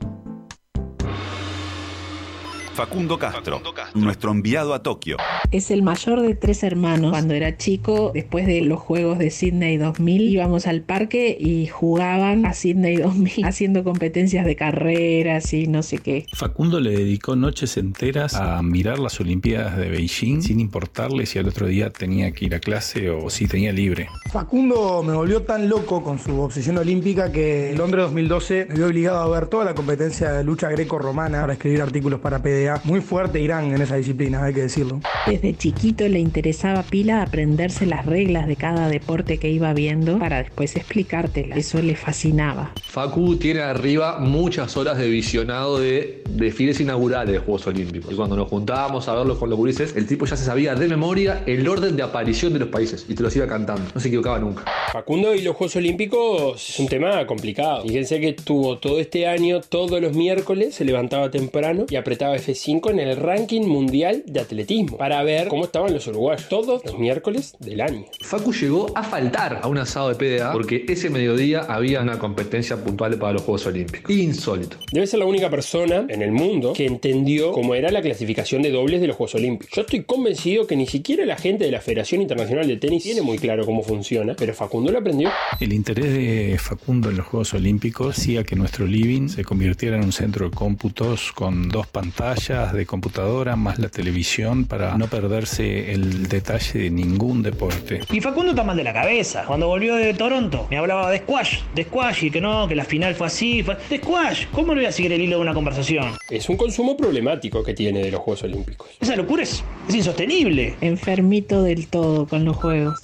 Facundo 2.74 3.20
Castro, 3.20 3.62
nuestro 3.96 4.32
enviado 4.32 4.74
a 4.74 4.82
Tokio. 4.82 5.18
Es 5.52 5.72
el 5.72 5.84
mayor 5.84 6.22
de 6.22 6.36
tres 6.36 6.64
hermanos. 6.64 7.12
Cuando 7.12 7.34
era 7.34 7.58
chico, 7.58 8.12
después 8.14 8.48
de 8.48 8.62
los 8.62 8.80
Juegos 8.80 9.20
de 9.20 9.30
Sydney 9.30 9.78
2000, 9.78 10.30
íbamos 10.30 10.68
al 10.68 10.82
parque 10.82 11.38
y 11.40 11.68
jugaban 11.68 12.46
a 12.46 12.54
Sydney 12.54 12.98
2000, 12.98 13.44
haciendo 13.46 13.84
competencias 13.84 14.46
de 14.46 14.56
carreras 14.56 15.54
y 15.54 15.68
no 15.68 15.84
sé 15.84 15.98
qué. 15.98 16.26
Facundo 16.34 16.80
le 16.80 16.92
dedicó 16.92 17.36
noches 17.36 17.76
enteras 17.78 18.36
a 18.36 18.62
mirar 18.62 19.00
las 19.00 19.20
Olimpiadas 19.20 19.78
de 19.78 19.90
Beijing 19.90 20.42
sin 20.42 20.60
importarle 20.60 21.26
si 21.26 21.40
al 21.40 21.48
otro 21.48 21.68
día 21.68 21.90
tenía 21.90 22.32
que 22.32 22.46
ir 22.46 22.56
a 22.56 22.60
clase 22.60 23.10
o 23.10 23.30
si 23.30 23.48
tenía 23.48 23.74
libre. 23.74 24.08
Facundo 24.32 25.04
me 25.04 25.14
volvió 25.14 25.44
tan 25.44 25.68
loco 25.68 26.04
con 26.04 26.20
su 26.20 26.40
obsesión 26.40 26.78
olímpica 26.78 27.32
que 27.32 27.72
en 27.72 27.78
Londres 27.78 28.06
2012 28.06 28.68
me 28.70 28.76
vio 28.76 28.88
obligado 28.88 29.20
a 29.20 29.40
ver 29.40 29.48
toda 29.48 29.66
la 29.66 29.76
competencia 29.76 30.32
de 30.32 30.44
lucha 30.44 30.70
greco-romana 30.70 31.42
para 31.42 31.54
escribir 31.54 31.82
artículos 31.82 32.22
para 32.22 32.42
Muy 32.84 33.02
fuerte 33.02 33.40
Irán 33.40 33.74
en 33.74 33.82
esa 33.82 33.96
disciplina, 33.96 34.44
hay 34.44 34.54
que 34.54 34.62
decirlo. 34.62 35.02
Desde 35.28 35.56
chiquito 35.56 36.08
le 36.08 36.20
interesaba 36.20 36.84
pila 36.84 37.22
aprenderse 37.22 37.86
las 37.86 38.06
reglas 38.06 38.48
de 38.48 38.56
cada 38.56 38.90
deporte 38.90 39.38
que 39.38 39.50
iba 39.50 39.74
viendo 39.74 40.20
para 40.20 40.44
después 40.44 40.76
explicártelas. 40.76 41.58
Eso 41.58 41.82
le 41.82 41.96
fascinaba. 41.96 42.72
Facu 42.84 43.38
tiene 43.38 43.62
arriba 43.62 44.20
muchas 44.20 44.76
horas 44.78 44.98
de 44.98 45.10
visionado 45.10 45.80
de 45.80 46.24
desfiles 46.30 46.80
inaugurales 46.80 47.34
de 47.34 47.40
Juegos 47.40 47.68
Olímpicos. 47.68 48.14
Y 48.14 48.16
cuando 48.16 48.36
nos 48.36 48.50
juntábamos 48.50 49.08
a 49.08 49.16
verlos 49.16 49.38
con 49.38 49.50
los 49.50 49.58
gurises, 49.58 49.96
el 49.96 50.08
tipo 50.08 50.26
ya 50.26 50.36
se 50.36 50.46
sabía 50.46 50.76
de 50.76 50.88
memoria 50.88 51.44
el 51.46 51.68
orden 51.68 51.96
de 51.96 52.04
aparición 52.04 52.54
de 52.54 52.60
los 52.60 52.70
países 52.70 53.06
y 53.08 53.16
te 53.16 53.24
los 53.24 53.36
iba 53.36 53.48
cantando. 53.48 53.84
No 53.94 54.02
se 54.02 54.08
equivocaba 54.08 54.40
nunca. 54.40 54.64
Facundo 54.92 55.34
y 55.34 55.42
los 55.42 55.56
Juegos 55.56 55.76
Olímpicos 55.76 56.70
es 56.70 56.80
un 56.80 56.88
tema 56.88 57.26
complicado. 57.26 57.84
Fíjense 57.84 58.20
que 58.20 58.34
tuvo 58.34 58.78
todo 58.78 59.00
este 59.00 59.28
año, 59.28 59.62
todos 59.62 60.02
los 60.02 60.14
miércoles, 60.14 60.76
se 60.76 60.86
levantaba 60.86 61.32
temprano 61.32 61.86
y 61.90 61.96
apretaba 61.96 62.36
F5 62.52 62.92
en 62.92 63.00
el 63.00 63.18
ranking 63.18 63.62
mundial 63.62 64.24
de 64.26 64.40
atletismo 64.40 64.98
para 64.98 65.24
ver 65.24 65.48
cómo 65.48 65.66
estaban 65.66 65.94
los 65.94 66.08
uruguayos. 66.08 66.48
Todos 66.50 66.84
los 66.86 66.98
miércoles 66.98 67.56
del 67.60 67.82
año. 67.82 68.06
Facu 68.22 68.54
llegó 68.54 68.92
a 68.96 69.04
faltar 69.04 69.60
a 69.62 69.68
un 69.68 69.78
asado 69.78 70.10
de 70.10 70.16
PDA 70.16 70.52
porque 70.52 70.86
ese 70.88 71.10
mediodía 71.10 71.62
había 71.62 72.02
una 72.02 72.20
competencia 72.20 72.78
puntual 72.84 73.18
para 73.18 73.34
los 73.34 73.44
Juegos 73.44 73.66
Olímpicos. 73.66 74.14
Insólito. 74.14 74.78
Debe 74.92 75.08
ser 75.08 75.20
la 75.20 75.26
única 75.26 75.50
persona 75.50 76.06
en 76.08 76.22
el 76.22 76.32
mundo 76.32 76.74
que 76.74 76.86
entendió 76.86 77.52
cómo 77.52 77.76
era 77.76 77.92
la 77.92 78.02
clasificación 78.02 78.62
de 78.62 78.72
dobles 78.72 79.02
de 79.02 79.08
los 79.08 79.16
Juegos 79.16 79.36
Olímpicos. 79.36 79.74
Yo 79.76 79.82
estoy 79.82 80.04
convencido 80.04 80.68
que 80.68 80.76
ni 80.76 80.88
siquiera 80.88 81.26
la 81.26 81.38
gente 81.38 81.66
de 81.66 81.72
la 81.72 81.82
Federación 81.82 82.22
Internacional 82.22 82.68
de 82.68 82.78
Tenis 82.78 83.04
tiene 83.04 83.22
muy 83.22 83.38
claro 83.38 83.66
cómo 83.66 83.84
funciona, 83.84 84.36
pero 84.38 84.54
Facundo 84.54 84.92
lo 84.92 85.00
aprendió. 85.00 85.30
El 85.60 85.74
interés 85.74 86.14
de 86.14 86.58
Facundo 86.60 87.10
en 87.10 87.18
los 87.18 87.28
Juegos 87.28 87.54
Olímpicos 87.54 88.18
hacía 88.18 88.44
que 88.44 88.56
nuestro 88.56 88.86
living 88.86 89.30
se 89.30 89.44
convirtiera 89.44 89.98
en 89.98 90.04
un 90.04 90.12
centro 90.12 90.50
de 90.50 90.56
cómputos 90.56 91.32
con 91.32 91.70
dos 91.70 91.88
pantallas 91.88 92.41
de 92.50 92.88
computadora 92.88 93.56
más 93.56 93.78
la 93.78 93.90
televisión 93.90 94.66
para 94.66 94.98
no 94.98 95.06
perderse 95.06 95.92
el 95.92 96.28
detalle 96.28 96.80
de 96.80 96.90
ningún 96.90 97.44
deporte. 97.44 98.02
Y 98.12 98.20
Facundo 98.20 98.52
está 98.52 98.64
mal 98.64 98.76
de 98.76 98.84
la 98.84 98.94
cabeza. 98.94 99.44
Cuando 99.46 99.68
volvió 99.68 99.96
de 99.96 100.16
Toronto, 100.16 100.66
me 100.72 100.78
hablaba 100.78 101.12
de 101.12 101.20
squash, 101.20 101.60
de 101.76 101.84
squash 101.84 102.26
y 102.26 102.32
que 102.32 102.42
no, 102.42 102.68
que 102.68 102.74
la 102.74 102.84
final 102.84 103.14
fue 103.14 103.28
así. 103.28 103.62
Fue... 103.62 103.78
De 103.88 104.00
squash, 104.00 104.48
¿cómo 104.52 104.74
le 104.74 104.82
voy 104.82 104.88
a 104.88 104.92
seguir 104.92 105.14
el 105.14 105.22
hilo 105.22 105.36
de 105.36 105.44
una 105.44 105.54
conversación? 105.54 106.16
Es 106.32 106.50
un 106.50 106.58
consumo 106.58 106.98
problemático 106.98 107.64
que 107.64 107.76
tiene 107.76 108.02
de 108.02 108.10
los 108.10 108.22
Juegos 108.22 108.42
Olímpicos. 108.44 108.90
Esa 109.00 109.16
locura 109.16 109.44
es, 109.44 109.64
es 109.88 109.96
insostenible. 109.96 110.76
Enfermito 110.82 111.62
del 111.62 111.88
todo 111.88 112.26
con 112.26 112.44
los 112.44 112.58
juegos. 112.58 113.00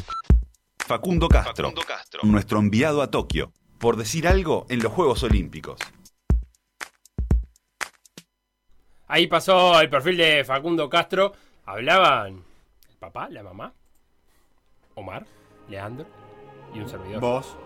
Facundo 0.80 1.30
Castro, 1.30 1.72
nuestro 2.24 2.58
enviado 2.58 3.04
a 3.04 3.12
Tokio. 3.12 3.52
Por 3.78 3.98
decir 3.98 4.28
algo 4.28 4.66
en 4.70 4.82
los 4.82 4.92
Juegos 4.92 5.22
Olímpicos. 5.22 5.80
Ahí 9.08 9.28
pasó 9.28 9.80
el 9.80 9.90
perfil 9.90 10.18
de 10.18 10.44
Facundo 10.44 10.90
Castro. 10.90 11.34
Hablaban 11.66 12.44
el 12.90 12.96
papá, 13.00 13.28
la 13.30 13.44
mamá, 13.44 13.74
Omar, 14.96 15.26
Leandro 15.70 16.06
y 16.74 16.80
un 16.80 16.90
servidor. 16.90 17.22
Vos. 17.22 17.58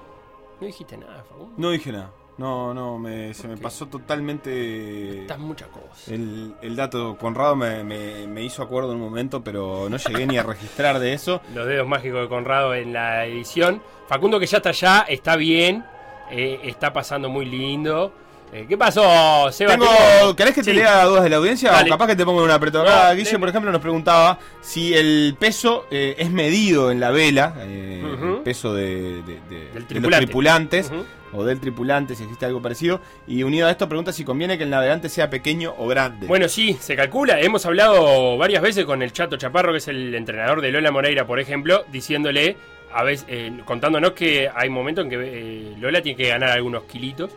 No 0.59 0.67
dijiste 0.67 0.97
nada, 0.97 1.23
Facundo. 1.23 1.53
No 1.57 1.71
dije 1.71 1.91
nada. 1.91 2.11
No, 2.37 2.73
no, 2.73 2.97
me, 2.97 3.33
se 3.33 3.47
me 3.47 3.57
pasó 3.57 3.87
totalmente. 3.87 5.21
Estás 5.21 5.37
muchas 5.37 5.67
cosas. 5.67 6.07
El, 6.07 6.55
el 6.61 6.75
dato 6.75 7.17
Conrado 7.17 7.55
me, 7.55 7.83
me- 7.83 8.25
me 8.25 8.43
hizo 8.43 8.63
acuerdo 8.63 8.91
en 8.93 8.97
un 8.97 9.03
momento, 9.03 9.43
pero 9.43 9.87
no 9.89 9.97
llegué 9.97 10.25
ni 10.25 10.37
a 10.37 10.43
registrar 10.43 10.97
de 10.99 11.13
eso. 11.13 11.41
Los 11.53 11.67
dedos 11.67 11.87
mágicos 11.87 12.21
de 12.21 12.29
Conrado 12.29 12.73
en 12.73 12.93
la 12.93 13.25
edición. 13.25 13.81
Facundo 14.07 14.39
que 14.39 14.47
ya 14.47 14.57
está 14.57 14.69
allá, 14.69 15.05
está 15.07 15.35
bien, 15.35 15.85
eh, 16.31 16.59
está 16.63 16.93
pasando 16.93 17.29
muy 17.29 17.45
lindo. 17.45 18.13
Eh, 18.53 18.65
¿Qué 18.67 18.77
pasó, 18.77 19.49
Seba? 19.51 19.71
Tengo, 19.71 20.35
¿Querés 20.35 20.53
que 20.53 20.61
te 20.61 20.71
Sí. 20.71 20.77
lea 20.77 21.05
dudas 21.05 21.23
de 21.23 21.29
la 21.29 21.37
audiencia? 21.37 21.71
Dale. 21.71 21.89
O 21.89 21.93
capaz 21.93 22.07
que 22.07 22.15
te 22.17 22.25
pongo 22.25 22.39
en 22.39 22.45
un 22.45 22.51
apretado. 22.51 22.83
Acá 22.83 23.09
No, 23.09 23.15
Guille, 23.15 23.39
por 23.39 23.47
ejemplo, 23.47 23.71
nos 23.71 23.79
preguntaba 23.81 24.39
si 24.59 24.93
el 24.93 25.35
peso 25.39 25.85
eh, 25.89 26.15
es 26.17 26.29
medido 26.31 26.91
en 26.91 26.99
la 26.99 27.11
vela, 27.11 27.53
eh, 27.59 28.03
el 28.03 28.37
peso 28.43 28.73
de, 28.73 29.21
de- 29.23 29.39
de- 29.49 29.65
de 29.71 29.79
los 29.79 29.87
tripulante. 29.87 30.25
tripulantes, 30.25 30.91
o 31.33 31.45
del 31.45 31.61
tripulante, 31.61 32.13
si 32.13 32.23
existe 32.23 32.45
algo 32.45 32.61
parecido. 32.61 32.99
Y 33.25 33.43
unido 33.43 33.67
a 33.67 33.71
esto, 33.71 33.87
pregunta 33.87 34.11
si 34.11 34.25
conviene 34.25 34.57
que 34.57 34.65
el 34.65 34.69
navegante 34.69 35.07
sea 35.07 35.29
pequeño 35.29 35.73
o 35.77 35.87
grande. 35.87 36.27
Bueno, 36.27 36.49
sí, 36.49 36.75
se 36.81 36.97
calcula. 36.97 37.39
Hemos 37.39 37.65
hablado 37.65 38.37
varias 38.37 38.61
veces 38.61 38.83
con 38.83 39.01
el 39.01 39.13
Chato 39.13 39.37
Chaparro, 39.37 39.71
que 39.71 39.77
es 39.77 39.87
el 39.87 40.13
entrenador 40.13 40.59
de 40.59 40.71
Lola 40.73 40.91
Moreira, 40.91 41.25
por 41.25 41.39
ejemplo, 41.39 41.85
diciéndole, 41.89 42.57
a 42.93 43.03
veces, 43.03 43.25
eh, 43.29 43.49
contándonos 43.63 44.11
que 44.11 44.49
hay 44.53 44.67
momentos 44.69 45.05
en 45.05 45.09
que 45.09 45.73
Lola 45.79 46.01
tiene 46.01 46.17
que 46.17 46.27
ganar 46.27 46.49
algunos 46.49 46.83
kilitos 46.83 47.31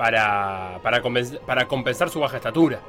para, 0.00 0.78
para, 0.82 1.02
para 1.46 1.68
compensar 1.68 2.08
su 2.08 2.20
baja 2.20 2.38
estatura. 2.38 2.80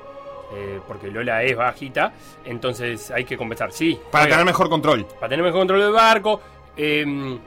Eh, 0.53 0.79
porque 0.87 1.09
Lola 1.11 1.43
es 1.43 1.57
bajita, 1.57 2.13
entonces 2.45 3.11
hay 3.11 3.25
que 3.25 3.35
compensar, 3.37 3.73
sí. 3.73 3.99
Para 4.09 4.23
juega. 4.23 4.35
tener 4.37 4.45
mejor 4.45 4.69
control. 4.69 5.05
Para 5.19 5.27
tener 5.27 5.43
mejor 5.43 5.59
control 5.59 5.81
del 5.81 5.91
barco. 5.91 6.39
eh, 6.77 7.37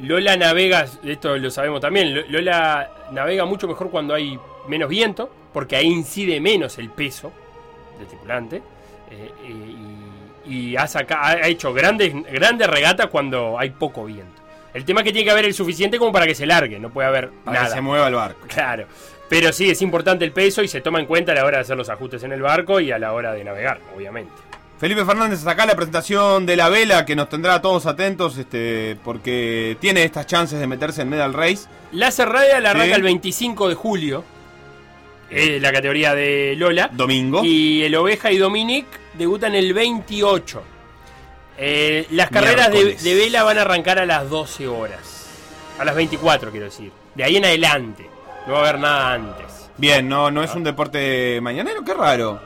Lola 0.00 0.36
navega, 0.36 0.86
esto 1.04 1.36
lo 1.38 1.48
sabemos 1.52 1.80
también, 1.80 2.12
Lo- 2.12 2.22
Lola 2.28 2.90
navega 3.12 3.44
mucho 3.44 3.68
mejor 3.68 3.88
cuando 3.90 4.14
hay 4.14 4.36
menos 4.66 4.88
viento, 4.88 5.30
porque 5.52 5.76
ahí 5.76 5.86
incide 5.86 6.40
menos 6.40 6.76
el 6.78 6.90
peso 6.90 7.30
del 7.98 8.08
tripulante. 8.08 8.56
eh, 9.12 9.30
eh, 9.44 9.74
y, 10.46 10.52
y 10.72 10.76
ha, 10.76 10.86
saca- 10.88 11.24
ha 11.24 11.46
hecho 11.46 11.72
grandes, 11.72 12.12
grandes 12.32 12.66
regatas 12.68 13.06
cuando 13.06 13.56
hay 13.58 13.70
poco 13.70 14.04
viento. 14.06 14.42
El 14.74 14.84
tema 14.84 15.00
es 15.00 15.04
que 15.04 15.12
tiene 15.12 15.24
que 15.24 15.30
haber 15.30 15.44
el 15.44 15.54
suficiente 15.54 15.98
como 15.98 16.12
para 16.12 16.26
que 16.26 16.34
se 16.34 16.46
largue, 16.46 16.78
no 16.80 16.90
puede 16.90 17.08
haber 17.08 17.30
Para 17.44 17.58
nada. 17.58 17.68
que 17.70 17.74
se 17.76 17.80
mueva 17.80 18.08
el 18.08 18.14
barco. 18.14 18.46
Claro. 18.48 18.86
Pero 19.28 19.52
sí, 19.52 19.70
es 19.70 19.80
importante 19.82 20.24
el 20.24 20.32
peso 20.32 20.62
y 20.62 20.68
se 20.68 20.80
toma 20.80 21.00
en 21.00 21.06
cuenta 21.06 21.32
a 21.32 21.34
la 21.36 21.44
hora 21.44 21.58
de 21.58 21.62
hacer 21.62 21.76
los 21.76 21.88
ajustes 21.88 22.22
en 22.24 22.32
el 22.32 22.42
barco 22.42 22.80
y 22.80 22.90
a 22.92 22.98
la 22.98 23.12
hora 23.12 23.32
de 23.32 23.42
navegar, 23.44 23.80
obviamente. 23.96 24.30
Felipe 24.78 25.04
Fernández, 25.04 25.46
acá 25.46 25.64
la 25.64 25.76
presentación 25.76 26.44
de 26.44 26.56
la 26.56 26.68
vela 26.68 27.06
que 27.06 27.14
nos 27.16 27.28
tendrá 27.28 27.54
a 27.54 27.62
todos 27.62 27.86
atentos, 27.86 28.36
este, 28.36 28.96
porque 29.04 29.76
tiene 29.80 30.02
estas 30.04 30.26
chances 30.26 30.58
de 30.58 30.66
meterse 30.66 31.02
en 31.02 31.08
Medal 31.08 31.32
Race. 31.32 31.68
La 31.92 32.10
cerrada 32.10 32.60
la 32.60 32.70
arranca 32.70 32.86
Sí. 32.88 32.92
el 32.92 33.02
25 33.02 33.68
de 33.68 33.74
julio. 33.76 34.24
Es 35.30 35.62
la 35.62 35.72
categoría 35.72 36.14
de 36.14 36.54
Lola. 36.56 36.90
Domingo. 36.92 37.42
Y 37.44 37.82
el 37.84 37.94
Oveja 37.94 38.30
y 38.30 38.36
Dominic 38.36 38.86
debutan 39.14 39.54
el 39.54 39.72
28. 39.72 40.62
Eh, 41.56 42.06
las 42.10 42.30
carreras 42.30 42.70
de, 42.70 43.14
vela 43.14 43.42
van 43.44 43.58
a 43.58 43.62
arrancar 43.62 43.98
a 43.98 44.06
las 44.06 44.28
12 44.28 44.68
horas. 44.68 45.28
A 45.78 45.84
las 45.84 45.94
24, 45.94 46.50
quiero 46.50 46.66
decir. 46.66 46.92
De 47.14 47.24
ahí 47.24 47.36
en 47.36 47.44
adelante. 47.44 48.08
No 48.46 48.54
va 48.54 48.58
a 48.58 48.62
haber 48.62 48.78
nada 48.78 49.12
antes. 49.12 49.70
Bien, 49.76 50.08
no, 50.08 50.30
no 50.30 50.42
es 50.42 50.54
un 50.54 50.64
deporte 50.64 51.40
mañanero, 51.40 51.84
qué 51.84 51.94
raro. 51.94 52.40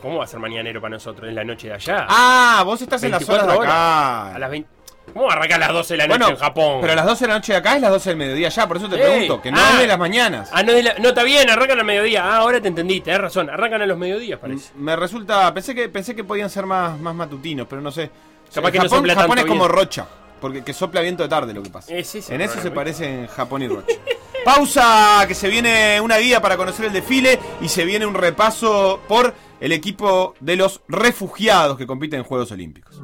¿Cómo 0.00 0.18
va 0.18 0.24
a 0.24 0.26
ser 0.26 0.40
mañanero 0.40 0.80
para 0.80 0.94
nosotros? 0.94 1.28
Es 1.28 1.34
la 1.34 1.44
noche 1.44 1.68
de 1.68 1.74
allá. 1.74 2.06
Ah, 2.08 2.62
vos 2.64 2.80
estás 2.80 3.02
en 3.02 3.10
las 3.10 3.28
horas 3.28 3.46
24 3.46 3.60
de 3.60 3.66
acá. 3.66 4.34
A 4.34 4.38
las 4.38 4.50
20. 4.50 4.77
¿Cómo 5.12 5.26
va 5.26 5.34
a 5.34 5.58
las 5.58 5.72
12 5.72 5.94
de 5.94 5.98
la 5.98 6.06
noche 6.06 6.18
Bueno, 6.18 6.28
en 6.34 6.36
Japón? 6.36 6.78
Pero 6.80 6.92
a 6.92 6.96
las 6.96 7.06
12 7.06 7.24
de 7.24 7.28
la 7.28 7.34
noche 7.34 7.52
de 7.52 7.58
acá 7.58 7.76
es 7.76 7.82
las 7.82 7.90
12 7.90 8.10
del 8.10 8.18
mediodía 8.18 8.48
ya, 8.48 8.68
por 8.68 8.76
eso 8.76 8.88
te 8.88 8.96
Ey, 8.96 9.02
pregunto, 9.02 9.42
que 9.42 9.50
no 9.50 9.58
ah. 9.58 9.70
es 9.74 9.80
de 9.80 9.86
las 9.86 9.98
mañanas. 9.98 10.50
Ah, 10.52 10.62
no, 10.62 10.72
es 10.72 10.84
la- 10.84 10.94
no, 10.98 11.08
está 11.08 11.22
bien, 11.22 11.48
arrancan 11.50 11.78
al 11.78 11.84
mediodía. 11.84 12.24
Ah, 12.24 12.36
ahora 12.38 12.60
te 12.60 12.68
entendí, 12.68 13.00
tenés 13.00 13.20
razón. 13.20 13.50
Arrancan 13.50 13.82
a 13.82 13.86
los 13.86 13.98
mediodías, 13.98 14.38
parece. 14.38 14.70
Me 14.76 14.96
resulta, 14.96 15.52
pensé 15.52 15.74
que 15.74 15.88
pensé 15.88 16.14
que 16.14 16.24
podían 16.24 16.50
ser 16.50 16.66
más, 16.66 16.98
más 16.98 17.14
matutinos, 17.14 17.66
pero 17.68 17.82
no 17.82 17.90
sé. 17.90 18.10
Capaz 18.52 18.68
En 18.68 18.72
que 18.72 18.78
no 18.78 18.84
Japón, 18.84 18.98
sopla 18.98 19.14
Japón 19.14 19.36
tanto 19.36 19.40
es 19.40 19.46
como. 19.46 19.68
Rocha, 19.68 20.06
porque 20.40 20.62
que 20.62 20.72
sopla 20.72 21.00
viento 21.00 21.22
de 21.22 21.28
tarde 21.28 21.52
lo 21.52 21.62
que 21.62 21.70
pasa. 21.70 21.94
Es 21.94 22.14
ese 22.14 22.34
en 22.34 22.40
eso 22.40 22.60
se 22.60 22.70
parecen 22.70 23.26
Japón 23.26 23.62
y 23.62 23.68
Rocha. 23.68 23.96
Pausa, 24.44 25.24
que 25.26 25.34
se 25.34 25.48
viene 25.48 26.00
una 26.00 26.16
guía 26.16 26.40
para 26.40 26.56
conocer 26.56 26.86
el 26.86 26.92
desfile 26.92 27.38
y 27.60 27.68
se 27.68 27.84
viene 27.84 28.06
un 28.06 28.14
repaso 28.14 29.00
por 29.06 29.34
el 29.60 29.72
equipo 29.72 30.34
de 30.40 30.56
los 30.56 30.80
refugiados 30.88 31.76
que 31.76 31.86
compiten 31.86 32.20
en 32.20 32.24
Juegos 32.24 32.50
Olímpicos. 32.52 32.98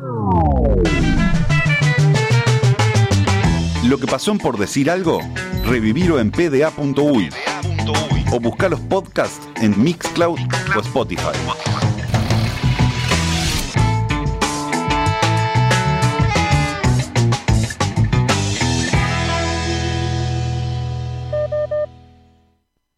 Lo 3.89 3.99
que 3.99 4.07
pasó 4.07 4.30
en 4.32 4.39
por 4.39 4.57
decir 4.57 4.91
algo, 4.91 5.20
revivirlo 5.62 6.18
en 6.18 6.30
pda.uy 6.30 7.28
o 8.32 8.41
buscar 8.41 8.70
los 8.70 8.80
podcasts 8.80 9.47
en 9.57 9.78
Mixcloud 9.82 10.39
o 10.74 10.80
Spotify. 10.80 11.37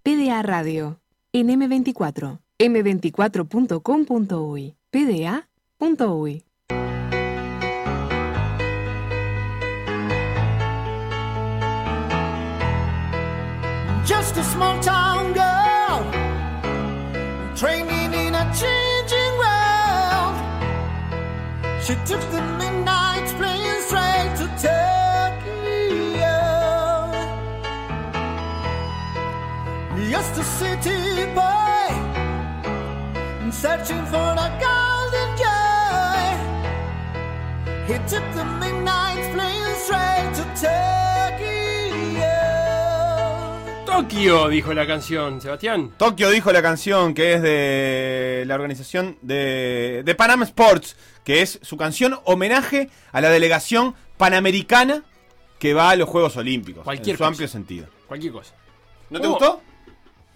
PDA 0.05 0.43
Radio. 0.43 1.01
En 1.33 1.49
M24. 1.49 2.39
M24.com.uy. 2.59 4.77
PDA.uy. 4.91 6.46
small 14.57 14.81
town 14.81 15.35
girl, 15.35 15.99
training 17.55 18.13
in 18.25 18.33
a 18.35 18.45
changing 18.63 19.35
world. 19.43 20.35
She 21.85 21.95
took 22.11 22.23
the 22.35 22.41
midnight 22.61 23.27
plane 23.39 23.81
straight 23.87 24.33
to 24.41 24.47
Tokyo. 24.67 26.39
Just 30.11 30.33
a 30.43 30.45
city 30.59 31.01
boy, 31.41 31.89
searching 33.51 34.05
for 34.13 34.31
a 34.47 34.49
golden 34.65 35.31
joy. 35.43 36.25
He 37.89 37.97
took 38.13 38.27
the 38.39 38.47
Tokio, 44.09 44.49
dijo 44.49 44.73
la 44.73 44.87
canción, 44.87 45.41
Sebastián. 45.41 45.91
Tokio 45.99 46.31
dijo 46.31 46.53
la 46.53 46.63
canción 46.63 47.13
que 47.13 47.35
es 47.35 47.43
de 47.43 48.45
la 48.47 48.55
organización 48.55 49.19
de, 49.21 50.03
de 50.05 50.15
Panam 50.15 50.45
Sports, 50.45 50.97
que 51.25 51.43
es 51.43 51.59
su 51.63 51.77
canción 51.77 52.17
homenaje 52.25 52.89
a 53.11 53.21
la 53.21 53.31
delegación 53.31 53.97
panamericana 54.17 55.03
que 55.59 55.75
va 55.75 55.91
a 55.91 55.97
los 55.97 56.09
Juegos 56.09 56.37
Olímpicos. 56.37 56.85
Cualquier 56.85 57.15
en 57.15 57.17
su 57.17 57.19
cosa. 57.19 57.29
amplio 57.29 57.49
sentido. 57.49 57.87
Cualquier 58.07 58.33
cosa. 58.33 58.55
¿No 59.11 59.19
te 59.21 59.27
¿Cómo? 59.27 59.39
gustó? 59.39 59.63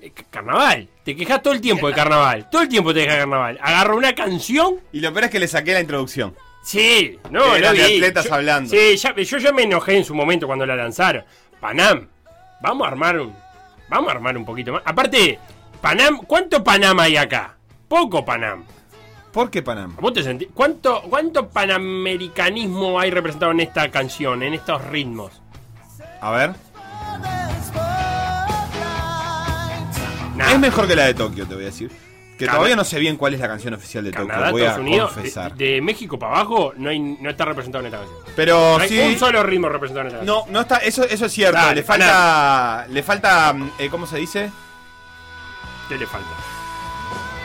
Eh, 0.00 0.12
Carnaval. 0.30 0.88
Te 1.04 1.14
quejas 1.14 1.40
todo 1.40 1.54
el 1.54 1.60
tiempo 1.60 1.86
de 1.86 1.94
carnaval. 1.94 2.50
Todo 2.50 2.62
el 2.62 2.68
tiempo 2.68 2.92
te 2.92 3.00
quejas 3.02 3.14
de 3.14 3.20
carnaval. 3.20 3.58
Agarro 3.62 3.96
una 3.96 4.14
canción. 4.16 4.80
Y 4.92 4.98
lo 5.00 5.12
peor 5.12 5.26
es 5.26 5.30
que 5.30 5.38
le 5.38 5.46
saqué 5.46 5.74
la 5.74 5.80
introducción. 5.80 6.34
Sí, 6.64 7.18
no, 7.30 7.56
lo 7.56 7.72
vi. 7.72 7.80
atletas 7.80 8.24
Yo- 8.26 8.34
hablando. 8.34 8.68
Sí, 8.68 8.96
ya, 8.96 9.14
yo 9.14 9.38
ya 9.38 9.52
me 9.52 9.62
enojé 9.62 9.96
en 9.96 10.04
su 10.04 10.14
momento 10.14 10.48
cuando 10.48 10.66
la 10.66 10.74
lanzaron. 10.74 11.24
Panam, 11.60 12.08
vamos 12.62 12.84
a 12.86 12.90
armar 12.90 13.20
un. 13.20 13.32
Vamos 13.90 14.08
a 14.08 14.12
armar 14.12 14.36
un 14.36 14.44
poquito 14.44 14.72
más. 14.72 14.82
Aparte, 14.84 15.38
Panam, 15.80 16.20
¿cuánto 16.26 16.62
Panam 16.62 16.98
hay 17.00 17.16
acá? 17.16 17.56
Poco 17.88 18.24
Panam. 18.24 18.64
¿Por 19.32 19.50
qué 19.50 19.62
Panam? 19.62 19.96
¿Vos 19.96 20.12
te 20.12 20.22
sentís? 20.22 20.48
¿Cuánto, 20.54 21.02
¿Cuánto 21.02 21.48
panamericanismo 21.48 22.98
hay 22.98 23.10
representado 23.10 23.52
en 23.52 23.60
esta 23.60 23.90
canción, 23.90 24.42
en 24.42 24.54
estos 24.54 24.84
ritmos? 24.86 25.40
A 26.20 26.30
ver. 26.32 26.54
Es 30.50 30.58
mejor 30.58 30.88
que 30.88 30.96
la 30.96 31.04
de 31.04 31.14
Tokio, 31.14 31.46
te 31.46 31.54
voy 31.54 31.64
a 31.64 31.66
decir. 31.66 32.09
Que 32.40 32.46
todavía 32.50 32.74
no 32.76 32.84
sé 32.84 32.98
bien 32.98 33.16
cuál 33.16 33.34
es 33.34 33.40
la 33.40 33.48
canción 33.48 33.74
oficial 33.74 34.02
de 34.04 34.10
Tokio, 34.10 34.26
Canadá, 34.28 34.46
a 34.48 34.50
Estados 34.50 34.78
Unidos, 34.80 35.12
confesar. 35.12 35.54
de, 35.54 35.64
de 35.74 35.80
México 35.80 36.18
para 36.18 36.32
abajo, 36.36 36.72
no, 36.76 36.90
hay, 36.90 36.98
no 36.98 37.30
está 37.30 37.44
representado 37.44 37.80
en 37.86 37.86
esta 37.92 37.98
canción. 37.98 38.18
Pero 38.34 38.76
no 38.78 38.82
hay 38.82 38.88
sí- 38.88 38.98
un 39.00 39.18
solo 39.18 39.42
ritmo 39.42 39.68
representado 39.68 40.02
en 40.02 40.06
esta 40.08 40.18
canción. 40.18 40.44
No, 40.46 40.52
no 40.52 40.60
está, 40.62 40.78
eso, 40.78 41.04
eso 41.04 41.26
es 41.26 41.32
cierto. 41.32 41.56
Dale, 41.58 41.76
le 41.76 41.82
falta. 41.84 42.86
Le 42.88 43.02
falta. 43.02 43.54
eh, 43.78 43.88
¿Cómo 43.90 44.06
se 44.06 44.16
dice? 44.18 44.50
¿Qué 45.88 45.96
le 45.96 46.06
falta? 46.06 46.28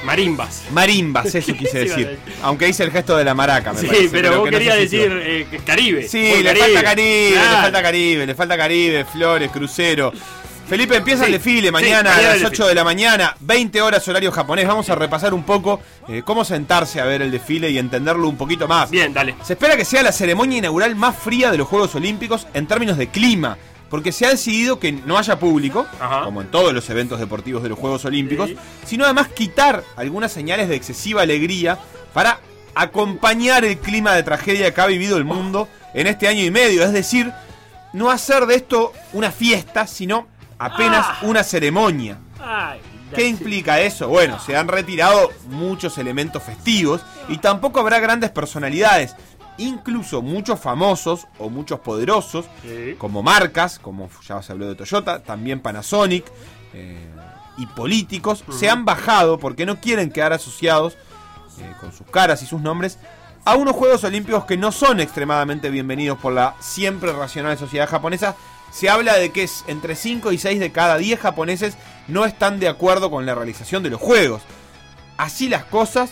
Marimbas. 0.04 0.66
Marimbas, 0.72 1.34
eso 1.34 1.52
¿Qué 1.54 1.58
quise 1.60 1.80
decir. 1.80 2.20
Aunque 2.44 2.68
hice 2.70 2.84
el 2.84 2.92
gesto 2.92 3.18
de 3.18 3.24
la 3.24 3.34
maraca, 3.34 3.74
me 3.74 3.80
Sí, 3.80 3.88
parece, 3.88 4.10
pero, 4.10 4.38
vos 4.38 4.46
que 4.46 4.52
querías 4.52 4.78
decir 4.78 5.20
eh, 5.24 5.48
Caribe. 5.66 6.08
Sí, 6.08 6.44
le 6.44 6.56
falta 6.56 6.84
Caribe, 6.84 7.32
le 7.36 7.46
falta 7.62 7.82
Caribe, 7.82 8.26
le 8.28 8.36
falta 8.36 8.58
Caribe, 8.58 9.06
Flores, 9.06 9.52
Crucero. 9.52 10.12
Felipe, 10.68 10.96
empieza 10.96 11.26
Sí, 11.26 11.28
el 11.28 11.34
desfile 11.34 11.72
mañana 11.72 12.16
a 12.16 12.22
las 12.22 12.34
desfile. 12.34 12.48
8 12.48 12.68
de 12.68 12.76
la 12.76 12.84
mañana, 12.84 13.36
20 13.40 13.82
horas 13.82 14.08
horario 14.08 14.32
japonés. 14.32 14.68
Vamos 14.68 14.90
a 14.90 14.96
repasar 14.96 15.34
un 15.34 15.44
poco 15.44 15.80
eh, 16.08 16.24
cómo 16.26 16.44
sentarse 16.44 17.00
a 17.00 17.06
ver 17.06 17.22
el 17.22 17.30
desfile 17.30 17.70
y 17.70 17.78
entenderlo 17.78 18.28
un 18.28 18.36
poquito 18.36 18.68
más. 18.68 18.90
Bien, 18.90 19.14
dale. 19.14 19.36
Se 19.44 19.54
espera 19.54 19.78
que 19.78 19.86
sea 19.86 20.02
la 20.02 20.12
ceremonia 20.12 20.58
inaugural 20.58 20.96
más 20.96 21.16
fría 21.16 21.52
de 21.52 21.58
los 21.60 21.68
Juegos 21.68 21.94
Olímpicos 21.94 22.48
en 22.56 22.66
términos 22.66 22.98
de 22.98 23.10
clima, 23.10 23.58
porque 23.92 24.12
se 24.12 24.26
ha 24.26 24.30
decidido 24.30 24.80
que 24.80 24.92
no 24.92 25.20
haya 25.20 25.38
público, 25.38 25.86
como 26.24 26.42
en 26.42 26.50
todos 26.50 26.74
los 26.74 26.90
eventos 26.90 27.20
deportivos 27.20 27.62
de 27.62 27.70
los 27.70 27.78
Juegos 27.78 28.04
Olímpicos, 28.06 28.50
sino 28.86 29.06
además 29.06 29.28
quitar 29.28 29.84
algunas 29.96 30.32
señales 30.32 30.68
de 30.68 30.76
excesiva 30.76 31.22
alegría 31.22 31.78
para 32.12 32.40
acompañar 32.74 33.64
el 33.66 33.78
clima 33.78 34.14
de 34.16 34.24
tragedia 34.24 34.74
que 34.74 34.82
ha 34.82 34.88
vivido 34.88 35.18
el 35.18 35.26
mundo 35.26 35.68
en 35.94 36.08
este 36.08 36.28
año 36.28 36.44
y 36.44 36.50
medio. 36.50 36.84
Es 36.84 36.92
decir, 36.92 37.32
no 37.94 38.10
hacer 38.10 38.48
de 38.48 38.56
esto 38.56 38.92
una 39.14 39.32
fiesta, 39.32 39.88
sino 39.88 40.28
apenas 40.58 41.22
una 41.24 41.44
ceremonia. 41.44 42.18
Ay, 42.40 42.80
¿Qué 43.14 43.28
implica 43.28 43.80
eso? 43.80 44.08
Bueno, 44.08 44.40
se 44.40 44.58
han 44.58 44.68
retirado 44.68 45.30
muchos 45.50 45.98
elementos 45.98 46.44
festivos 46.44 47.02
y 47.30 47.38
tampoco 47.38 47.80
habrá 47.80 48.00
grandes 48.00 48.32
personalidades. 48.32 49.16
Incluso 49.58 50.22
muchos 50.22 50.60
famosos 50.60 51.28
o 51.40 51.50
muchos 51.50 51.80
poderosos, 51.80 52.46
como 52.98 53.24
marcas, 53.24 53.80
como 53.80 54.10
ya 54.28 54.42
se 54.42 54.52
habló 54.52 54.68
de 54.68 54.76
Toyota, 54.76 55.24
también 55.24 55.62
Panasonic, 55.62 56.26
eh, 56.74 57.10
y 57.58 57.66
políticos, 57.68 58.44
se 58.50 58.70
han 58.70 58.84
bajado 58.84 59.40
porque 59.40 59.66
no 59.66 59.80
quieren 59.80 60.12
quedar 60.12 60.34
asociados 60.34 60.98
eh, 61.60 61.72
con 61.80 61.94
sus 61.94 62.06
caras 62.08 62.42
y 62.44 62.46
sus 62.46 62.62
nombres 62.62 63.00
a 63.46 63.56
unos 63.56 63.76
Juegos 63.76 64.04
Olímpicos 64.04 64.46
que 64.46 64.58
no 64.58 64.72
son 64.72 65.00
extremadamente 65.00 65.70
bienvenidos 65.70 66.18
por 66.18 66.34
la 66.34 66.56
siempre 66.60 67.14
racional 67.14 67.58
sociedad 67.58 67.88
japonesa. 67.88 68.36
Se 68.72 68.90
habla 68.90 69.16
de 69.16 69.32
que 69.32 69.44
es 69.44 69.64
entre 69.68 69.96
5 69.96 70.32
y 70.32 70.38
6 70.38 70.60
de 70.60 70.72
cada 70.72 70.98
10 70.98 71.20
japoneses 71.20 71.78
no 72.08 72.26
están 72.26 72.60
de 72.60 72.68
acuerdo 72.68 73.10
con 73.10 73.26
la 73.26 73.34
realización 73.36 73.84
de 73.84 73.90
los 73.90 74.02
Juegos. 74.02 74.42
Así 75.18 75.48
las 75.48 75.64
cosas, 75.66 76.12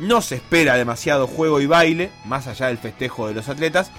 no 0.00 0.20
se 0.20 0.34
espera 0.36 0.74
demasiado 0.76 1.26
juego 1.28 1.60
y 1.60 1.66
baile, 1.66 2.10
más 2.24 2.46
allá 2.48 2.66
del 2.66 2.78
festejo 2.78 3.28
de 3.28 3.34
los 3.34 3.48
atletas. 3.48 3.90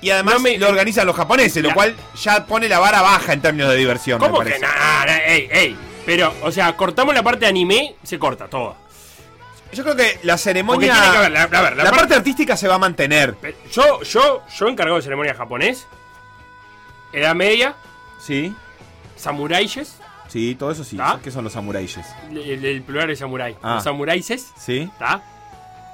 Y 0.00 0.10
además 0.10 0.34
No 0.34 0.40
me- 0.40 0.56
lo 0.56 0.68
organizan 0.68 1.06
los 1.06 1.16
japoneses, 1.16 1.62
lo 1.62 1.74
cual 1.74 1.94
ya 2.22 2.46
pone 2.46 2.68
la 2.68 2.78
vara 2.78 3.02
baja 3.02 3.32
en 3.32 3.40
términos 3.42 3.70
de 3.70 3.76
diversión. 3.76 4.20
me 4.20 4.26
¿Cómo 4.28 4.38
que 4.40 4.50
parece. 4.52 4.60
nada? 4.66 5.18
Ey, 5.26 5.48
ey. 5.50 5.76
Pero, 6.06 6.32
o 6.42 6.50
sea, 6.52 6.74
cortamos 6.76 7.12
la 7.14 7.22
parte 7.22 7.40
de 7.40 7.46
anime, 7.48 7.96
se 8.02 8.18
corta 8.18 8.48
toda. 8.48 8.76
Yo 9.72 9.82
creo 9.82 9.94
que 9.96 10.18
la 10.22 10.38
ceremonia. 10.38 10.92
Que 10.94 11.16
haber, 11.18 11.30
la- 11.32 11.42
a 11.42 11.46
ver, 11.46 11.76
la 11.76 11.84
la 11.84 11.90
parte- 11.90 11.98
parte 11.98 12.14
artística 12.14 12.56
se 12.56 12.66
va 12.66 12.76
a 12.76 12.78
mantener. 12.78 13.34
Yo, 13.70 14.02
yo, 14.02 14.42
yo 14.56 14.68
encargado 14.68 14.96
de 14.96 15.02
ceremonia 15.02 15.34
japonés, 15.34 15.86
Edad 17.12 17.34
Media, 17.34 17.74
Sí, 18.18 18.54
Samuraises, 19.16 19.98
sí, 20.28 20.54
todo 20.54 20.70
eso 20.70 20.84
sí. 20.84 20.96
¿Ah? 21.00 21.18
¿Qué 21.22 21.30
son 21.30 21.44
los 21.44 21.52
samuraises? 21.52 22.06
el, 22.30 22.64
el 22.64 22.82
plural 22.82 23.08
de 23.08 23.16
samurái. 23.16 23.56
Ah. 23.62 23.74
Los 23.76 23.84
samuraises, 23.84 24.52
Sí, 24.56 24.80
¿está? 24.92 25.22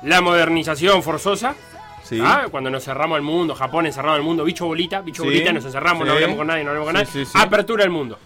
La 0.02 0.20
modernización 0.20 1.02
forzosa, 1.02 1.54
sí. 2.04 2.18
¿tá? 2.18 2.46
Cuando 2.50 2.68
nos 2.70 2.84
cerramos 2.84 3.16
el 3.16 3.22
mundo, 3.22 3.54
Japón 3.54 3.86
encerrado 3.86 4.16
el 4.16 4.22
mundo, 4.22 4.44
bicho 4.44 4.66
bolita, 4.66 5.00
bicho 5.00 5.22
Sí, 5.22 5.28
bolita, 5.28 5.52
nos 5.52 5.64
encerramos, 5.64 6.06
no 6.06 6.12
hablamos 6.12 6.36
con 6.36 6.46
nadie, 6.46 6.64
no 6.64 6.70
hablamos 6.70 6.92
con 6.92 6.94
nadie. 6.94 7.26
Apertura 7.34 7.82
del 7.84 7.90
mundo. 7.92 8.18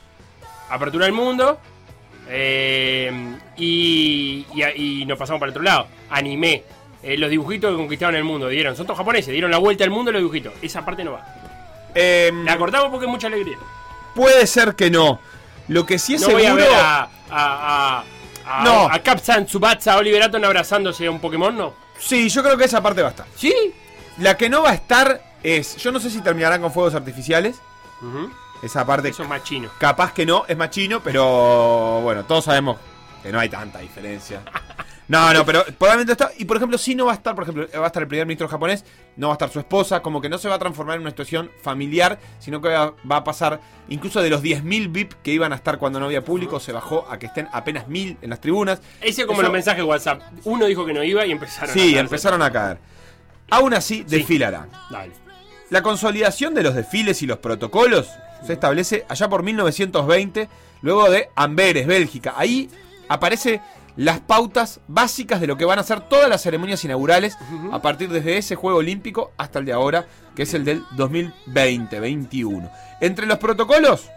Apertura 0.70 1.04
del 1.06 1.14
mundo. 1.14 1.58
eh, 2.28 3.36
y, 3.56 4.46
y, 4.54 5.00
y 5.02 5.04
nos 5.06 5.18
pasamos 5.18 5.38
para 5.40 5.48
el 5.50 5.56
otro 5.56 5.62
lado. 5.62 5.86
Anime. 6.10 6.62
eh, 7.02 7.16
los 7.16 7.30
dibujitos 7.30 7.70
que 7.70 7.76
conquistaron 7.76 8.14
el 8.16 8.24
mundo. 8.24 8.48
Dieron, 8.48 8.76
son 8.76 8.86
todos 8.86 8.98
japoneses, 8.98 9.32
dieron 9.32 9.50
la 9.50 9.58
vuelta 9.58 9.84
al 9.84 9.90
mundo 9.90 10.12
los 10.12 10.20
dibujitos. 10.20 10.52
Esa 10.62 10.84
parte 10.84 11.02
no 11.04 11.12
va. 11.12 11.36
Em, 11.94 12.44
La 12.44 12.56
cortamos 12.58 12.90
porque 12.90 13.06
es 13.06 13.10
mucha 13.10 13.26
alegría. 13.26 13.58
Puede 14.14 14.46
ser 14.46 14.74
que 14.74 14.90
no. 14.90 15.20
Lo 15.68 15.86
que 15.86 15.98
sí 15.98 16.14
es 16.14 16.20
no 16.22 16.26
seguro. 16.28 16.42
voy 16.44 16.52
a 16.52 16.54
ver 16.54 16.72
a, 16.74 17.00
a, 17.02 17.08
a, 17.30 18.04
a, 18.46 18.64
No. 18.64 18.88
a 18.90 18.98
Capsan, 19.00 19.46
Tsubasa, 19.46 19.96
Oliver 19.96 20.22
Atom 20.22 20.42
abrazándose 20.44 21.06
a 21.06 21.10
un 21.10 21.20
Pokémon, 21.20 21.56
¿no? 21.56 21.74
Sí, 21.98 22.28
yo 22.28 22.42
creo 22.42 22.56
que 22.56 22.64
esa 22.64 22.82
parte 22.82 23.02
va 23.02 23.08
a 23.08 23.10
estar. 23.10 23.26
¿Sí? 23.36 23.54
La 24.18 24.36
que 24.36 24.48
no 24.48 24.62
va 24.62 24.70
a 24.70 24.74
estar 24.74 25.22
es. 25.42 25.76
Yo 25.76 25.92
no 25.92 26.00
sé 26.00 26.10
si 26.10 26.20
terminarán 26.20 26.60
con 26.60 26.72
fuegos 26.72 26.94
artificiales. 26.94 27.56
Esa 28.62 28.84
parte. 28.84 29.08
Eso 29.10 29.22
es 29.22 29.28
más 29.28 29.42
chino. 29.44 29.70
Capaz 29.78 30.12
que 30.12 30.26
no, 30.26 30.44
es 30.48 30.56
más 30.56 30.70
chino, 30.70 31.00
pero 31.02 32.00
bueno, 32.02 32.24
todos 32.24 32.44
sabemos 32.46 32.78
que 33.22 33.30
no 33.32 33.38
hay 33.38 33.48
tanta 33.48 33.78
diferencia. 33.80 34.40
No, 35.10 35.34
no, 35.34 35.44
pero 35.44 35.64
probablemente 35.76 36.12
está. 36.12 36.30
Y 36.38 36.44
por 36.44 36.56
ejemplo, 36.56 36.78
si 36.78 36.94
no 36.94 37.06
va 37.06 37.10
a 37.12 37.14
estar, 37.16 37.34
por 37.34 37.42
ejemplo, 37.42 37.66
va 37.74 37.82
a 37.82 37.86
estar 37.88 38.00
el 38.00 38.08
primer 38.08 38.26
ministro 38.26 38.46
japonés, 38.46 38.84
no 39.16 39.26
va 39.26 39.32
a 39.32 39.34
estar 39.34 39.50
su 39.50 39.58
esposa, 39.58 40.02
como 40.02 40.20
que 40.20 40.28
no 40.28 40.38
se 40.38 40.48
va 40.48 40.54
a 40.54 40.58
transformar 40.60 40.94
en 40.94 41.00
una 41.02 41.10
situación 41.10 41.50
familiar, 41.62 42.20
sino 42.38 42.60
que 42.60 42.68
va, 42.68 42.94
va 43.10 43.16
a 43.16 43.24
pasar 43.24 43.60
incluso 43.88 44.22
de 44.22 44.30
los 44.30 44.40
10.000 44.40 44.92
VIP 44.92 45.14
que 45.24 45.32
iban 45.32 45.52
a 45.52 45.56
estar 45.56 45.78
cuando 45.78 45.98
no 45.98 46.06
había 46.06 46.24
público, 46.24 46.60
se 46.60 46.70
bajó 46.70 47.08
a 47.10 47.18
que 47.18 47.26
estén 47.26 47.48
apenas 47.52 47.88
1.000 47.88 48.18
en 48.22 48.30
las 48.30 48.40
tribunas. 48.40 48.80
Ese 49.00 49.22
como 49.26 49.40
Eso- 49.40 49.48
los 49.48 49.52
mensajes 49.52 49.78
de 49.78 49.84
WhatsApp. 49.84 50.22
Uno 50.44 50.66
dijo 50.66 50.86
que 50.86 50.92
no 50.92 51.02
iba 51.02 51.26
y 51.26 51.32
empezaron 51.32 51.70
a 51.70 51.72
Sí, 51.72 51.98
empezaron 51.98 52.40
a 52.42 52.52
caer. 52.52 52.78
Aún 53.50 53.74
así, 53.74 54.04
desfilarán. 54.04 54.70
Dale. 54.90 55.12
La 55.70 55.82
consolidación 55.82 56.54
de 56.54 56.62
los 56.62 56.76
desfiles 56.76 57.20
y 57.22 57.26
los 57.26 57.38
protocolos 57.38 58.08
se 58.46 58.52
establece 58.52 59.04
allá 59.08 59.28
por 59.28 59.42
1920, 59.42 60.48
luego 60.82 61.10
de 61.10 61.30
Amberes, 61.34 61.88
Bélgica. 61.88 62.34
Ahí 62.36 62.70
aparece 63.08 63.60
las 63.96 64.20
pautas 64.20 64.80
básicas 64.88 65.40
de 65.40 65.46
lo 65.46 65.56
que 65.56 65.64
van 65.64 65.78
a 65.78 65.82
ser 65.82 66.00
todas 66.00 66.28
las 66.28 66.42
ceremonias 66.42 66.84
inaugurales 66.84 67.36
a 67.72 67.82
partir 67.82 68.10
desde 68.10 68.38
ese 68.38 68.56
Juego 68.56 68.78
Olímpico 68.78 69.32
hasta 69.36 69.58
el 69.58 69.64
de 69.64 69.72
ahora, 69.72 70.06
que 70.34 70.42
es 70.42 70.54
el 70.54 70.64
del 70.64 70.84
2020-21. 70.96 72.70
Entre 73.00 73.26
los 73.26 73.38
protocolos 73.38 74.08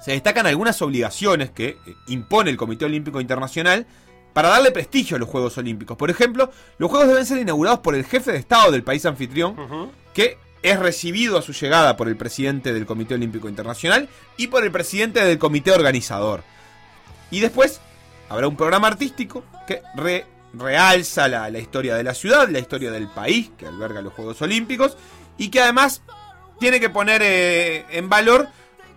se 0.00 0.12
destacan 0.12 0.46
algunas 0.46 0.80
obligaciones 0.82 1.50
que 1.50 1.68
eh, 1.68 1.78
impone 2.08 2.50
el 2.50 2.56
Comité 2.56 2.84
Olímpico 2.84 3.20
Internacional 3.20 3.86
para 4.34 4.48
darle 4.48 4.72
prestigio 4.72 5.16
a 5.16 5.20
los 5.20 5.28
Juegos 5.28 5.56
Olímpicos. 5.56 5.96
Por 5.96 6.10
ejemplo, 6.10 6.50
los 6.76 6.90
Juegos 6.90 7.08
deben 7.08 7.24
ser 7.24 7.38
inaugurados 7.38 7.80
por 7.80 7.94
el 7.94 8.04
jefe 8.04 8.32
de 8.32 8.38
Estado 8.38 8.72
del 8.72 8.82
país 8.82 9.06
anfitrión, 9.06 9.56
que 10.12 10.36
es 10.62 10.78
recibido 10.78 11.38
a 11.38 11.42
su 11.42 11.52
llegada 11.52 11.96
por 11.96 12.08
el 12.08 12.16
presidente 12.16 12.72
del 12.72 12.84
Comité 12.84 13.14
Olímpico 13.14 13.48
Internacional 13.48 14.08
y 14.36 14.48
por 14.48 14.64
el 14.64 14.72
presidente 14.72 15.24
del 15.24 15.38
comité 15.38 15.72
organizador. 15.72 16.42
Y 17.30 17.40
después 17.40 17.80
habrá 18.28 18.48
un 18.48 18.56
programa 18.56 18.88
artístico 18.88 19.44
que 19.66 19.82
re- 19.96 20.26
realza 20.54 21.28
la, 21.28 21.50
la 21.50 21.58
historia 21.58 21.94
de 21.96 22.04
la 22.04 22.14
ciudad, 22.14 22.48
la 22.48 22.58
historia 22.58 22.90
del 22.90 23.08
país 23.08 23.50
que 23.58 23.66
alberga 23.66 24.00
los 24.02 24.12
Juegos 24.12 24.40
Olímpicos 24.42 24.96
y 25.38 25.48
que 25.48 25.60
además 25.60 26.02
tiene 26.60 26.78
que 26.80 26.88
poner 26.90 27.20
eh, 27.24 27.84
en 27.90 28.08
valor, 28.08 28.48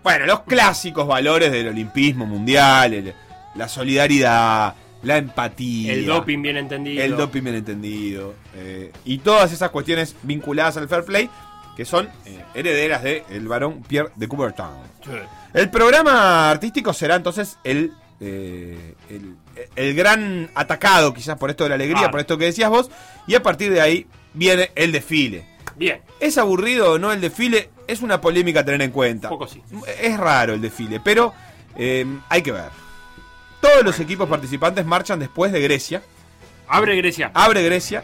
bueno, 0.04 0.26
los 0.26 0.40
clásicos 0.42 1.06
valores 1.06 1.50
del 1.50 1.68
olimpismo 1.68 2.26
mundial, 2.26 2.94
el- 2.94 3.14
la 3.54 3.68
solidaridad, 3.68 4.74
la 5.02 5.16
empatía. 5.16 5.92
El 5.92 6.06
doping 6.06 6.42
bien 6.42 6.56
entendido. 6.58 7.02
El 7.02 7.16
doping 7.16 7.42
bien 7.42 7.56
entendido. 7.56 8.34
eh, 8.54 8.92
y 9.04 9.18
todas 9.18 9.52
esas 9.52 9.70
cuestiones 9.70 10.14
vinculadas 10.22 10.76
al 10.76 10.88
fair 10.88 11.04
play 11.04 11.28
que 11.76 11.84
son 11.84 12.08
eh, 12.26 12.44
herederas 12.54 13.02
del 13.04 13.22
el 13.30 13.46
varón 13.48 13.82
Pierre 13.82 14.10
de 14.16 14.26
Coubertin. 14.28 14.64
El 15.54 15.70
programa 15.70 16.50
artístico 16.50 16.92
será 16.92 17.14
entonces 17.16 17.56
el, 17.64 17.92
eh, 18.20 18.94
el, 19.10 19.36
el 19.76 19.94
gran 19.94 20.50
atacado, 20.54 21.14
quizás 21.14 21.38
por 21.38 21.50
esto 21.50 21.64
de 21.64 21.70
la 21.70 21.74
alegría, 21.76 21.98
Claro. 21.98 22.10
por 22.12 22.20
esto 22.20 22.38
que 22.38 22.46
decías 22.46 22.70
vos, 22.70 22.90
y 23.26 23.34
a 23.34 23.42
partir 23.42 23.72
de 23.72 23.80
ahí 23.80 24.06
viene 24.34 24.70
el 24.74 24.92
desfile. 24.92 25.46
Bien. 25.76 26.00
¿Es 26.20 26.38
aburrido 26.38 26.92
o 26.92 26.98
no 26.98 27.12
el 27.12 27.20
desfile? 27.20 27.70
Es 27.86 28.02
una 28.02 28.20
polémica 28.20 28.60
a 28.60 28.64
tener 28.64 28.82
en 28.82 28.90
cuenta. 28.90 29.28
Poco 29.28 29.46
sí. 29.46 29.62
Es 30.00 30.16
raro 30.18 30.54
el 30.54 30.60
desfile, 30.60 31.00
pero 31.00 31.32
eh, 31.76 32.04
hay 32.28 32.42
que 32.42 32.52
ver. 32.52 32.70
Todos 33.60 33.84
los 33.84 33.98
equipos 34.00 34.28
participantes 34.28 34.84
marchan 34.84 35.18
después 35.18 35.52
de 35.52 35.60
Grecia. 35.60 36.02
Abre 36.68 36.96
Grecia. 36.96 37.30
Abre 37.34 37.62
Grecia. 37.62 38.02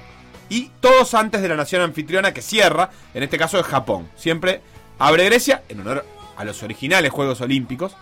Y 0.49 0.71
todos 0.81 1.15
antes 1.15 1.43
de 1.43 1.49
la 1.49 1.57
nación 1.57 1.83
anfitriona 1.83 2.33
que 2.33 2.43
cierra, 2.43 2.91
en 3.15 3.23
este 3.23 3.39
caso 3.39 3.59
es 3.59 3.67
Japón. 3.67 4.09
Siempre 4.17 4.61
abre 4.99 5.25
Grecia 5.25 5.63
en 5.69 5.81
honor 5.81 6.05
a 6.37 6.45
los 6.45 6.63
originales 6.63 7.11
Juegos 7.11 7.41
Olímpicos. 7.41 7.97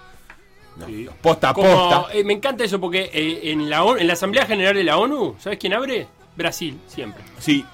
No, 0.76 1.12
posta 1.20 1.50
a 1.50 1.54
posta. 1.54 2.06
eh, 2.14 2.24
me 2.24 2.32
encanta 2.32 2.64
eso 2.64 2.80
porque 2.80 3.10
eh, 3.12 3.50
en, 3.52 3.68
la, 3.68 3.84
en 3.98 4.06
la 4.06 4.12
Asamblea 4.14 4.46
General 4.46 4.74
de 4.74 4.84
la 4.84 4.96
ONU, 4.98 5.36
¿sabes 5.38 5.58
quién 5.58 5.74
abre? 5.74 6.06
Brasil, 6.36 6.78
siempre. 6.86 7.22
Sí. 7.38 7.64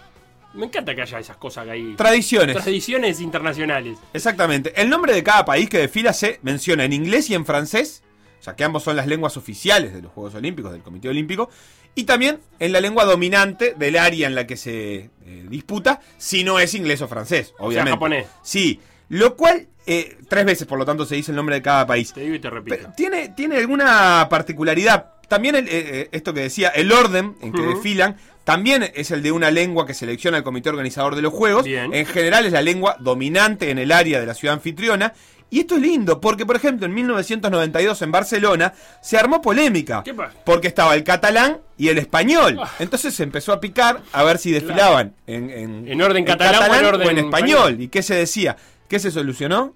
Me 0.54 0.66
encanta 0.66 0.94
que 0.94 1.02
haya 1.02 1.18
esas 1.20 1.36
cosas 1.36 1.64
que 1.66 1.70
hay. 1.70 1.94
Tradiciones. 1.94 2.56
Tradiciones 2.56 3.20
internacionales. 3.20 3.98
Exactamente. 4.12 4.72
El 4.80 4.88
nombre 4.90 5.12
de 5.12 5.22
cada 5.22 5.44
país 5.44 5.68
que 5.68 5.78
desfila 5.78 6.12
se 6.12 6.40
menciona 6.42 6.84
en 6.84 6.92
inglés 6.92 7.30
y 7.30 7.34
en 7.34 7.46
francés, 7.46 8.02
ya 8.42 8.56
que 8.56 8.64
ambos 8.64 8.82
son 8.82 8.96
las 8.96 9.06
lenguas 9.06 9.36
oficiales 9.36 9.94
de 9.94 10.02
los 10.02 10.10
Juegos 10.10 10.34
Olímpicos, 10.34 10.72
del 10.72 10.82
Comité 10.82 11.08
Olímpico, 11.08 11.50
y 11.94 12.04
también 12.04 12.40
en 12.58 12.72
la 12.72 12.80
lengua 12.80 13.04
dominante 13.04 13.74
del 13.76 13.96
área 13.96 14.26
en 14.26 14.34
la 14.34 14.46
que 14.46 14.56
se 14.56 14.94
eh, 14.96 15.10
disputa, 15.48 16.00
si 16.16 16.42
no 16.44 16.58
es 16.58 16.74
inglés 16.74 17.02
o 17.02 17.08
francés, 17.08 17.54
obviamente. 17.58 17.92
japonés. 17.92 18.26
Sí. 18.42 18.80
Lo 19.08 19.36
cual, 19.36 19.68
eh, 19.86 20.18
tres 20.28 20.44
veces 20.44 20.66
por 20.66 20.78
lo 20.78 20.84
tanto 20.84 21.06
se 21.06 21.14
dice 21.14 21.32
el 21.32 21.36
nombre 21.36 21.56
de 21.56 21.62
cada 21.62 21.86
país. 21.86 22.12
Te 22.12 22.20
digo 22.20 22.34
y 22.34 22.38
te 22.38 22.50
repito. 22.50 22.90
Tiene, 22.96 23.30
tiene 23.30 23.56
alguna 23.56 24.26
particularidad. 24.28 25.12
También 25.28 25.56
el, 25.56 25.68
eh, 25.68 25.70
eh, 25.72 26.08
esto 26.12 26.32
que 26.32 26.40
decía, 26.40 26.68
el 26.68 26.90
orden 26.92 27.36
en 27.42 27.52
que 27.52 27.62
desfilan, 27.62 28.16
también 28.44 28.90
es 28.94 29.10
el 29.10 29.22
de 29.22 29.30
una 29.30 29.50
lengua 29.50 29.86
que 29.86 29.92
selecciona 29.92 30.38
el 30.38 30.42
comité 30.42 30.70
organizador 30.70 31.14
de 31.16 31.22
los 31.22 31.32
Juegos. 31.32 31.64
Bien. 31.64 31.92
En 31.92 32.06
general 32.06 32.46
es 32.46 32.52
la 32.52 32.62
lengua 32.62 32.96
dominante 32.98 33.70
en 33.70 33.78
el 33.78 33.92
área 33.92 34.20
de 34.20 34.26
la 34.26 34.34
ciudad 34.34 34.54
anfitriona. 34.54 35.12
Y 35.50 35.60
esto 35.60 35.76
es 35.76 35.80
lindo, 35.80 36.20
porque 36.20 36.44
por 36.44 36.56
ejemplo 36.56 36.84
en 36.84 36.92
1992 36.92 38.02
en 38.02 38.12
Barcelona 38.12 38.74
se 39.02 39.16
armó 39.16 39.40
polémica. 39.40 40.02
¿Qué 40.02 40.12
pasa? 40.12 40.34
Porque 40.44 40.68
estaba 40.68 40.94
el 40.94 41.04
catalán 41.04 41.58
y 41.78 41.88
el 41.88 41.96
español. 41.96 42.60
Entonces 42.78 43.14
se 43.14 43.22
empezó 43.22 43.52
a 43.54 43.60
picar 43.60 44.02
a 44.12 44.22
ver 44.24 44.36
si 44.36 44.50
desfilaban 44.50 45.14
en, 45.26 45.48
en, 45.48 45.88
En 45.88 46.02
orden 46.02 46.24
catalán 46.26 46.70
o 46.70 46.74
en 46.74 46.84
orden 46.84 47.18
español. 47.18 47.24
español. 47.24 47.80
¿Y 47.80 47.88
qué 47.88 48.02
se 48.02 48.14
decía? 48.14 48.56
¿Qué 48.88 48.98
se 48.98 49.10
solucionó? 49.10 49.74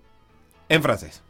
En 0.69 0.83
francés. 0.83 1.23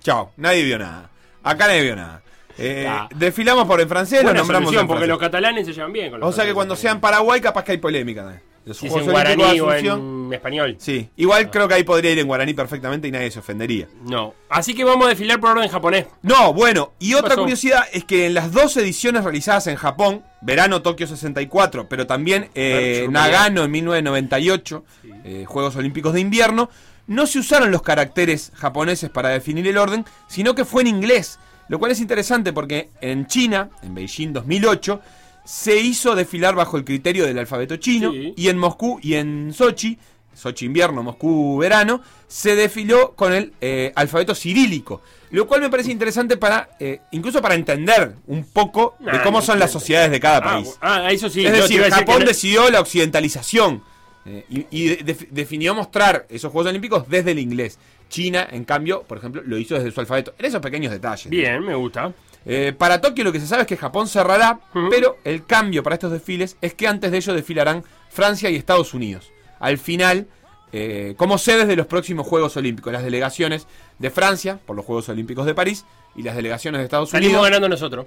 Chao, 0.00 0.32
nadie 0.36 0.64
vio 0.64 0.78
nada. 0.78 1.10
Acá 1.42 1.66
nadie 1.66 1.82
vio 1.82 1.96
nada. 1.96 2.22
Eh, 2.58 2.86
Ah. 2.88 3.08
Desfilamos 3.14 3.66
por 3.66 3.80
en 3.80 3.88
francés, 3.88 4.22
lo 4.22 4.34
nombramos 4.34 4.66
solución, 4.66 4.82
en 4.82 4.88
porque 4.88 5.06
los 5.06 5.18
catalanes 5.18 5.66
se 5.66 5.72
llevan 5.72 5.92
bien 5.92 6.10
con 6.10 6.20
los 6.20 6.28
O 6.28 6.32
sea 6.32 6.44
que 6.44 6.52
cuando 6.52 6.76
sea 6.76 6.92
en 6.92 7.00
Paraguay 7.00 7.40
capaz 7.40 7.64
que 7.64 7.72
hay 7.72 7.78
polémica. 7.78 8.34
¿eh? 8.34 8.40
Los 8.66 8.76
Si 8.76 8.86
es 8.86 8.94
en 8.94 9.10
guaraní 9.10 9.58
o 9.60 9.72
en 9.72 10.32
español. 10.32 10.76
Sí, 10.78 11.08
igual 11.16 11.50
creo 11.50 11.66
que 11.66 11.74
ahí 11.74 11.82
podría 11.82 12.12
ir 12.12 12.18
en 12.18 12.26
guaraní 12.26 12.54
perfectamente 12.54 13.08
y 13.08 13.10
nadie 13.10 13.30
se 13.30 13.38
ofendería. 13.40 13.88
No. 14.04 14.34
Así 14.50 14.74
que 14.74 14.84
vamos 14.84 15.06
a 15.06 15.08
desfilar 15.08 15.40
por 15.40 15.50
orden 15.56 15.68
japonés. 15.68 16.06
No, 16.22 16.52
bueno, 16.52 16.92
y 17.00 17.14
otra 17.14 17.30
pasó? 17.30 17.40
curiosidad 17.40 17.84
es 17.92 18.04
que 18.04 18.26
en 18.26 18.34
las 18.34 18.52
dos 18.52 18.76
ediciones 18.76 19.24
realizadas 19.24 19.66
en 19.66 19.76
Japón, 19.76 20.22
verano 20.42 20.82
Tokio 20.82 21.06
64, 21.06 21.88
pero 21.88 22.06
también 22.06 22.50
eh, 22.54 23.06
Nagano 23.10 23.64
en 23.64 23.70
1998, 23.70 24.84
eh, 25.24 25.44
Juegos 25.46 25.74
Olímpicos 25.76 26.12
de 26.12 26.20
Invierno, 26.20 26.68
no 27.06 27.26
se 27.26 27.38
usaron 27.40 27.70
los 27.70 27.82
caracteres 27.82 28.52
japoneses 28.54 29.10
para 29.10 29.28
definir 29.30 29.66
el 29.66 29.78
orden, 29.78 30.04
sino 30.28 30.54
que 30.54 30.64
fue 30.64 30.82
en 30.82 30.88
inglés, 30.88 31.38
lo 31.68 31.78
cual 31.78 31.92
es 31.92 32.00
interesante 32.00 32.52
porque 32.52 32.90
en 33.00 33.26
China, 33.26 33.70
en 33.82 33.94
Beijing 33.94 34.32
2008, 34.32 35.00
se 35.44 35.76
hizo 35.78 36.14
desfilar 36.14 36.54
bajo 36.54 36.76
el 36.76 36.84
criterio 36.84 37.26
del 37.26 37.38
alfabeto 37.38 37.76
chino 37.76 38.12
Sí. 38.12 38.32
y 38.36 38.48
en 38.48 38.58
Moscú 38.58 39.00
y 39.02 39.14
en 39.14 39.52
Sochi, 39.52 39.98
Sochi 40.34 40.64
invierno, 40.66 41.02
Moscú 41.02 41.58
verano, 41.58 42.00
se 42.28 42.54
desfiló 42.56 43.12
con 43.14 43.32
el 43.34 43.52
eh, 43.60 43.92
alfabeto 43.96 44.34
cirílico. 44.34 45.02
Lo 45.30 45.46
cual 45.46 45.60
me 45.62 45.68
parece 45.70 45.90
interesante 45.90 46.36
para, 46.36 46.70
eh, 46.78 47.00
incluso 47.10 47.42
para 47.42 47.54
entender 47.54 48.14
un 48.26 48.44
poco 48.44 48.96
de 49.00 49.20
cómo 49.22 49.42
son 49.42 49.58
las 49.58 49.70
sociedades 49.72 50.10
de 50.10 50.20
cada 50.20 50.38
Ah, 50.38 50.42
país. 50.42 50.78
Ah, 50.80 51.10
eso 51.10 51.28
sí. 51.28 51.44
es 51.44 51.52
decir, 51.52 51.82
Japón 51.90 52.24
decidió 52.24 52.70
la 52.70 52.80
occidentalización 52.80 53.82
eh, 54.26 54.44
y, 54.48 54.66
y 54.70 54.88
de- 54.88 55.02
def- 55.04 55.28
definió 55.30 55.74
mostrar 55.74 56.26
esos 56.28 56.50
Juegos 56.52 56.70
Olímpicos 56.70 57.08
desde 57.08 57.32
el 57.32 57.38
inglés. 57.38 57.78
China, 58.08 58.46
en 58.50 58.64
cambio, 58.64 59.02
por 59.04 59.18
ejemplo, 59.18 59.42
lo 59.44 59.56
hizo 59.58 59.74
desde 59.74 59.90
su 59.90 60.00
alfabeto. 60.00 60.34
En 60.38 60.44
esos 60.46 60.60
pequeños 60.60 60.92
detalles. 60.92 61.30
Bien, 61.30 61.64
me 61.64 61.74
gusta. 61.74 62.12
Eh, 62.44 62.74
para 62.76 63.00
Tokio 63.00 63.24
lo 63.24 63.32
que 63.32 63.40
se 63.40 63.46
sabe 63.46 63.62
es 63.62 63.68
que 63.68 63.76
Japón 63.76 64.08
cerrará, 64.08 64.60
pero 64.90 65.16
el 65.24 65.46
cambio 65.46 65.82
para 65.82 65.94
estos 65.94 66.10
desfiles 66.12 66.56
es 66.60 66.74
que 66.74 66.86
antes 66.88 67.10
de 67.10 67.16
ello 67.18 67.34
desfilarán 67.34 67.84
Francia 68.10 68.50
y 68.50 68.56
Estados 68.56 68.92
Unidos. 68.94 69.30
Al 69.60 69.78
final, 69.78 70.26
eh, 70.72 71.14
como 71.16 71.38
sedes 71.38 71.68
de 71.68 71.76
los 71.76 71.86
próximos 71.86 72.26
Juegos 72.26 72.56
Olímpicos, 72.56 72.92
las 72.92 73.04
delegaciones 73.04 73.66
de 73.98 74.10
Francia 74.10 74.58
por 74.66 74.74
los 74.76 74.84
Juegos 74.84 75.08
Olímpicos 75.08 75.46
de 75.46 75.54
París 75.54 75.84
y 76.16 76.22
las 76.22 76.34
delegaciones 76.36 76.80
de 76.80 76.84
Estados 76.84 77.10
Salimos 77.10 77.32
Unidos. 77.34 77.46
ganando 77.48 77.68
nosotros. 77.68 78.06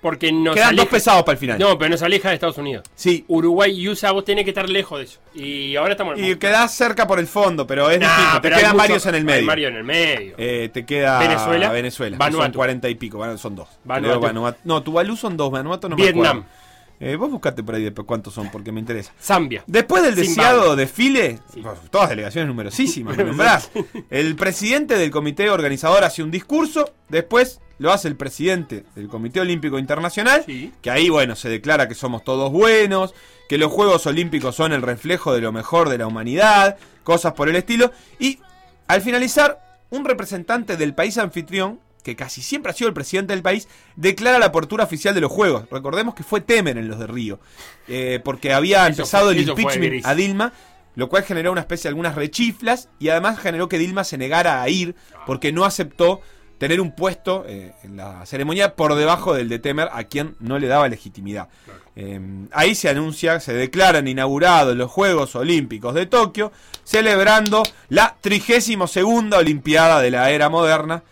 Porque 0.00 0.32
nos 0.32 0.54
Quedan 0.54 0.68
aleja- 0.70 0.82
dos 0.84 0.90
pesados 0.90 1.22
para 1.24 1.34
el 1.34 1.38
final. 1.38 1.58
No, 1.58 1.76
pero 1.78 1.90
nos 1.90 2.00
aleja 2.02 2.28
de 2.30 2.34
Estados 2.34 2.56
Unidos. 2.56 2.84
Sí. 2.94 3.24
Uruguay 3.28 3.78
y 3.78 3.88
USA, 3.88 4.12
vos 4.12 4.24
tenés 4.24 4.44
que 4.44 4.50
estar 4.50 4.68
lejos 4.68 4.98
de 4.98 5.04
eso. 5.04 5.20
Y 5.34 5.76
ahora 5.76 5.92
estamos 5.92 6.18
Y 6.18 6.36
quedás 6.36 6.72
cerca 6.74 7.06
por 7.06 7.18
el 7.18 7.26
fondo, 7.26 7.66
pero 7.66 7.90
es 7.90 8.00
Nah. 8.00 8.36
Te 8.36 8.40
pero 8.40 8.56
hay 8.56 8.60
quedan 8.62 8.72
mucho- 8.76 8.82
varios 8.82 9.04
en 9.06 9.14
el 9.14 9.20
hay 9.20 9.24
medio. 9.24 9.46
varios 9.46 9.70
en 9.70 9.76
el 9.76 9.84
medio. 9.84 10.34
Eh, 10.38 10.70
te 10.72 10.86
queda 10.86 11.18
Venezuela. 11.18 11.70
Venezuela. 11.70 12.16
que 12.16 12.22
Son 12.24 12.32
Vanuatu. 12.32 12.56
40 12.56 12.88
y 12.88 12.94
pico. 12.94 13.36
Son 13.38 13.54
dos. 13.54 13.68
Vanuatu. 13.84 14.20
Vanuatu- 14.20 14.56
No, 14.64 14.82
Tuvalu 14.82 15.16
son 15.16 15.36
dos. 15.36 15.50
Vanuatu 15.50 15.88
no 15.90 15.96
Vietnam. 15.96 16.22
me 16.22 16.28
acuerdo. 16.28 16.60
Eh, 17.02 17.16
vos 17.16 17.30
buscate 17.30 17.62
por 17.62 17.74
ahí 17.74 17.82
después 17.82 18.06
cuántos 18.06 18.32
son, 18.34 18.50
porque 18.50 18.72
me 18.72 18.80
interesa. 18.80 19.12
Zambia. 19.22 19.64
Después 19.66 20.02
del 20.02 20.14
deseado 20.14 20.76
desfile, 20.76 21.38
pues, 21.62 21.78
todas 21.90 22.10
delegaciones 22.10 22.46
numerosísimas, 22.48 23.16
me 23.16 23.24
nombrás. 23.24 23.70
El 24.10 24.36
presidente 24.36 24.96
del 24.98 25.10
comité 25.10 25.48
organizador 25.48 26.04
hace 26.04 26.22
un 26.22 26.30
discurso, 26.30 26.92
después 27.08 27.60
lo 27.80 27.92
hace 27.92 28.06
el 28.08 28.14
presidente 28.16 28.84
del 28.94 29.08
Comité 29.08 29.40
Olímpico 29.40 29.78
Internacional, 29.78 30.44
que 30.80 30.90
ahí, 30.90 31.08
bueno, 31.08 31.34
se 31.34 31.48
declara 31.48 31.88
que 31.88 31.94
somos 31.94 32.22
todos 32.22 32.52
buenos, 32.52 33.14
que 33.48 33.56
los 33.58 33.72
Juegos 33.72 34.06
Olímpicos 34.06 34.54
son 34.54 34.72
el 34.72 34.82
reflejo 34.82 35.32
de 35.32 35.40
lo 35.40 35.50
mejor 35.50 35.88
de 35.88 35.98
la 35.98 36.06
humanidad, 36.06 36.76
cosas 37.02 37.32
por 37.32 37.48
el 37.48 37.56
estilo, 37.56 37.90
y 38.18 38.38
al 38.86 39.00
finalizar, 39.00 39.58
un 39.90 40.04
representante 40.04 40.76
del 40.76 40.94
país 40.94 41.16
anfitrión, 41.18 41.80
que 42.04 42.14
casi 42.16 42.42
siempre 42.42 42.70
ha 42.70 42.74
sido 42.74 42.88
el 42.88 42.94
presidente 42.94 43.32
del 43.32 43.42
país, 43.42 43.66
declara 43.96 44.38
la 44.38 44.46
apertura 44.46 44.84
oficial 44.84 45.14
de 45.14 45.20
los 45.22 45.32
Juegos. 45.32 45.64
Recordemos 45.70 46.14
que 46.14 46.22
fue 46.22 46.40
Temer 46.42 46.76
en 46.78 46.86
los 46.86 46.98
de 46.98 47.06
Río, 47.06 47.40
eh, 47.88 48.20
porque 48.24 48.52
había 48.52 48.82
Eso 48.86 49.02
empezado 49.02 49.26
fue- 49.32 49.32
el 49.32 49.48
impeachment 49.48 50.06
a 50.06 50.14
Dilma, 50.14 50.52
lo 50.96 51.08
cual 51.08 51.22
generó 51.24 51.50
una 51.50 51.62
especie 51.62 51.84
de 51.84 51.88
algunas 51.90 52.14
rechiflas 52.14 52.88
y 52.98 53.08
además 53.08 53.38
generó 53.38 53.68
que 53.70 53.78
Dilma 53.78 54.04
se 54.04 54.18
negara 54.18 54.60
a 54.62 54.68
ir 54.68 54.94
porque 55.26 55.50
no 55.50 55.64
aceptó 55.64 56.20
tener 56.60 56.82
un 56.82 56.92
puesto 56.92 57.46
eh, 57.48 57.72
en 57.84 57.96
la 57.96 58.26
ceremonia 58.26 58.76
por 58.76 58.94
debajo 58.94 59.32
del 59.32 59.48
de 59.48 59.58
Temer 59.58 59.88
a 59.94 60.04
quien 60.04 60.36
no 60.40 60.58
le 60.58 60.68
daba 60.68 60.90
legitimidad. 60.90 61.48
Eh, 61.96 62.20
ahí 62.52 62.74
se 62.74 62.90
anuncia, 62.90 63.40
se 63.40 63.54
declaran 63.54 64.06
inaugurados 64.06 64.76
los 64.76 64.90
Juegos 64.90 65.34
Olímpicos 65.36 65.94
de 65.94 66.04
Tokio, 66.04 66.52
celebrando 66.84 67.62
la 67.88 68.14
32 68.20 68.90
segunda 68.90 69.38
Olimpiada 69.38 70.02
de 70.02 70.10
la 70.10 70.30
era 70.30 70.50
moderna. 70.50 71.02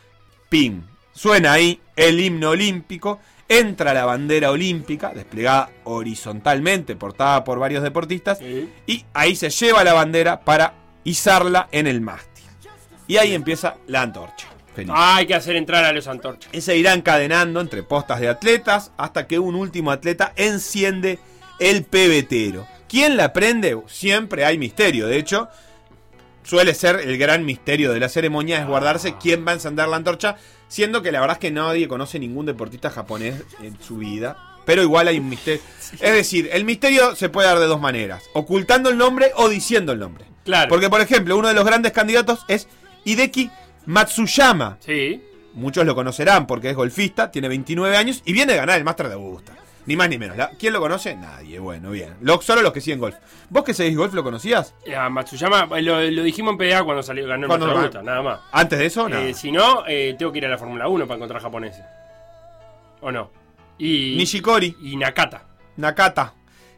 ¡Pim! 0.51 0.83
Suena 1.13 1.55
ahí 1.55 1.81
el 1.97 2.21
himno 2.21 2.51
olímpico, 2.51 3.19
entra 3.49 3.95
la 3.95 4.05
bandera 4.05 4.51
olímpica, 4.51 5.13
desplegada 5.15 5.71
horizontalmente, 5.85 6.95
portada 6.95 7.43
por 7.43 7.59
varios 7.59 7.83
deportistas, 7.83 8.39
y 8.87 9.05
ahí 9.15 9.35
se 9.35 9.49
lleva 9.49 9.83
la 9.83 9.95
bandera 9.95 10.41
para 10.41 10.75
izarla 11.05 11.71
en 11.73 11.87
el 11.87 12.03
mástil. 12.03 12.45
Y 13.07 13.17
ahí 13.17 13.33
empieza 13.33 13.77
la 13.87 14.03
antorcha. 14.03 14.58
Ah, 14.89 15.17
hay 15.17 15.27
que 15.27 15.35
hacer 15.35 15.57
entrar 15.57 15.85
a 15.85 15.93
los 15.93 16.07
antorchas. 16.07 16.51
Y 16.53 16.61
se 16.61 16.77
irá 16.77 16.93
encadenando 16.93 17.61
entre 17.61 17.83
postas 17.83 18.21
de 18.21 18.29
atletas 18.29 18.93
hasta 18.97 19.27
que 19.27 19.39
un 19.39 19.55
último 19.55 19.91
atleta 19.91 20.33
enciende 20.37 21.19
el 21.59 21.85
pebetero. 21.85 22.67
¿Quién 22.89 23.17
la 23.17 23.33
prende? 23.33 23.79
Siempre 23.87 24.45
hay 24.45 24.59
misterio. 24.59 25.07
De 25.07 25.19
hecho, 25.19 25.49
suele 26.43 26.75
ser 26.75 27.01
el 27.01 27.19
gran 27.19 27.45
misterio 27.45 27.93
de 27.93 28.01
la 28.01 28.09
ceremonia 28.09 28.61
es 28.61 28.67
guardarse 28.67 29.17
quién 29.21 29.47
va 29.47 29.53
a 29.53 29.55
encender 29.55 29.89
la 29.89 29.97
antorcha, 29.97 30.37
siendo 30.69 31.03
que 31.03 31.13
la 31.13 31.21
verdad 31.21 31.37
es 31.37 31.41
que 31.41 31.51
nadie 31.51 31.89
conoce 31.89 32.19
ningún 32.19 32.47
deportista 32.47 32.91
japonés 32.91 33.43
en 33.63 33.79
su 33.83 33.99
vida. 33.99 34.37
Pero 34.65 34.83
igual 34.83 35.09
hay 35.09 35.19
un 35.19 35.29
misterio. 35.29 35.63
Es 35.93 36.13
decir, 36.13 36.51
el 36.53 36.65
misterio 36.65 37.17
se 37.17 37.31
puede 37.31 37.49
dar 37.49 37.59
de 37.59 37.67
dos 37.67 37.81
maneras: 37.81 38.25
ocultando 38.35 38.91
el 38.91 38.99
nombre 38.99 39.33
o 39.37 39.49
diciendo 39.49 39.93
el 39.93 39.99
nombre. 39.99 40.27
Claro. 40.45 40.69
Porque, 40.69 40.89
por 40.89 41.01
ejemplo, 41.01 41.37
uno 41.37 41.49
de 41.49 41.55
los 41.55 41.65
grandes 41.65 41.93
candidatos 41.93 42.45
es 42.49 42.69
Hideki 43.05 43.51
Matsuyama. 43.89 44.77
Sí. 44.81 45.23
Muchos 45.55 45.85
lo 45.87 45.95
conocerán 45.95 46.47
porque 46.47 46.71
es 46.71 46.77
golfista, 46.77 47.31
tiene 47.31 47.49
29 47.49 47.97
años 47.97 48.23
y 48.25 48.33
viene 48.33 48.53
a 48.53 48.57
ganar 48.57 48.79
el 48.79 48.85
Master 48.85 49.09
de 49.09 49.15
Augusta. 49.15 49.55
Ni 49.87 49.97
más 49.97 50.11
ni 50.11 50.19
menos. 50.19 50.37
La- 50.37 50.51
¿Quién 50.51 50.75
lo 50.75 50.81
conoce? 50.81 51.17
Nadie. 51.17 51.59
Bueno, 51.59 51.91
bien. 51.91 52.15
Lo- 52.21 52.41
solo 52.43 52.61
los 52.61 52.73
que 52.75 52.83
siguen 52.83 53.01
golf. 53.01 53.17
¿Vos 53.49 53.65
que 53.65 53.73
seguís 53.73 53.97
golf 53.97 54.13
lo 54.13 54.23
conocías? 54.23 54.75
A 54.95 55.09
Matsuyama, 55.09 55.67
eh, 55.79 55.83
lo, 55.83 55.99
lo 56.03 56.23
dijimos 56.23 56.53
en 56.53 56.59
PDA 56.59 56.85
cuando 56.85 57.03
salió, 57.03 57.27
ganó 57.27 57.45
el 57.45 57.49
Master 57.49 57.69
lo 57.69 57.77
Augusta, 57.77 58.03
nada 58.03 58.23
más. 58.23 58.41
Antes 58.53 58.79
de 58.79 58.85
eso, 58.87 59.09
nada. 59.09 59.25
Eh, 59.25 59.33
si 59.33 59.51
no, 59.51 59.85
eh, 59.89 60.15
tengo 60.19 60.31
que 60.31 60.39
ir 60.39 60.45
a 60.47 60.51
la 60.51 60.59
Fórmula 60.59 60.87
1 60.87 61.07
para 61.07 61.17
encontrar 61.17 61.41
japoneses. 61.41 61.83
¿O 63.01 63.11
no? 63.11 63.31
Y, 63.79 64.17
Nishikori. 64.19 64.77
Y 64.83 64.97
Nakata. 64.97 65.47
Nakata. 65.77 66.35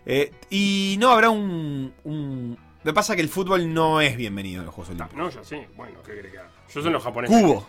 Eh, 0.07 0.33
y 0.49 0.97
no 1.01 1.11
habrá 1.11 1.31
un, 1.31 1.93
un... 2.05 2.57
Me 2.83 2.95
pasa 2.95 3.15
que 3.15 3.21
el 3.21 3.29
fútbol 3.29 3.73
no 3.75 4.01
es 4.01 4.17
bienvenido 4.17 4.61
en 4.61 4.67
los 4.67 4.75
Juegos 4.75 4.91
Olímpicos. 4.91 5.19
No, 5.19 5.29
yo 5.29 5.45
sé. 5.45 5.69
Bueno, 5.77 5.99
¿qué 6.05 6.13
crees 6.13 6.33
que 6.33 6.39
haga? 6.39 6.49
Yo 6.73 6.83
soy 6.83 6.91
los 6.91 7.03
japoneses. 7.03 7.37
Cubo. 7.37 7.67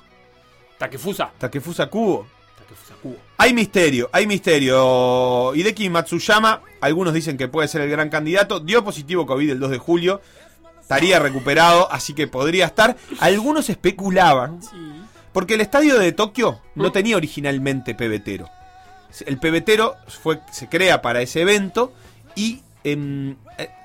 Takefusa. 0.77 1.31
Takefusa 1.37 1.87
Kubo. 1.87 2.27
Takefusa 2.57 2.95
Kubo. 3.01 3.17
Hay 3.37 3.53
misterio, 3.53 4.09
hay 4.13 4.25
misterio. 4.25 5.53
Hideki 5.53 5.89
Matsuyama, 5.89 6.61
algunos 6.79 7.13
dicen 7.13 7.37
que 7.37 7.49
puede 7.49 7.67
ser 7.67 7.81
el 7.81 7.89
gran 7.89 8.09
candidato. 8.09 8.61
Dio 8.61 8.85
positivo 8.85 9.25
COVID 9.25 9.49
el 9.49 9.59
2 9.59 9.71
de 9.71 9.77
julio. 9.79 10.21
Estaría 10.79 11.19
recuperado, 11.19 11.91
así 11.91 12.13
que 12.13 12.27
podría 12.27 12.65
estar. 12.65 12.95
Algunos 13.19 13.69
especulaban. 13.69 14.61
Porque 15.33 15.55
el 15.55 15.61
estadio 15.61 15.99
de 15.99 16.13
Tokio 16.13 16.61
no 16.75 16.91
tenía 16.93 17.17
originalmente 17.17 17.95
pebetero. 17.95 18.49
El 19.25 19.39
pebetero 19.39 19.95
fue, 20.07 20.39
se 20.53 20.69
crea 20.69 21.01
para 21.01 21.21
ese 21.21 21.41
evento 21.41 21.91
y 22.35 22.61
eh, 22.83 23.35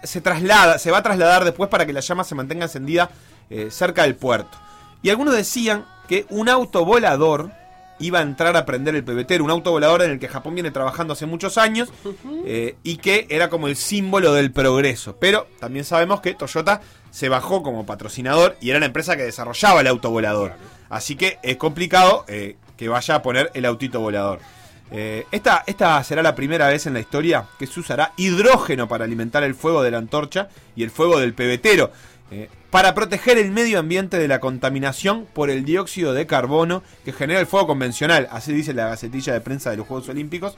se 0.02 0.20
traslada, 0.20 0.78
se 0.78 0.90
va 0.90 0.98
a 0.98 1.02
trasladar 1.02 1.44
después 1.44 1.68
para 1.68 1.86
que 1.86 1.92
la 1.92 2.00
llama 2.00 2.24
se 2.24 2.34
mantenga 2.34 2.64
encendida 2.64 3.10
eh, 3.50 3.68
cerca 3.70 4.02
del 4.02 4.16
puerto. 4.16 4.58
Y 5.02 5.10
algunos 5.10 5.34
decían 5.34 5.84
que 6.08 6.26
un 6.30 6.48
auto 6.48 6.84
volador 6.84 7.50
iba 7.98 8.18
a 8.18 8.22
entrar 8.22 8.56
a 8.56 8.66
prender 8.66 8.94
el 8.94 9.04
pebetero, 9.04 9.44
un 9.44 9.50
auto 9.50 9.70
volador 9.70 10.02
en 10.02 10.10
el 10.12 10.18
que 10.18 10.28
Japón 10.28 10.54
viene 10.54 10.70
trabajando 10.70 11.14
hace 11.14 11.26
muchos 11.26 11.56
años 11.56 11.90
eh, 12.44 12.76
y 12.82 12.96
que 12.98 13.26
era 13.30 13.48
como 13.48 13.68
el 13.68 13.76
símbolo 13.76 14.32
del 14.34 14.52
progreso. 14.52 15.16
Pero 15.18 15.46
también 15.60 15.84
sabemos 15.84 16.20
que 16.20 16.34
Toyota 16.34 16.80
se 17.10 17.28
bajó 17.28 17.62
como 17.62 17.86
patrocinador 17.86 18.56
y 18.60 18.70
era 18.70 18.80
la 18.80 18.86
empresa 18.86 19.16
que 19.16 19.22
desarrollaba 19.22 19.80
el 19.80 19.86
auto 19.86 20.10
volador. 20.10 20.52
Así 20.90 21.16
que 21.16 21.38
es 21.42 21.56
complicado 21.56 22.24
que 22.26 22.88
vaya 22.88 23.14
a 23.14 23.22
poner 23.22 23.50
el 23.54 23.64
autito 23.64 24.00
volador. 24.00 24.40
Eh, 24.90 25.26
esta, 25.32 25.64
esta 25.66 26.02
será 26.04 26.22
la 26.22 26.34
primera 26.34 26.68
vez 26.68 26.86
en 26.86 26.94
la 26.94 27.00
historia 27.00 27.44
que 27.58 27.66
se 27.66 27.80
usará 27.80 28.12
hidrógeno 28.16 28.86
para 28.86 29.04
alimentar 29.04 29.42
el 29.42 29.54
fuego 29.54 29.82
de 29.82 29.90
la 29.90 29.98
antorcha 29.98 30.48
y 30.76 30.82
el 30.84 30.90
fuego 30.90 31.18
del 31.18 31.34
pebetero. 31.34 31.90
eh, 32.30 32.48
para 32.70 32.92
proteger 32.94 33.38
el 33.38 33.52
medio 33.52 33.78
ambiente 33.78 34.18
de 34.18 34.28
la 34.28 34.38
contaminación 34.40 35.26
por 35.32 35.48
el 35.48 35.64
dióxido 35.64 36.12
de 36.12 36.26
carbono 36.26 36.82
que 37.04 37.12
genera 37.12 37.40
el 37.40 37.46
fuego 37.46 37.68
convencional. 37.68 38.28
Así 38.30 38.52
dice 38.52 38.74
la 38.74 38.88
gacetilla 38.88 39.32
de 39.32 39.40
prensa 39.40 39.70
de 39.70 39.76
los 39.78 39.86
Juegos 39.86 40.08
Olímpicos. 40.08 40.56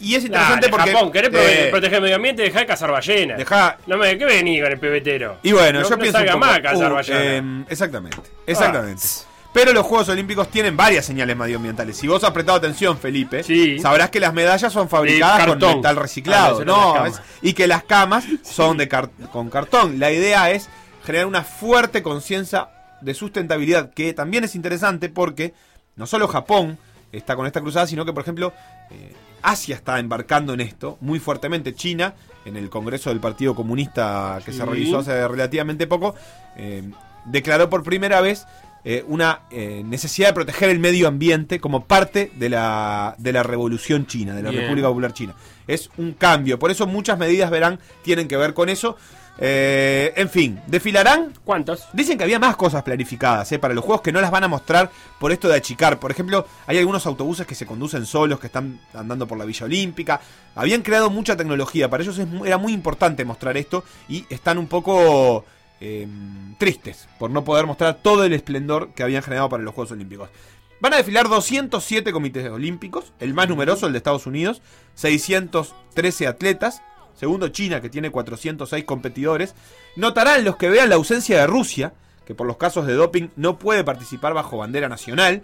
Y 0.00 0.14
es 0.14 0.24
interesante 0.24 0.68
Dale, 0.68 0.70
porque. 0.70 0.92
Japón, 0.92 1.10
¿querés 1.12 1.30
eh, 1.34 1.68
proteger 1.70 1.96
el 1.96 2.02
medio 2.02 2.16
ambiente? 2.16 2.42
Dejá 2.42 2.60
de 2.60 2.66
cazar 2.66 2.90
ballenas. 2.90 3.36
Dejá- 3.38 3.76
No 3.86 3.96
me, 3.98 4.16
¿Qué 4.16 4.24
venís 4.24 4.62
con 4.62 4.72
el 4.72 4.78
pebetero? 4.78 5.38
Y 5.42 5.52
bueno, 5.52 5.80
no, 5.80 5.84
yo 5.88 5.90
no 5.96 5.98
pienso. 5.98 6.18
salga 6.18 6.34
un 6.36 6.40
poco, 6.40 6.50
más 6.50 6.58
a 6.58 6.62
cazar 6.62 6.92
uh, 6.92 6.94
ballenas. 6.94 7.22
eh, 7.22 7.64
exactamente, 7.68 8.18
exactamente. 8.46 9.02
Pero 9.56 9.72
los 9.72 9.86
Juegos 9.86 10.10
Olímpicos 10.10 10.50
tienen 10.50 10.76
varias 10.76 11.06
señales 11.06 11.34
medioambientales. 11.34 11.96
Si 11.96 12.06
vos 12.06 12.22
has 12.24 12.30
prestado 12.32 12.58
atención, 12.58 12.98
Felipe, 12.98 13.42
sabrás 13.80 14.10
que 14.10 14.20
las 14.20 14.34
medallas 14.34 14.70
son 14.70 14.86
fabricadas 14.90 15.46
con 15.46 15.58
metal 15.58 15.96
Ah, 15.96 16.00
reciclado. 16.02 16.60
eran 16.60 16.66
no, 16.76 17.06
es- 17.06 17.22
y 17.40 17.54
que 17.54 17.66
las 17.66 17.82
camas 17.84 18.26
son 18.42 18.76
de 18.76 18.86
car- 18.86 19.08
con 19.32 19.48
cartón. 19.48 19.98
La 19.98 20.12
idea 20.12 20.50
es 20.50 20.68
generar 21.06 21.26
una 21.26 21.42
fuerte 21.42 22.02
conciencia 22.02 22.68
de 23.00 23.14
sustentabilidad, 23.14 23.94
que 23.94 24.12
también 24.12 24.44
es 24.44 24.54
interesante 24.56 25.08
porque 25.08 25.54
no 25.96 26.06
solo 26.06 26.28
Japón 26.28 26.76
está 27.10 27.34
con 27.34 27.46
esta 27.46 27.62
cruzada, 27.62 27.86
sino 27.86 28.04
que, 28.04 28.12
por 28.12 28.24
ejemplo, 28.24 28.52
eh, 28.90 29.14
Asia 29.40 29.74
está 29.76 29.98
embarcando 29.98 30.52
en 30.52 30.60
esto 30.60 30.98
muy 31.00 31.18
fuertemente. 31.18 31.74
China, 31.74 32.12
en 32.44 32.58
el 32.58 32.68
Congreso 32.68 33.08
del 33.08 33.20
Partido 33.20 33.54
Comunista 33.54 34.38
que 34.44 34.52
Sí. 34.52 34.58
se 34.58 34.66
realizó 34.66 34.98
hace 34.98 35.26
relativamente 35.26 35.86
poco, 35.86 36.14
eh, 36.56 36.82
declaró 37.24 37.70
por 37.70 37.82
primera 37.82 38.20
vez 38.20 38.46
eh, 38.88 39.04
una 39.08 39.40
eh, 39.50 39.82
necesidad 39.84 40.28
de 40.28 40.34
proteger 40.34 40.70
el 40.70 40.78
medio 40.78 41.08
ambiente 41.08 41.58
como 41.58 41.86
parte 41.86 42.30
de 42.36 42.48
la, 42.48 43.16
de 43.18 43.32
la 43.32 43.42
revolución 43.42 44.06
china, 44.06 44.32
de 44.32 44.44
la 44.44 44.50
Bien. 44.50 44.62
República 44.62 44.86
Popular 44.86 45.12
China. 45.12 45.34
Es 45.66 45.90
un 45.96 46.12
cambio, 46.12 46.56
por 46.56 46.70
eso 46.70 46.86
muchas 46.86 47.18
medidas, 47.18 47.50
verán, 47.50 47.80
tienen 48.04 48.28
que 48.28 48.36
ver 48.36 48.54
con 48.54 48.68
eso. 48.68 48.96
Eh, 49.38 50.12
en 50.14 50.30
fin, 50.30 50.60
¿desfilarán? 50.68 51.32
¿Cuántos? 51.44 51.88
Dicen 51.92 52.16
que 52.16 52.22
había 52.22 52.38
más 52.38 52.54
cosas 52.54 52.84
planificadas 52.84 53.50
eh, 53.50 53.58
para 53.58 53.74
los 53.74 53.84
juegos 53.84 54.02
que 54.02 54.12
no 54.12 54.20
las 54.20 54.30
van 54.30 54.44
a 54.44 54.48
mostrar 54.48 54.88
por 55.18 55.32
esto 55.32 55.48
de 55.48 55.56
achicar. 55.56 55.98
Por 55.98 56.12
ejemplo, 56.12 56.46
hay 56.68 56.78
algunos 56.78 57.06
autobuses 57.06 57.44
que 57.44 57.56
se 57.56 57.66
conducen 57.66 58.06
solos, 58.06 58.38
que 58.38 58.46
están 58.46 58.78
andando 58.94 59.26
por 59.26 59.36
la 59.36 59.44
Villa 59.44 59.66
Olímpica. 59.66 60.20
Habían 60.54 60.82
creado 60.82 61.10
mucha 61.10 61.36
tecnología, 61.36 61.90
para 61.90 62.04
ellos 62.04 62.18
es 62.18 62.28
era 62.44 62.56
muy 62.56 62.72
importante 62.72 63.24
mostrar 63.24 63.56
esto 63.56 63.82
y 64.08 64.24
están 64.30 64.58
un 64.58 64.68
poco 64.68 65.44
eh, 65.80 66.06
tristes 66.58 67.08
por 67.18 67.30
no 67.30 67.44
poder 67.44 67.66
mostrar 67.66 67.98
todo 68.02 68.24
el 68.24 68.32
esplendor 68.32 68.90
que 68.94 69.02
habían 69.02 69.22
generado 69.22 69.48
para 69.48 69.62
los 69.62 69.74
Juegos 69.74 69.92
Olímpicos. 69.92 70.30
Van 70.80 70.92
a 70.92 70.98
desfilar 70.98 71.28
207 71.28 72.12
comités 72.12 72.50
olímpicos, 72.50 73.12
el 73.18 73.32
más 73.32 73.48
numeroso, 73.48 73.86
el 73.86 73.92
de 73.92 73.98
Estados 73.98 74.26
Unidos, 74.26 74.60
613 74.94 76.26
atletas, 76.26 76.82
segundo 77.14 77.48
China, 77.48 77.80
que 77.80 77.88
tiene 77.88 78.10
406 78.10 78.84
competidores. 78.84 79.54
Notarán 79.96 80.44
los 80.44 80.56
que 80.56 80.68
vean 80.68 80.90
la 80.90 80.96
ausencia 80.96 81.40
de 81.40 81.46
Rusia, 81.46 81.94
que 82.26 82.34
por 82.34 82.46
los 82.46 82.58
casos 82.58 82.86
de 82.86 82.92
doping 82.92 83.28
no 83.36 83.58
puede 83.58 83.84
participar 83.84 84.34
bajo 84.34 84.58
bandera 84.58 84.88
nacional. 84.88 85.42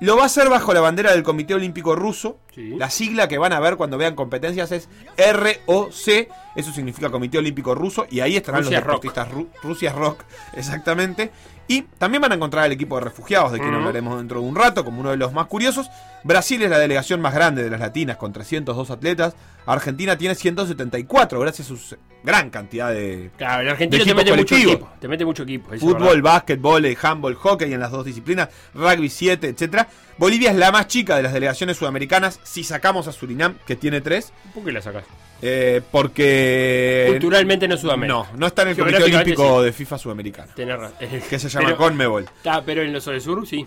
Lo 0.00 0.16
va 0.16 0.22
a 0.22 0.26
hacer 0.26 0.48
bajo 0.48 0.72
la 0.72 0.80
bandera 0.80 1.12
del 1.12 1.22
Comité 1.22 1.54
Olímpico 1.54 1.94
Ruso. 1.94 2.38
La 2.78 2.88
sigla 2.90 3.28
que 3.28 3.36
van 3.38 3.52
a 3.52 3.60
ver 3.60 3.76
cuando 3.76 3.98
vean 3.98 4.14
competencias 4.14 4.72
es 4.72 4.88
ROC. 5.16 6.28
Eso 6.56 6.72
significa 6.72 7.10
Comité 7.10 7.38
Olímpico 7.38 7.74
Ruso. 7.74 8.06
Y 8.10 8.20
ahí 8.20 8.36
estarán 8.36 8.62
Rusia 8.62 8.78
los 8.80 8.86
Rock. 8.86 9.02
deportistas 9.04 9.32
ru- 9.32 9.48
Rusia 9.62 9.92
Rock, 9.92 10.24
exactamente. 10.54 11.30
Y 11.68 11.82
también 11.98 12.20
van 12.20 12.32
a 12.32 12.34
encontrar 12.34 12.64
al 12.64 12.72
equipo 12.72 12.96
de 12.98 13.04
refugiados, 13.04 13.52
de 13.52 13.58
quien 13.58 13.70
Ujú. 13.70 13.78
hablaremos 13.78 14.18
dentro 14.18 14.40
de 14.40 14.46
un 14.46 14.56
rato, 14.56 14.84
como 14.84 15.00
uno 15.00 15.10
de 15.10 15.16
los 15.16 15.32
más 15.32 15.46
curiosos. 15.46 15.88
Brasil 16.24 16.60
es 16.62 16.68
la 16.70 16.78
delegación 16.78 17.20
más 17.20 17.32
grande 17.32 17.62
de 17.62 17.70
las 17.70 17.78
latinas, 17.78 18.16
con 18.16 18.32
302 18.32 18.90
atletas. 18.90 19.34
Argentina 19.66 20.18
tiene 20.18 20.34
174, 20.34 21.38
gracias 21.38 21.70
a 21.70 21.76
su 21.76 21.96
gran 22.24 22.50
cantidad 22.50 22.90
de. 22.90 23.30
Claro, 23.36 23.62
el 23.62 23.68
argentino 23.68 24.04
de 24.04 24.10
te 24.10 24.14
mete 24.16 24.36
mucho 24.36 24.56
equipo. 24.56 24.88
Te 25.00 25.08
mete 25.08 25.24
mucho 25.24 25.42
equipo. 25.44 25.70
Fútbol, 25.78 26.20
verdad. 26.22 26.22
básquetbol, 26.22 26.84
eh, 26.86 26.98
handball, 27.00 27.34
hockey 27.34 27.72
en 27.72 27.80
las 27.80 27.92
dos 27.92 28.04
disciplinas, 28.04 28.48
rugby 28.74 29.08
7, 29.08 29.48
etcétera. 29.48 29.88
Bolivia 30.20 30.50
es 30.50 30.56
la 30.56 30.70
más 30.70 30.86
chica 30.86 31.16
de 31.16 31.22
las 31.22 31.32
delegaciones 31.32 31.78
sudamericanas, 31.78 32.40
si 32.42 32.62
sacamos 32.62 33.08
a 33.08 33.12
Surinam, 33.12 33.54
que 33.66 33.74
tiene 33.74 34.02
tres. 34.02 34.34
¿Por 34.52 34.62
qué 34.62 34.70
la 34.70 34.82
sacas? 34.82 35.04
Eh, 35.40 35.80
porque. 35.90 37.06
Culturalmente 37.08 37.66
no 37.66 37.76
es 37.76 37.80
Sudamérica. 37.80 38.14
No, 38.14 38.26
no 38.36 38.46
está 38.46 38.60
en 38.60 38.68
el 38.68 38.76
Comité 38.76 39.02
Olímpico 39.02 39.60
sí. 39.60 39.64
de 39.64 39.72
FIFA 39.72 39.96
Sudamericano. 39.96 40.52
Tenés 40.54 40.78
razón. 40.78 40.96
Que 41.30 41.38
se 41.38 41.48
llama 41.48 41.64
Pero- 41.68 41.78
Conmebol. 41.78 42.24
Está, 42.24 42.62
pero 42.62 42.82
en 42.82 42.92
los 42.92 43.02
del 43.06 43.18
sur 43.22 43.46
sí. 43.48 43.66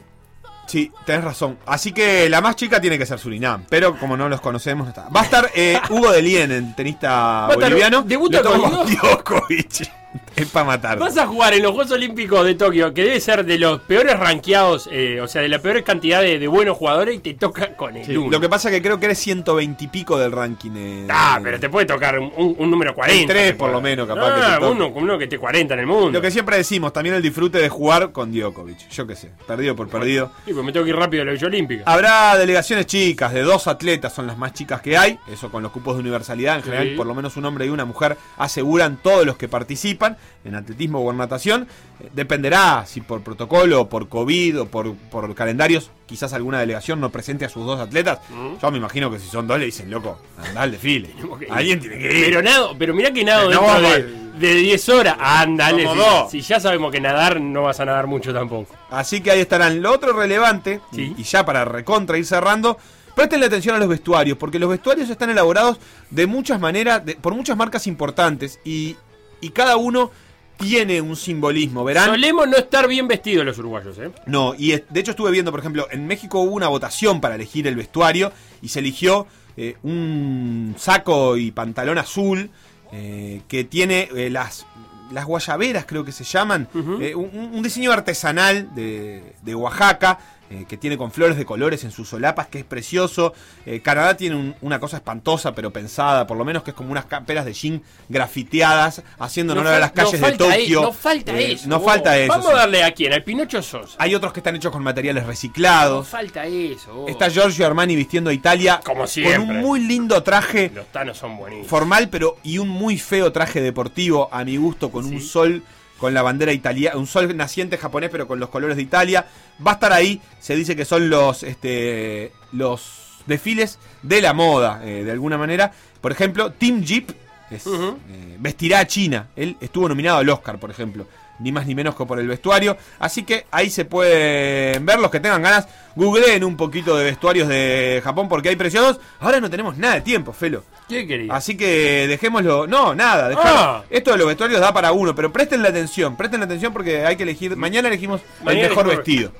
Sí, 0.68 0.92
tenés 1.08 1.24
razón. 1.24 1.58
Así 1.66 1.92
que 1.92 2.30
la 2.30 2.40
más 2.40 2.56
chica 2.56 2.80
tiene 2.80 3.00
que 3.00 3.08
ser 3.08 3.18
Surinam. 3.18 3.66
Pero 3.68 3.98
como 3.98 4.16
no 4.16 4.30
los 4.30 4.40
conocemos, 4.40 4.86
no 4.86 4.90
está. 4.90 5.10
Va 5.10 5.22
a 5.22 5.24
estar 5.24 5.50
eh, 5.56 5.80
Hugo 5.90 6.12
de 6.12 6.22
Lien, 6.22 6.52
el 6.52 6.76
tenista 6.76 7.48
boliviano. 7.52 8.04
¿debuta 8.04 8.44
con 8.44 8.62
Djokovic. 8.62 10.03
Es 10.36 10.48
para 10.48 10.66
matar. 10.66 10.98
Vas 10.98 11.16
a 11.18 11.28
jugar 11.28 11.54
en 11.54 11.62
los 11.62 11.74
Juegos 11.74 11.92
Olímpicos 11.92 12.44
de 12.44 12.56
Tokio, 12.56 12.92
que 12.94 13.04
debe 13.04 13.20
ser 13.22 13.46
de 13.46 13.60
los 13.60 13.82
peores 13.82 14.18
rankeados, 14.20 14.90
eh, 14.92 15.22
o 15.22 15.28
sea, 15.28 15.44
de 15.44 15.48
la 15.48 15.60
peor 15.60 15.84
cantidad 15.84 16.22
de, 16.22 16.40
de 16.40 16.48
buenos 16.48 16.76
jugadores, 16.76 17.16
y 17.16 17.20
te 17.20 17.36
toca 17.36 17.76
con 17.76 17.96
el 17.96 18.04
Sí, 18.06 18.18
uno. 18.18 18.32
Lo 18.32 18.40
que 18.40 18.50
pasa 18.50 18.70
es 18.70 18.76
que 18.76 18.82
creo 18.82 19.00
que 19.00 19.06
eres 19.06 19.20
120 19.20 19.84
y 19.84 19.88
pico 19.88 20.18
del 20.18 20.32
ranking. 20.32 20.72
eh, 20.76 21.08
Ah, 21.10 21.40
pero 21.44 21.60
te 21.60 21.70
puede 21.70 21.86
tocar 21.86 22.18
un, 22.18 22.56
número 22.72 22.96
40. 22.96 23.22
El 23.22 23.28
tres, 23.30 23.48
te 23.48 23.54
por 23.54 23.68
puede. 23.70 23.74
lo 23.74 23.82
menos, 23.82 24.08
capaz 24.08 24.28
Ah, 24.28 24.36
que 24.36 24.42
te 24.42 24.60
toque. 24.60 24.72
uno, 24.72 24.88
uno 24.96 25.18
que 25.20 25.24
esté 25.26 25.38
40 25.38 25.74
en 25.76 25.80
el 25.82 25.86
mundo. 25.88 26.10
Lo 26.12 26.22
que 26.22 26.32
siempre 26.32 26.58
decimos, 26.58 26.92
también 26.92 27.16
el 27.16 27.22
disfrute 27.22 27.60
de 27.60 27.70
jugar 27.70 28.12
con 28.12 28.32
Djokovic. 28.32 28.90
Yo 28.90 29.06
qué 29.06 29.16
sé, 29.16 29.30
perdido 29.46 29.76
por 29.76 29.88
perdido. 29.88 30.32
Sí, 30.46 30.54
pues 30.54 30.66
me 30.66 30.72
tengo 30.72 30.84
que 30.84 30.90
ir 30.90 30.96
rápido 30.96 31.22
a 31.22 31.26
la 31.28 31.32
Villa 31.34 31.46
Olímpica. 31.48 31.84
Habrá 31.86 32.36
delegaciones 32.38 32.88
chicas, 32.88 33.34
de 33.34 33.42
dos 33.44 33.68
atletas 33.68 34.14
son 34.14 34.26
las 34.26 34.38
más 34.40 34.54
chicas 34.54 34.82
que 34.82 34.98
hay. 34.98 35.20
Eso 35.32 35.52
con 35.52 35.62
los 35.62 35.72
cupos 35.72 35.96
de 35.96 36.02
universalidad. 36.02 36.56
En 36.56 36.64
Sí. 36.64 36.70
general, 36.72 36.96
por 36.96 37.06
lo 37.06 37.14
menos 37.14 37.38
un 37.38 37.46
hombre 37.46 37.68
y 37.68 37.70
una 37.70 37.86
mujer 37.86 38.18
aseguran 38.38 38.98
todos 38.98 39.26
los 39.28 39.38
que 39.38 39.48
participan 39.48 40.03
en 40.44 40.56
atletismo 40.56 41.00
o 41.00 41.12
en 41.12 41.18
natación. 41.18 41.68
Eh, 42.00 42.10
dependerá 42.14 42.86
si 42.86 43.02
por 43.02 43.22
protocolo, 43.22 43.88
por 43.90 44.10
COVID 44.10 44.62
o 44.62 44.66
por, 44.68 44.94
por 44.96 45.34
calendarios, 45.36 45.92
quizás 46.06 46.34
alguna 46.34 46.60
delegación 46.60 47.00
no 47.00 47.10
presente 47.10 47.46
a 47.46 47.50
sus 47.50 47.66
dos 47.66 47.80
atletas. 47.80 48.20
Mm. 48.30 48.60
Yo 48.62 48.72
me 48.72 48.78
imagino 48.78 49.10
que 49.12 49.20
si 49.20 49.28
son 49.28 49.48
dos 49.48 49.58
le 49.60 49.66
dicen, 49.66 49.90
loco, 49.90 50.20
anda 50.46 50.62
al 50.64 50.72
desfile. 50.72 51.10
Alguien 51.50 51.80
tiene 51.80 51.98
que 51.98 52.20
ir. 52.20 52.26
Pero 52.26 52.42
nado, 52.42 52.76
pero 52.78 52.94
mirá 52.94 53.12
que 53.12 53.24
nado 53.24 53.44
No, 53.44 53.50
dentro 53.50 53.68
vamos 53.68 53.92
de, 54.40 54.48
de 54.48 54.56
10 54.56 54.90
horas. 54.90 55.16
Ándale, 55.20 55.88
si, 56.30 56.42
si 56.42 56.48
ya 56.48 56.60
sabemos 56.60 56.92
que 56.92 57.00
nadar, 57.02 57.40
no 57.42 57.64
vas 57.64 57.80
a 57.80 57.86
nadar 57.86 58.08
mucho 58.08 58.34
tampoco. 58.34 58.74
Así 58.90 59.22
que 59.22 59.32
ahí 59.32 59.40
estarán. 59.40 59.82
Lo 59.82 59.92
otro 59.92 60.14
relevante, 60.14 60.82
y- 60.92 61.14
y 61.20 61.24
ya 61.24 61.46
para 61.46 61.66
recontra 61.66 62.18
ir 62.18 62.26
cerrando, 62.26 62.78
prestenle 63.16 63.46
atención 63.46 63.76
a 63.76 63.80
los 63.80 63.88
vestuarios, 63.88 64.38
porque 64.40 64.58
los 64.58 64.70
vestuarios 64.70 65.08
están 65.10 65.30
elaborados 65.30 65.78
de 66.10 66.26
muchas 66.26 66.60
maneras, 66.60 67.06
de- 67.06 67.16
por 67.16 67.36
muchas 67.36 67.56
marcas 67.56 67.86
importantes, 67.86 68.60
y, 68.66 68.96
y 69.44 69.50
cada 69.50 69.78
uno 69.78 70.12
tiene 70.58 71.02
un 71.02 71.16
simbolismo, 71.16 71.84
¿verán? 71.84 72.06
Solemos 72.06 72.48
no 72.48 72.56
estar 72.58 72.88
bien 72.88 73.08
vestidos 73.08 73.46
los 73.46 73.58
uruguayos, 73.58 73.98
¿eh? 73.98 74.12
No, 74.26 74.54
y 74.58 74.72
de 74.72 75.00
hecho 75.00 75.12
estuve 75.12 75.32
viendo, 75.32 75.52
por 75.52 75.60
ejemplo, 75.60 75.88
en 75.92 76.08
México 76.08 76.40
hubo 76.40 76.56
una 76.56 76.68
votación 76.70 77.20
para 77.20 77.36
elegir 77.36 77.68
el 77.68 77.76
vestuario 77.76 78.32
y 78.62 78.70
se 78.70 78.80
eligió 78.80 79.28
eh, 79.58 79.76
un 79.84 80.76
saco 80.78 81.38
y 81.38 81.52
pantalón 81.52 81.98
azul 81.98 82.50
eh, 82.92 83.42
que 83.48 83.64
tiene 83.64 84.08
eh, 84.16 84.30
las, 84.30 84.66
las 85.12 85.26
guayaberas, 85.26 85.86
creo 85.86 86.06
que 86.06 86.12
se 86.12 86.24
llaman, 86.24 86.70
un, 86.74 87.52
un 87.54 87.62
diseño 87.64 87.92
artesanal 87.92 88.74
de, 88.74 89.34
de 89.42 89.56
Oaxaca. 89.56 90.20
Eh, 90.50 90.66
que 90.68 90.78
tiene 90.78 90.98
con 90.98 91.12
flores 91.12 91.38
de 91.38 91.46
colores 91.46 91.84
en 91.84 91.92
sus 91.92 92.10
solapas, 92.10 92.48
que 92.48 92.60
es 92.60 92.66
precioso. 92.66 93.34
Eh, 93.66 93.82
Canadá 93.82 94.16
tiene 94.18 94.36
un- 94.36 94.56
una 94.62 94.80
cosa 94.80 94.98
espantosa, 94.98 95.56
pero 95.56 95.72
pensada, 95.72 96.28
por 96.28 96.38
lo 96.38 96.46
menos 96.46 96.64
que 96.64 96.72
es 96.72 96.76
como 96.76 96.92
unas 96.92 97.06
camperas 97.06 97.46
de 97.46 97.54
jean 97.54 97.82
grafiteadas, 98.10 99.04
haciendo 99.20 99.54
honor 99.54 99.68
a 99.68 99.72
fal- 99.72 99.80
las 99.80 99.92
calles 99.92 100.22
de 100.22 100.28
e- 100.28 100.32
Tokio. 100.38 100.82
no 100.82 100.94
falta 100.94 101.32
Eh, 101.40 101.52
eso. 101.54 101.68
No 101.70 101.80
vos. 101.80 101.86
falta 101.92 102.18
eso. 102.18 102.30
Vamos 102.32 102.46
sí. 102.48 102.52
a 102.54 102.56
darle 102.56 102.84
a 102.84 102.92
quién, 102.94 103.14
al 103.14 103.24
Pinocho 103.24 103.62
Sosa. 103.62 103.96
Hay 104.00 104.16
otros 104.16 104.34
que 104.34 104.40
están 104.40 104.56
hechos 104.56 104.72
con 104.72 104.84
materiales 104.84 105.24
No 105.24 105.30
reciclados. 105.30 106.08
falta 106.08 106.46
eso. 106.46 107.06
Está 107.08 107.30
Giorgio 107.30 107.66
Armani 107.66 107.96
vistiendo 107.96 108.30
a 108.30 108.34
Italia 108.34 108.80
Como 108.84 109.06
con 109.06 109.50
un 109.50 109.58
muy 109.62 109.80
lindo 109.80 110.22
traje 110.24 110.72
Los 110.74 110.88
tanos 110.88 111.18
son 111.18 111.38
buenísimos. 111.38 111.68
formal, 111.68 112.10
pero 112.10 112.38
y 112.44 112.58
un 112.58 112.70
muy 112.70 112.98
feo 112.98 113.32
traje 113.32 113.62
deportivo 113.62 114.30
a 114.32 114.44
mi 114.44 114.58
gusto 114.58 114.92
con 114.92 115.06
un 115.06 115.22
sol 115.22 115.64
con 115.98 116.14
la 116.14 116.22
bandera 116.22 116.52
italiana, 116.52 116.98
un 116.98 117.08
sol 117.08 117.36
naciente 117.36 117.78
japonés 117.78 118.10
pero 118.12 118.28
con 118.28 118.40
los 118.40 118.50
colores 118.50 118.78
de 118.78 118.84
Italia. 118.84 119.28
Va 119.66 119.72
a 119.72 119.74
estar 119.76 119.94
ahí, 119.94 120.22
se 120.40 120.56
dice 120.56 120.76
que 120.76 120.86
son 120.86 121.10
los 121.10 121.44
este 121.44 122.32
los 122.52 123.04
desfiles 123.26 123.80
de 124.02 124.22
la 124.22 124.34
moda 124.34 124.82
eh, 124.84 125.04
de 125.04 125.12
alguna 125.12 125.38
manera. 125.38 125.72
Por 126.02 126.12
ejemplo, 126.12 126.52
Team 126.52 126.84
Jeep 126.84 127.12
es, 127.50 127.68
eh, 127.68 128.38
vestirá 128.40 128.80
a 128.80 128.88
China. 128.88 129.28
Él 129.36 129.56
estuvo 129.62 129.88
nominado 129.88 130.18
al 130.20 130.30
Oscar, 130.30 130.60
por 130.60 130.72
ejemplo. 130.72 131.08
Ni 131.40 131.52
más 131.52 131.66
ni 131.66 131.74
menos 131.76 131.96
que 131.96 132.06
por 132.06 132.20
el 132.20 132.28
vestuario. 132.28 132.78
Así 133.00 133.24
que 133.24 133.48
ahí 133.52 133.70
se 133.70 133.86
pueden 133.86 134.86
ver 134.86 135.00
los 135.00 135.10
que 135.12 135.20
tengan 135.20 135.42
ganas. 135.42 135.68
Googleen 135.96 136.44
un 136.44 136.56
poquito 136.56 136.96
de 136.96 137.04
vestuarios 137.06 137.48
de 137.48 138.02
Japón 138.04 138.30
porque 138.30 138.50
hay 138.50 138.56
preciosos. 138.56 139.00
Ahora 139.20 139.40
no 139.42 139.50
tenemos 139.50 139.78
nada 139.78 139.96
de 139.96 140.02
tiempo, 140.02 140.32
Felo. 140.32 140.64
¿Qué 140.88 141.08
querías? 141.08 141.36
Así 141.36 141.58
que 141.58 142.08
dejémoslo. 142.08 142.68
No, 142.68 142.94
nada. 142.96 143.30
dejá- 143.30 143.42
Ah. 143.46 143.84
Esto 143.90 144.12
de 144.12 144.18
los 144.18 144.28
vestuarios 144.28 144.60
da 144.62 144.74
para 144.74 144.92
uno, 144.92 145.16
pero 145.16 145.34
presten 145.34 145.62
la 145.64 145.70
atención. 145.70 146.16
Presten 146.16 146.40
la 146.40 146.46
atención 146.46 146.72
porque 146.72 147.06
hay 147.06 147.16
que 147.16 147.24
elegir. 147.24 147.56
Mañana 147.58 147.88
elegimos 147.88 148.22
Mañana 148.44 148.64
el 148.66 148.70
mejor 148.70 148.86
elegimos- 148.86 148.98
vestido. 149.06 149.32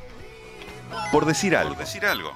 Por 1.12 1.26
decir 1.26 1.56
algo. 1.56 1.76
decir 1.76 2.06
algo. 2.06 2.36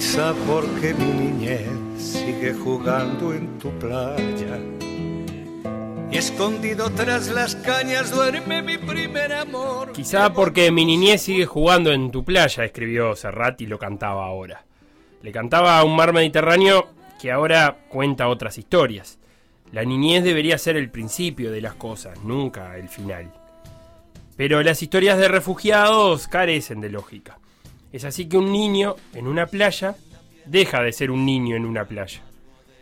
Quizá 0.00 0.32
porque 0.46 0.94
mi 0.94 1.12
niñez 1.12 1.68
sigue 1.98 2.54
jugando 2.54 3.34
en 3.34 3.58
tu 3.58 3.68
playa. 3.78 4.58
Y 6.10 6.16
escondido 6.16 6.88
tras 6.88 7.28
las 7.28 7.54
cañas 7.54 8.10
duerme 8.10 8.62
mi 8.62 8.78
primer 8.78 9.30
amor. 9.34 9.92
Quizá 9.92 10.32
porque 10.32 10.70
mi 10.70 10.86
niñez 10.86 11.20
sigue 11.20 11.44
jugando 11.44 11.92
en 11.92 12.10
tu 12.10 12.24
playa, 12.24 12.64
escribió 12.64 13.14
Serrat 13.14 13.60
y 13.60 13.66
lo 13.66 13.78
cantaba 13.78 14.24
ahora. 14.24 14.64
Le 15.20 15.32
cantaba 15.32 15.78
a 15.78 15.84
un 15.84 15.94
mar 15.94 16.14
Mediterráneo 16.14 16.88
que 17.20 17.30
ahora 17.30 17.76
cuenta 17.90 18.28
otras 18.28 18.56
historias. 18.56 19.18
La 19.70 19.84
niñez 19.84 20.24
debería 20.24 20.56
ser 20.56 20.78
el 20.78 20.88
principio 20.90 21.52
de 21.52 21.60
las 21.60 21.74
cosas, 21.74 22.24
nunca 22.24 22.78
el 22.78 22.88
final. 22.88 23.30
Pero 24.34 24.62
las 24.62 24.82
historias 24.82 25.18
de 25.18 25.28
refugiados 25.28 26.26
carecen 26.26 26.80
de 26.80 26.88
lógica. 26.88 27.36
Es 27.92 28.04
así 28.04 28.28
que 28.28 28.36
un 28.36 28.52
niño 28.52 28.96
en 29.14 29.26
una 29.26 29.46
playa 29.46 29.96
deja 30.46 30.82
de 30.82 30.92
ser 30.92 31.10
un 31.10 31.26
niño 31.26 31.56
en 31.56 31.64
una 31.64 31.84
playa. 31.84 32.22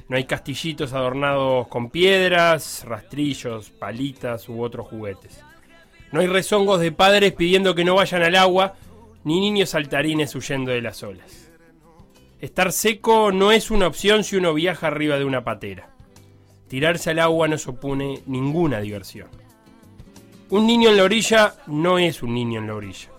No 0.08 0.16
hay 0.16 0.24
castillitos 0.24 0.92
adornados 0.92 1.68
con 1.68 1.90
piedras, 1.90 2.84
rastrillos, 2.86 3.70
palitas 3.70 4.48
u 4.48 4.62
otros 4.62 4.86
juguetes. 4.88 5.42
No 6.12 6.20
hay 6.20 6.26
rezongos 6.26 6.80
de 6.80 6.92
padres 6.92 7.32
pidiendo 7.32 7.74
que 7.74 7.84
no 7.84 7.94
vayan 7.94 8.22
al 8.22 8.36
agua, 8.36 8.74
ni 9.24 9.40
niños 9.40 9.70
saltarines 9.70 10.34
huyendo 10.34 10.72
de 10.72 10.80
las 10.80 11.02
olas. 11.02 11.50
Estar 12.40 12.72
seco 12.72 13.32
no 13.32 13.52
es 13.52 13.70
una 13.70 13.86
opción 13.86 14.24
si 14.24 14.36
uno 14.36 14.54
viaja 14.54 14.86
arriba 14.86 15.18
de 15.18 15.24
una 15.24 15.44
patera. 15.44 15.90
Tirarse 16.68 17.10
al 17.10 17.18
agua 17.18 17.48
no 17.48 17.58
supone 17.58 18.22
ninguna 18.26 18.80
diversión. 18.80 19.28
Un 20.50 20.66
niño 20.66 20.88
en 20.90 20.96
la 20.96 21.04
orilla 21.04 21.54
no 21.66 21.98
es 21.98 22.22
un 22.22 22.32
niño 22.32 22.60
en 22.60 22.66
la 22.68 22.74
orilla. 22.74 23.10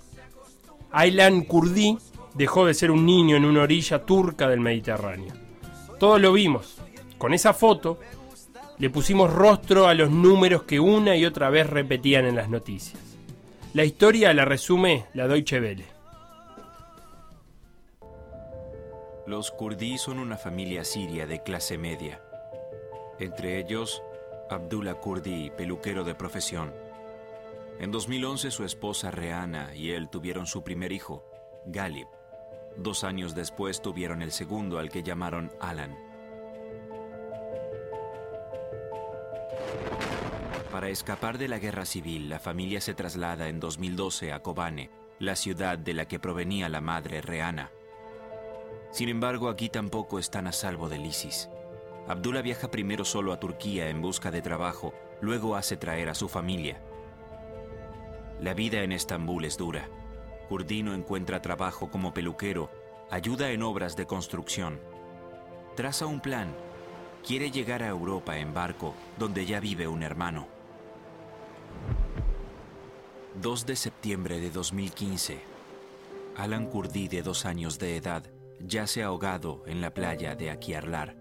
Aylan 0.92 1.42
Kurdi 1.42 1.98
dejó 2.34 2.66
de 2.66 2.74
ser 2.74 2.92
un 2.92 3.06
niño 3.06 3.36
en 3.36 3.46
una 3.46 3.62
orilla 3.62 4.06
turca 4.06 4.48
del 4.48 4.60
Mediterráneo. 4.60 5.34
Todos 6.00 6.20
lo 6.20 6.34
vimos, 6.34 6.78
con 7.18 7.34
esa 7.34 7.54
foto 7.54 8.00
le 8.78 8.90
pusimos 8.90 9.32
rostro 9.32 9.88
a 9.88 9.94
los 9.94 10.10
números 10.10 10.64
que 10.64 10.80
una 10.80 11.16
y 11.16 11.26
otra 11.26 11.50
vez 11.50 11.70
repetían 11.70 12.26
en 12.26 12.36
las 12.36 12.50
noticias. 12.50 13.02
La 13.74 13.84
historia 13.84 14.34
la 14.34 14.46
resume 14.46 15.06
la 15.14 15.28
Deutsche 15.28 15.60
Welle. 15.60 15.86
Los 19.28 19.52
kurdí 19.52 19.98
son 19.98 20.18
una 20.18 20.38
familia 20.38 20.84
siria 20.84 21.28
de 21.28 21.44
clase 21.44 21.78
media. 21.78 22.20
Entre 23.20 23.60
ellos, 23.60 24.02
Abdullah 24.50 24.96
Kurdi, 24.96 25.52
peluquero 25.52 26.04
de 26.04 26.16
profesión. 26.16 26.74
En 27.80 27.92
2011 27.92 28.52
su 28.52 28.66
esposa 28.66 29.10
Reana 29.10 29.74
y 29.74 29.92
él 29.92 30.10
tuvieron 30.10 30.48
su 30.48 30.64
primer 30.66 30.92
hijo, 30.92 31.24
Galib. 31.66 32.08
Dos 32.76 33.06
años 33.06 33.36
después 33.36 33.82
tuvieron 33.82 34.22
el 34.22 34.34
segundo 34.34 34.80
al 34.80 34.90
que 34.90 35.02
llamaron 35.02 35.50
Alan. 35.62 35.98
Para 40.74 40.90
escapar 40.90 41.38
de 41.38 41.48
la 41.48 41.58
guerra 41.58 41.86
civil, 41.86 42.28
la 42.28 42.42
familia 42.42 42.82
se 42.82 42.94
traslada 42.94 43.48
en 43.48 43.62
2012 43.62 44.34
a 44.34 44.42
Kobane, 44.42 44.90
la 45.18 45.38
ciudad 45.38 45.78
de 45.78 45.94
la 45.94 46.06
que 46.06 46.20
provenía 46.20 46.68
la 46.68 46.82
madre 46.82 47.22
Reana. 47.22 47.72
Sin 48.92 49.08
embargo, 49.08 49.48
aquí 49.48 49.70
tampoco 49.70 50.20
están 50.20 50.48
a 50.48 50.52
salvo 50.52 50.90
del 50.90 51.06
ISIS. 51.06 51.50
Abdullah 52.10 52.42
viaja 52.42 52.72
primero 52.72 53.06
solo 53.06 53.32
a 53.32 53.40
Turquía 53.40 53.88
en 53.88 54.02
busca 54.02 54.32
de 54.32 54.42
trabajo, 54.42 54.94
luego 55.22 55.56
hace 55.56 55.78
traer 55.78 56.10
a 56.10 56.16
su 56.16 56.28
familia. 56.28 56.82
La 58.42 58.54
vida 58.54 58.84
en 58.84 58.94
Estambul 58.94 59.44
es 59.44 59.58
dura. 59.58 59.90
Kurdino 60.48 60.94
encuentra 60.94 61.42
trabajo 61.42 61.92
como 61.92 62.14
peluquero, 62.14 62.72
ayuda 63.12 63.52
en 63.52 63.64
obras 63.64 63.98
de 63.98 64.08
construcción. 64.08 64.80
Traza 65.76 66.06
un 66.06 66.22
plan. 66.22 66.56
Quiere 67.26 67.52
llegar 67.52 67.84
a 67.84 67.90
Europa 67.90 68.38
en 68.38 68.54
barco, 68.54 68.96
donde 69.18 69.46
ya 69.46 69.60
vive 69.60 69.90
un 69.90 70.04
hermano. 70.04 70.48
2 73.42 73.66
de 73.66 73.76
septiembre 73.76 74.40
de 74.40 74.52
2015. 74.52 75.40
Alan 76.38 76.68
Kurdi, 76.68 77.10
de 77.10 77.22
dos 77.22 77.46
años 77.46 77.78
de 77.78 77.98
edad, 77.98 78.24
yace 78.60 79.04
ahogado 79.04 79.64
en 79.68 79.82
la 79.82 79.94
playa 79.94 80.36
de 80.36 80.50
Akiarlar. 80.50 81.19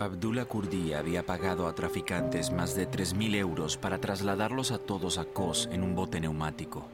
Abdullah 0.00 0.44
Kurdi 0.44 0.92
había 0.92 1.24
pagado 1.24 1.68
a 1.68 1.74
traficantes 1.74 2.50
más 2.50 2.74
de 2.74 2.90
3.000 2.90 3.36
euros 3.36 3.76
para 3.76 4.00
trasladarlos 4.00 4.72
a 4.72 4.78
todos 4.78 5.18
a 5.18 5.24
Kos 5.24 5.68
en 5.70 5.84
un 5.84 5.94
bote 5.94 6.20
neumático. 6.20 6.88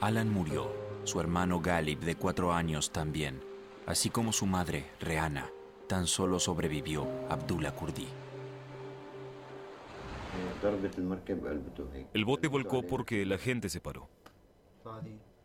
Alan 0.00 0.28
murió, 0.28 0.72
su 1.04 1.20
hermano 1.20 1.60
Galib 1.60 2.00
de 2.00 2.16
cuatro 2.16 2.52
años 2.52 2.90
también, 2.90 3.40
así 3.86 4.10
como 4.10 4.32
su 4.32 4.46
madre, 4.46 4.90
Reana. 4.98 5.50
Tan 5.86 6.08
solo 6.08 6.40
sobrevivió 6.40 7.06
Abdullah 7.28 7.74
Kurdi. 7.74 8.08
El 12.12 12.24
bote 12.24 12.48
volcó 12.48 12.82
porque 12.82 13.24
la 13.24 13.38
gente 13.38 13.68
se 13.68 13.80
paró. 13.80 14.08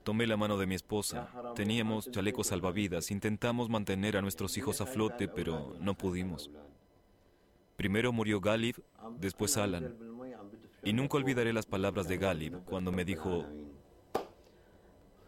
Tomé 0.04 0.28
la 0.28 0.38
mano 0.38 0.58
de 0.58 0.66
mi 0.66 0.76
esposa. 0.76 1.30
Teníamos 1.56 2.12
chalecos 2.12 2.48
salvavidas. 2.48 3.10
Intentamos 3.12 3.70
mantener 3.70 4.18
a 4.18 4.22
nuestros 4.22 4.58
hijos 4.58 4.82
a 4.82 4.86
flote, 4.86 5.28
pero 5.28 5.76
no 5.80 5.96
pudimos. 5.96 6.50
Primero 7.78 8.12
murió 8.12 8.42
Galib, 8.42 8.76
después 9.18 9.58
Alan. 9.58 9.96
Y 10.84 10.94
nunca 10.94 11.18
olvidaré 11.18 11.54
las 11.54 11.66
palabras 11.66 12.08
de 12.08 12.18
Galib 12.18 12.60
cuando 12.66 12.92
me 12.92 13.06
dijo, 13.06 13.46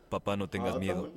papá, 0.09 0.36
no 0.36 0.49
tengas 0.49 0.78
miedo. 0.78 1.11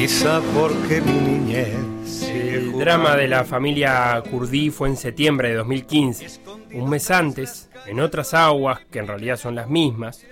Quizá 0.00 0.40
porque 0.54 1.02
mi 1.02 1.12
niñez 1.12 2.22
El 2.22 2.72
drama 2.78 3.16
de 3.16 3.28
la 3.28 3.44
familia 3.44 4.22
Kurdí 4.30 4.70
fue 4.70 4.88
en 4.88 4.96
septiembre 4.96 5.50
de 5.50 5.56
2015. 5.56 6.40
Un 6.72 6.88
mes 6.88 7.10
antes, 7.10 7.68
en 7.86 8.00
otras 8.00 8.32
aguas, 8.32 8.80
que 8.90 8.98
en 8.98 9.06
realidad 9.06 9.36
son 9.36 9.56
las 9.56 9.68
mismas, 9.68 10.24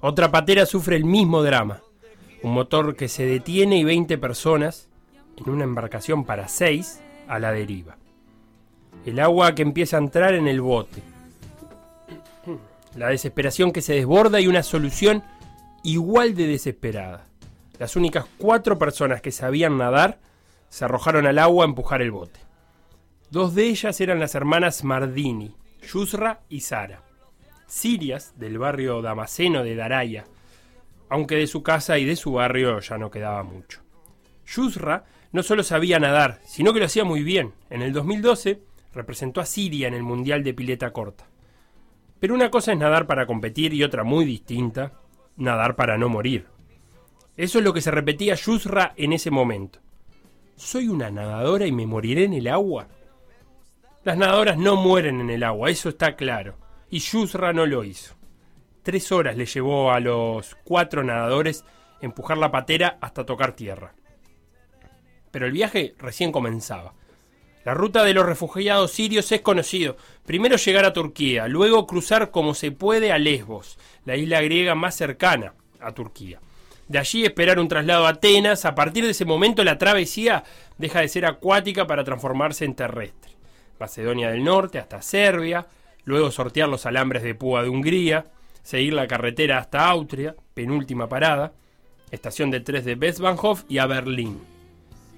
otra 0.00 0.30
patera 0.30 0.64
sufre 0.64 0.96
el 0.96 1.04
mismo 1.04 1.42
drama. 1.42 1.82
Un 2.42 2.54
motor 2.54 2.96
que 2.96 3.08
se 3.08 3.26
detiene 3.26 3.76
y 3.76 3.84
20 3.84 4.16
personas 4.16 4.88
en 5.36 5.50
una 5.50 5.64
embarcación 5.64 6.24
para 6.24 6.48
6 6.48 7.02
a 7.28 7.38
la 7.38 7.52
deriva. 7.52 7.98
El 9.04 9.20
agua 9.20 9.54
que 9.54 9.60
empieza 9.60 9.98
a 9.98 10.00
entrar 10.00 10.32
en 10.32 10.48
el 10.48 10.62
bote. 10.62 11.02
La 12.96 13.08
desesperación 13.08 13.70
que 13.70 13.82
se 13.82 13.92
desborda 13.92 14.40
y 14.40 14.46
una 14.46 14.62
solución 14.62 15.22
igual 15.82 16.34
de 16.34 16.46
desesperada. 16.46 17.29
Las 17.80 17.96
únicas 17.96 18.26
cuatro 18.36 18.78
personas 18.78 19.22
que 19.22 19.32
sabían 19.32 19.78
nadar 19.78 20.18
se 20.68 20.84
arrojaron 20.84 21.26
al 21.26 21.38
agua 21.38 21.64
a 21.64 21.68
empujar 21.68 22.02
el 22.02 22.10
bote. 22.10 22.38
Dos 23.30 23.54
de 23.54 23.68
ellas 23.68 23.98
eran 24.02 24.20
las 24.20 24.34
hermanas 24.34 24.84
Mardini, 24.84 25.56
Yusra 25.90 26.40
y 26.50 26.60
Sara, 26.60 27.02
sirias 27.66 28.38
del 28.38 28.58
barrio 28.58 29.00
damasceno 29.00 29.64
de 29.64 29.76
Daraya, 29.76 30.26
aunque 31.08 31.36
de 31.36 31.46
su 31.46 31.62
casa 31.62 31.96
y 31.96 32.04
de 32.04 32.16
su 32.16 32.32
barrio 32.32 32.80
ya 32.80 32.98
no 32.98 33.10
quedaba 33.10 33.42
mucho. 33.44 33.80
Yusra 34.44 35.06
no 35.32 35.42
solo 35.42 35.62
sabía 35.62 35.98
nadar, 35.98 36.38
sino 36.44 36.74
que 36.74 36.80
lo 36.80 36.84
hacía 36.84 37.04
muy 37.04 37.22
bien. 37.22 37.54
En 37.70 37.80
el 37.80 37.94
2012 37.94 38.60
representó 38.92 39.40
a 39.40 39.46
Siria 39.46 39.88
en 39.88 39.94
el 39.94 40.02
Mundial 40.02 40.44
de 40.44 40.52
Pileta 40.52 40.92
Corta. 40.92 41.24
Pero 42.18 42.34
una 42.34 42.50
cosa 42.50 42.72
es 42.72 42.78
nadar 42.78 43.06
para 43.06 43.24
competir 43.24 43.72
y 43.72 43.82
otra 43.84 44.04
muy 44.04 44.26
distinta, 44.26 44.92
nadar 45.38 45.76
para 45.76 45.96
no 45.96 46.10
morir. 46.10 46.49
Eso 47.40 47.56
es 47.56 47.64
lo 47.64 47.72
que 47.72 47.80
se 47.80 47.90
repetía 47.90 48.34
Yusra 48.34 48.92
en 48.98 49.14
ese 49.14 49.30
momento. 49.30 49.78
¿Soy 50.56 50.88
una 50.88 51.10
nadadora 51.10 51.66
y 51.66 51.72
me 51.72 51.86
moriré 51.86 52.24
en 52.24 52.34
el 52.34 52.46
agua? 52.48 52.88
Las 54.04 54.18
nadadoras 54.18 54.58
no 54.58 54.76
mueren 54.76 55.22
en 55.22 55.30
el 55.30 55.42
agua, 55.42 55.70
eso 55.70 55.88
está 55.88 56.16
claro. 56.16 56.58
Y 56.90 56.98
Yusra 56.98 57.54
no 57.54 57.64
lo 57.64 57.82
hizo. 57.82 58.14
Tres 58.82 59.10
horas 59.10 59.38
le 59.38 59.46
llevó 59.46 59.90
a 59.90 60.00
los 60.00 60.54
cuatro 60.64 61.02
nadadores 61.02 61.64
empujar 62.02 62.36
la 62.36 62.50
patera 62.50 62.98
hasta 63.00 63.24
tocar 63.24 63.56
tierra. 63.56 63.94
Pero 65.30 65.46
el 65.46 65.52
viaje 65.52 65.94
recién 65.96 66.32
comenzaba. 66.32 66.92
La 67.64 67.72
ruta 67.72 68.04
de 68.04 68.12
los 68.12 68.26
refugiados 68.26 68.90
sirios 68.90 69.32
es 69.32 69.40
conocido. 69.40 69.96
Primero 70.26 70.58
llegar 70.58 70.84
a 70.84 70.92
Turquía, 70.92 71.48
luego 71.48 71.86
cruzar 71.86 72.32
como 72.32 72.52
se 72.52 72.70
puede 72.70 73.12
a 73.12 73.18
Lesbos, 73.18 73.78
la 74.04 74.16
isla 74.16 74.42
griega 74.42 74.74
más 74.74 74.94
cercana 74.94 75.54
a 75.80 75.92
Turquía. 75.92 76.38
De 76.90 76.98
allí 76.98 77.24
esperar 77.24 77.60
un 77.60 77.68
traslado 77.68 78.04
a 78.04 78.10
Atenas. 78.10 78.64
A 78.64 78.74
partir 78.74 79.04
de 79.04 79.12
ese 79.12 79.24
momento 79.24 79.62
la 79.62 79.78
travesía 79.78 80.42
deja 80.76 81.00
de 81.00 81.06
ser 81.06 81.24
acuática 81.24 81.86
para 81.86 82.02
transformarse 82.02 82.64
en 82.64 82.74
terrestre. 82.74 83.30
Macedonia 83.78 84.28
del 84.28 84.42
Norte 84.42 84.80
hasta 84.80 85.00
Serbia, 85.00 85.68
luego 86.02 86.32
sortear 86.32 86.68
los 86.68 86.86
alambres 86.86 87.22
de 87.22 87.36
púa 87.36 87.62
de 87.62 87.68
Hungría, 87.68 88.26
seguir 88.64 88.94
la 88.94 89.06
carretera 89.06 89.58
hasta 89.58 89.88
Austria, 89.88 90.34
penúltima 90.52 91.08
parada, 91.08 91.52
estación 92.10 92.50
de 92.50 92.58
tres 92.58 92.84
de 92.84 92.94
Westbahnhof 92.94 93.62
y 93.68 93.78
a 93.78 93.86
Berlín. 93.86 94.40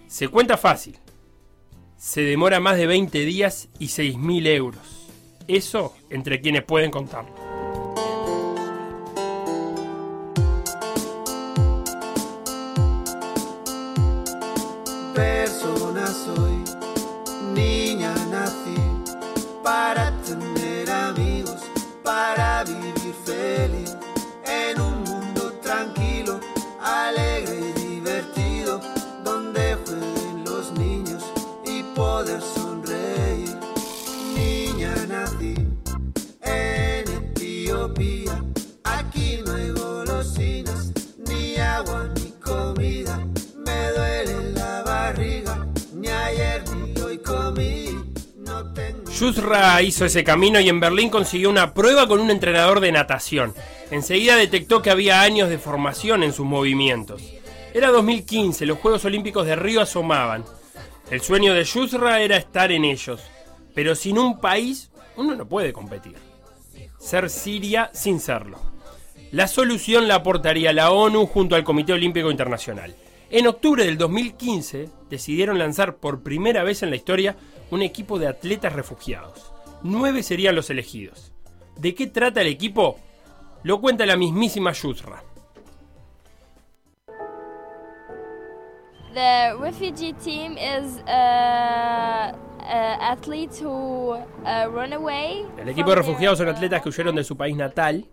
Se 0.08 0.28
cuenta 0.28 0.58
fácil. 0.58 0.98
Se 1.96 2.20
demora 2.20 2.60
más 2.60 2.76
de 2.76 2.86
20 2.86 3.18
días 3.20 3.70
y 3.78 3.86
6.000 3.86 4.46
euros. 4.46 5.08
Eso 5.48 5.96
entre 6.10 6.42
quienes 6.42 6.64
pueden 6.64 6.90
contarlo. 6.90 7.51
Feliz 23.24 24.01
Yusra 49.22 49.80
hizo 49.82 50.04
ese 50.04 50.24
camino 50.24 50.58
y 50.58 50.68
en 50.68 50.80
Berlín 50.80 51.08
consiguió 51.08 51.48
una 51.48 51.74
prueba 51.74 52.08
con 52.08 52.18
un 52.18 52.32
entrenador 52.32 52.80
de 52.80 52.90
natación. 52.90 53.54
Enseguida 53.92 54.34
detectó 54.34 54.82
que 54.82 54.90
había 54.90 55.22
años 55.22 55.48
de 55.48 55.58
formación 55.58 56.24
en 56.24 56.32
sus 56.32 56.44
movimientos. 56.44 57.22
Era 57.72 57.92
2015, 57.92 58.66
los 58.66 58.78
Juegos 58.78 59.04
Olímpicos 59.04 59.46
de 59.46 59.54
Río 59.54 59.80
asomaban. 59.80 60.44
El 61.08 61.20
sueño 61.20 61.54
de 61.54 61.62
Yusra 61.62 62.20
era 62.20 62.36
estar 62.36 62.72
en 62.72 62.84
ellos, 62.84 63.20
pero 63.76 63.94
sin 63.94 64.18
un 64.18 64.40
país 64.40 64.90
uno 65.14 65.36
no 65.36 65.46
puede 65.46 65.72
competir. 65.72 66.16
Ser 66.98 67.30
Siria 67.30 67.92
sin 67.94 68.18
serlo. 68.18 68.58
La 69.30 69.46
solución 69.46 70.08
la 70.08 70.16
aportaría 70.16 70.72
la 70.72 70.90
ONU 70.90 71.26
junto 71.26 71.54
al 71.54 71.62
Comité 71.62 71.92
Olímpico 71.92 72.28
Internacional. 72.28 72.96
En 73.30 73.46
octubre 73.46 73.84
del 73.84 73.96
2015 73.98 74.88
decidieron 75.08 75.60
lanzar 75.60 75.98
por 75.98 76.24
primera 76.24 76.64
vez 76.64 76.82
en 76.82 76.90
la 76.90 76.96
historia 76.96 77.36
un 77.72 77.80
equipo 77.80 78.18
de 78.18 78.28
atletas 78.28 78.74
refugiados. 78.74 79.50
Nueve 79.82 80.22
serían 80.22 80.54
los 80.54 80.68
elegidos. 80.68 81.32
¿De 81.76 81.94
qué 81.94 82.06
trata 82.06 82.42
el 82.42 82.48
equipo? 82.48 82.98
Lo 83.62 83.80
cuenta 83.80 84.04
la 84.04 84.16
mismísima 84.16 84.72
Yusra. 84.72 85.24
The 89.14 89.54
refugee 89.58 90.12
team 90.12 90.52
is 90.58 90.98
uh, 91.06 92.32
uh, 92.32 92.96
athletes 93.00 93.62
who 93.62 94.16
uh, 94.16 94.68
run 94.70 94.92
away. 94.92 95.46
El 95.56 95.70
equipo 95.70 95.90
de 95.90 95.96
refugiados 95.96 96.38
son 96.38 96.48
atletas 96.48 96.82
que 96.82 96.90
huyeron 96.90 97.16
de 97.16 97.24
su 97.24 97.38
país 97.38 97.56
natal 97.56 98.06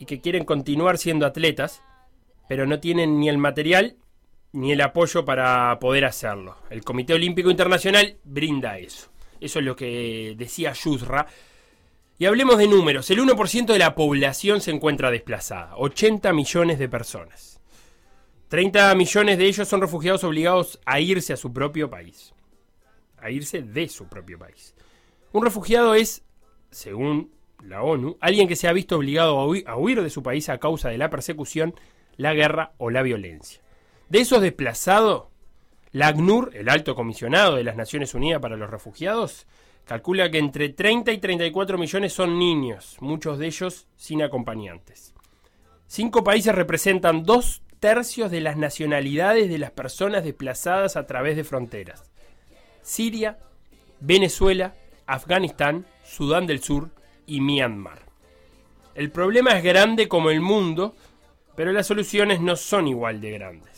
y 0.00 0.06
que 0.06 0.20
quieren 0.20 0.44
continuar 0.44 0.98
siendo 0.98 1.24
atletas, 1.24 1.82
pero 2.48 2.66
no 2.66 2.80
tienen 2.80 3.20
ni 3.20 3.28
el 3.28 3.38
material 3.38 3.96
ni 4.54 4.70
el 4.70 4.80
apoyo 4.80 5.24
para 5.24 5.76
poder 5.80 6.04
hacerlo. 6.04 6.56
El 6.70 6.84
Comité 6.84 7.12
Olímpico 7.12 7.50
Internacional 7.50 8.18
brinda 8.22 8.78
eso. 8.78 9.10
Eso 9.40 9.58
es 9.58 9.64
lo 9.64 9.74
que 9.74 10.34
decía 10.38 10.72
Yusra. 10.72 11.26
Y 12.18 12.26
hablemos 12.26 12.56
de 12.58 12.68
números. 12.68 13.10
El 13.10 13.18
1% 13.18 13.66
de 13.66 13.78
la 13.80 13.96
población 13.96 14.60
se 14.60 14.70
encuentra 14.70 15.10
desplazada. 15.10 15.76
80 15.76 16.32
millones 16.32 16.78
de 16.78 16.88
personas. 16.88 17.60
30 18.46 18.94
millones 18.94 19.38
de 19.38 19.46
ellos 19.46 19.66
son 19.66 19.80
refugiados 19.80 20.22
obligados 20.22 20.78
a 20.86 21.00
irse 21.00 21.32
a 21.32 21.36
su 21.36 21.52
propio 21.52 21.90
país. 21.90 22.32
A 23.18 23.32
irse 23.32 23.60
de 23.60 23.88
su 23.88 24.06
propio 24.06 24.38
país. 24.38 24.76
Un 25.32 25.44
refugiado 25.44 25.96
es, 25.96 26.22
según 26.70 27.32
la 27.60 27.82
ONU, 27.82 28.18
alguien 28.20 28.46
que 28.46 28.54
se 28.54 28.68
ha 28.68 28.72
visto 28.72 28.98
obligado 28.98 29.36
a 29.40 29.48
huir, 29.48 29.64
a 29.66 29.76
huir 29.76 30.00
de 30.00 30.10
su 30.10 30.22
país 30.22 30.48
a 30.48 30.58
causa 30.58 30.90
de 30.90 30.98
la 30.98 31.10
persecución, 31.10 31.74
la 32.16 32.34
guerra 32.34 32.74
o 32.78 32.90
la 32.90 33.02
violencia. 33.02 33.63
De 34.08 34.20
esos 34.20 34.42
desplazados, 34.42 35.24
la 35.92 36.08
ACNUR, 36.08 36.50
el 36.54 36.68
alto 36.68 36.94
comisionado 36.94 37.56
de 37.56 37.64
las 37.64 37.76
Naciones 37.76 38.14
Unidas 38.14 38.40
para 38.40 38.56
los 38.56 38.70
Refugiados, 38.70 39.46
calcula 39.84 40.30
que 40.30 40.38
entre 40.38 40.68
30 40.70 41.12
y 41.12 41.18
34 41.18 41.78
millones 41.78 42.12
son 42.12 42.38
niños, 42.38 42.96
muchos 43.00 43.38
de 43.38 43.46
ellos 43.46 43.86
sin 43.96 44.22
acompañantes. 44.22 45.14
Cinco 45.86 46.24
países 46.24 46.54
representan 46.54 47.22
dos 47.22 47.62
tercios 47.80 48.30
de 48.30 48.40
las 48.40 48.56
nacionalidades 48.56 49.48
de 49.48 49.58
las 49.58 49.70
personas 49.70 50.24
desplazadas 50.24 50.96
a 50.96 51.06
través 51.06 51.36
de 51.36 51.44
fronteras. 51.44 52.10
Siria, 52.82 53.38
Venezuela, 54.00 54.74
Afganistán, 55.06 55.86
Sudán 56.02 56.46
del 56.46 56.62
Sur 56.62 56.90
y 57.26 57.40
Myanmar. 57.40 58.00
El 58.94 59.10
problema 59.10 59.56
es 59.56 59.64
grande 59.64 60.08
como 60.08 60.30
el 60.30 60.40
mundo, 60.40 60.94
pero 61.56 61.72
las 61.72 61.86
soluciones 61.86 62.40
no 62.40 62.56
son 62.56 62.88
igual 62.88 63.20
de 63.20 63.30
grandes. 63.32 63.73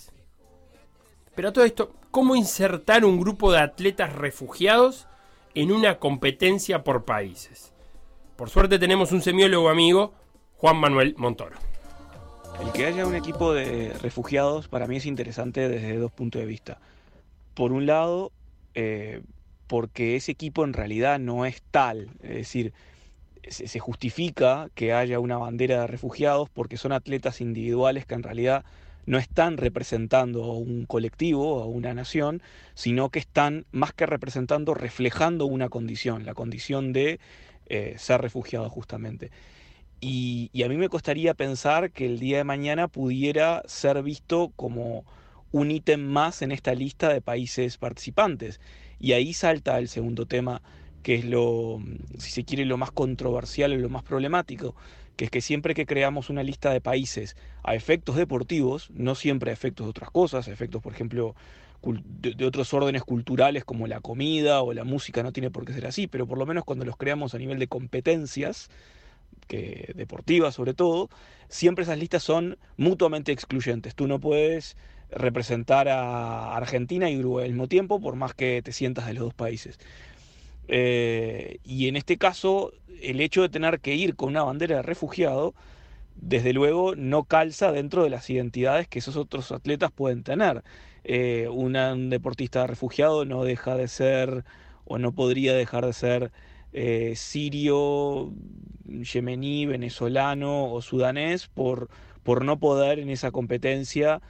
Pero 1.36 1.50
a 1.50 1.52
todo 1.52 1.64
esto, 1.66 1.94
¿cómo 2.10 2.34
insertar 2.34 3.04
un 3.04 3.20
grupo 3.20 3.52
de 3.52 3.60
atletas 3.60 4.14
refugiados 4.14 5.06
en 5.54 5.70
una 5.70 5.98
competencia 5.98 6.82
por 6.82 7.04
países? 7.04 7.74
Por 8.36 8.48
suerte 8.48 8.78
tenemos 8.78 9.12
un 9.12 9.20
semiólogo 9.20 9.68
amigo, 9.68 10.14
Juan 10.56 10.78
Manuel 10.78 11.14
Montoro. 11.18 11.56
El 12.60 12.72
que 12.72 12.86
haya 12.86 13.06
un 13.06 13.14
equipo 13.14 13.52
de 13.52 13.92
refugiados 14.00 14.66
para 14.68 14.86
mí 14.86 14.96
es 14.96 15.04
interesante 15.04 15.68
desde 15.68 15.98
dos 15.98 16.10
puntos 16.10 16.40
de 16.40 16.46
vista. 16.46 16.78
Por 17.52 17.72
un 17.72 17.84
lado, 17.84 18.32
eh, 18.74 19.20
porque 19.66 20.16
ese 20.16 20.32
equipo 20.32 20.64
en 20.64 20.72
realidad 20.72 21.18
no 21.18 21.44
es 21.44 21.62
tal, 21.70 22.08
es 22.22 22.30
decir, 22.30 22.72
se, 23.46 23.68
se 23.68 23.78
justifica 23.78 24.70
que 24.74 24.94
haya 24.94 25.20
una 25.20 25.36
bandera 25.36 25.82
de 25.82 25.86
refugiados 25.86 26.48
porque 26.48 26.78
son 26.78 26.92
atletas 26.92 27.42
individuales 27.42 28.06
que 28.06 28.14
en 28.14 28.22
realidad 28.22 28.64
no 29.06 29.18
están 29.18 29.56
representando 29.56 30.44
a 30.44 30.58
un 30.58 30.84
colectivo, 30.84 31.62
a 31.62 31.66
una 31.66 31.94
nación, 31.94 32.42
sino 32.74 33.10
que 33.10 33.20
están 33.20 33.64
más 33.72 33.92
que 33.92 34.06
representando, 34.06 34.74
reflejando 34.74 35.46
una 35.46 35.68
condición, 35.68 36.26
la 36.26 36.34
condición 36.34 36.92
de 36.92 37.20
eh, 37.68 37.94
ser 37.98 38.20
refugiado 38.20 38.68
justamente. 38.68 39.30
Y, 40.00 40.50
a 40.62 40.68
mí 40.68 40.76
me 40.76 40.88
costaría 40.88 41.34
pensar 41.34 41.90
que 41.90 42.06
el 42.06 42.18
día 42.18 42.38
de 42.38 42.44
mañana 42.44 42.88
pudiera 42.88 43.62
ser 43.66 44.02
visto 44.02 44.52
como 44.56 45.04
un 45.52 45.70
ítem 45.70 46.00
más 46.00 46.42
en 46.42 46.52
esta 46.52 46.74
lista 46.74 47.08
de 47.08 47.22
países 47.22 47.78
participantes. 47.78 48.60
Y 49.00 49.12
ahí 49.12 49.32
salta 49.32 49.78
el 49.78 49.88
segundo 49.88 50.26
tema, 50.26 50.60
que 51.02 51.14
es 51.14 51.24
lo, 51.24 51.80
si 52.18 52.30
se 52.30 52.44
quiere, 52.44 52.64
lo 52.66 52.76
más 52.76 52.90
controversial 52.90 53.72
o 53.72 53.76
lo 53.76 53.88
más 53.88 54.02
problemático, 54.02 54.74
que 55.16 55.24
es 55.26 55.30
que 55.30 55.40
siempre 55.40 55.74
que 55.74 55.86
creamos 55.86 56.30
una 56.30 56.42
lista 56.42 56.70
de 56.70 56.80
países 56.80 57.36
a 57.62 57.74
efectos 57.74 58.16
deportivos, 58.16 58.90
no 58.90 59.14
siempre 59.14 59.50
a 59.50 59.54
efectos 59.54 59.86
de 59.86 59.90
otras 59.90 60.10
cosas, 60.10 60.46
a 60.46 60.52
efectos, 60.52 60.82
por 60.82 60.92
ejemplo, 60.92 61.34
de 61.82 62.44
otros 62.44 62.72
órdenes 62.74 63.02
culturales 63.02 63.64
como 63.64 63.86
la 63.86 64.00
comida 64.00 64.62
o 64.62 64.72
la 64.72 64.84
música, 64.84 65.22
no 65.22 65.32
tiene 65.32 65.50
por 65.50 65.64
qué 65.64 65.72
ser 65.72 65.86
así, 65.86 66.06
pero 66.06 66.26
por 66.26 66.38
lo 66.38 66.46
menos 66.46 66.64
cuando 66.64 66.84
los 66.84 66.96
creamos 66.96 67.34
a 67.34 67.38
nivel 67.38 67.58
de 67.58 67.68
competencias, 67.68 68.70
que 69.46 69.92
deportivas 69.94 70.54
sobre 70.54 70.74
todo, 70.74 71.08
siempre 71.48 71.84
esas 71.84 71.98
listas 71.98 72.22
son 72.22 72.58
mutuamente 72.76 73.32
excluyentes. 73.32 73.94
Tú 73.94 74.06
no 74.06 74.20
puedes 74.20 74.76
representar 75.10 75.88
a 75.88 76.56
Argentina 76.56 77.08
y 77.10 77.18
Uruguay 77.18 77.44
al 77.44 77.52
mismo 77.52 77.68
tiempo, 77.68 78.00
por 78.00 78.16
más 78.16 78.34
que 78.34 78.60
te 78.62 78.72
sientas 78.72 79.06
de 79.06 79.14
los 79.14 79.24
dos 79.24 79.34
países. 79.34 79.78
Eh, 80.68 81.58
y 81.64 81.88
en 81.88 81.96
este 81.96 82.16
caso, 82.16 82.72
el 83.02 83.20
hecho 83.20 83.42
de 83.42 83.48
tener 83.48 83.80
que 83.80 83.94
ir 83.94 84.16
con 84.16 84.30
una 84.30 84.42
bandera 84.42 84.76
de 84.76 84.82
refugiado, 84.82 85.54
desde 86.16 86.52
luego 86.52 86.94
no 86.96 87.24
calza 87.24 87.72
dentro 87.72 88.02
de 88.02 88.10
las 88.10 88.28
identidades 88.30 88.88
que 88.88 89.00
esos 89.00 89.16
otros 89.16 89.52
atletas 89.52 89.92
pueden 89.92 90.22
tener. 90.22 90.62
Eh, 91.04 91.48
un 91.50 92.10
deportista 92.10 92.66
refugiado 92.66 93.24
no 93.24 93.44
deja 93.44 93.76
de 93.76 93.86
ser 93.86 94.44
o 94.84 94.98
no 94.98 95.12
podría 95.12 95.54
dejar 95.54 95.86
de 95.86 95.92
ser 95.92 96.32
eh, 96.72 97.14
sirio, 97.16 98.32
yemení, 98.84 99.66
venezolano 99.66 100.72
o 100.72 100.82
sudanés 100.82 101.48
por, 101.48 101.88
por 102.22 102.44
no 102.44 102.58
poder 102.58 102.98
en 102.98 103.10
esa 103.10 103.30
competencia 103.30 104.20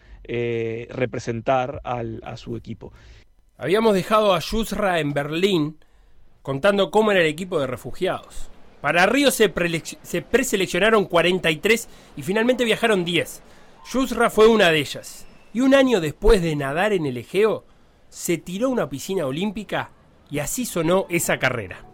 representar 0.89 1.81
a 1.85 2.37
su 2.37 2.57
equipo. 2.57 2.93
Habíamos 3.59 3.95
dejado 3.95 4.35
a 4.35 4.41
Yusra 4.41 4.99
en 4.99 5.13
Berlín 5.13 5.79
contando 6.47 6.93
cómo 6.93 7.11
era 7.11 7.23
el 7.23 7.27
equipo 7.27 7.59
de 7.59 7.67
refugiados. 7.67 8.51
Para 8.81 9.05
Río 9.07 9.33
se, 9.33 9.49
preseleccionaron 9.49 11.07
43 11.07 11.89
y 12.17 12.23
finalmente 12.23 12.65
viajaron 12.65 13.05
10. 13.05 13.43
Yusra 13.93 14.31
fue 14.31 14.47
una 14.47 14.71
de 14.71 14.79
ellas. 14.79 15.27
Y 15.53 15.63
un 15.63 15.75
año 15.75 16.01
después 16.01 16.43
de 16.43 16.55
nadar 16.55 16.93
en 16.93 17.05
el 17.05 17.17
Egeo, 17.17 17.65
se 18.11 18.39
tiró 18.39 18.71
una 18.71 18.89
piscina 18.89 19.27
olímpica 19.27 19.91
y 20.31 20.39
así 20.39 20.67
sonó 20.67 21.07
esa 21.09 21.41
carrera. 21.41 21.85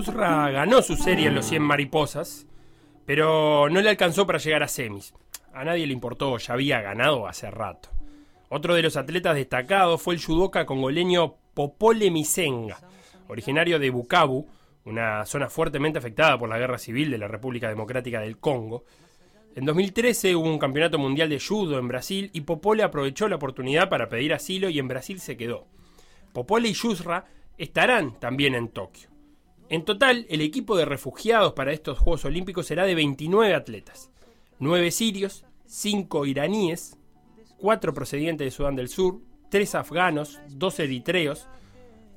Yusra 0.00 0.50
ganó 0.50 0.80
su 0.80 0.96
serie 0.96 1.26
en 1.26 1.34
los 1.34 1.44
100 1.44 1.62
mariposas, 1.62 2.46
pero 3.04 3.68
no 3.68 3.82
le 3.82 3.90
alcanzó 3.90 4.26
para 4.26 4.38
llegar 4.38 4.62
a 4.62 4.68
semis. 4.68 5.12
A 5.52 5.62
nadie 5.62 5.86
le 5.86 5.92
importó, 5.92 6.38
ya 6.38 6.54
había 6.54 6.80
ganado 6.80 7.28
hace 7.28 7.50
rato. 7.50 7.90
Otro 8.48 8.74
de 8.74 8.80
los 8.80 8.96
atletas 8.96 9.34
destacados 9.34 10.00
fue 10.00 10.14
el 10.14 10.24
judoka 10.24 10.64
congoleño 10.64 11.34
Popole 11.52 12.10
Misenga, 12.10 12.78
originario 13.28 13.78
de 13.78 13.90
Bukavu, 13.90 14.48
una 14.86 15.26
zona 15.26 15.50
fuertemente 15.50 15.98
afectada 15.98 16.38
por 16.38 16.48
la 16.48 16.56
guerra 16.56 16.78
civil 16.78 17.10
de 17.10 17.18
la 17.18 17.28
República 17.28 17.68
Democrática 17.68 18.20
del 18.20 18.38
Congo. 18.38 18.86
En 19.54 19.66
2013 19.66 20.34
hubo 20.34 20.48
un 20.48 20.58
campeonato 20.58 20.96
mundial 20.96 21.28
de 21.28 21.40
judo 21.46 21.78
en 21.78 21.88
Brasil 21.88 22.30
y 22.32 22.40
Popole 22.40 22.82
aprovechó 22.82 23.28
la 23.28 23.36
oportunidad 23.36 23.90
para 23.90 24.08
pedir 24.08 24.32
asilo 24.32 24.70
y 24.70 24.78
en 24.78 24.88
Brasil 24.88 25.20
se 25.20 25.36
quedó. 25.36 25.66
Popole 26.32 26.70
y 26.70 26.72
Yusra 26.72 27.26
estarán 27.58 28.18
también 28.18 28.54
en 28.54 28.68
Tokio. 28.68 29.09
En 29.70 29.84
total, 29.84 30.26
el 30.28 30.40
equipo 30.40 30.76
de 30.76 30.84
refugiados 30.84 31.52
para 31.52 31.72
estos 31.72 31.96
Juegos 32.00 32.24
Olímpicos 32.24 32.66
será 32.66 32.84
de 32.86 32.96
29 32.96 33.54
atletas. 33.54 34.10
9 34.58 34.90
sirios, 34.90 35.44
5 35.66 36.26
iraníes, 36.26 36.98
4 37.58 37.94
procedientes 37.94 38.44
de 38.44 38.50
Sudán 38.50 38.74
del 38.74 38.88
Sur, 38.88 39.20
3 39.48 39.76
afganos, 39.76 40.40
2 40.48 40.80
eritreos, 40.80 41.46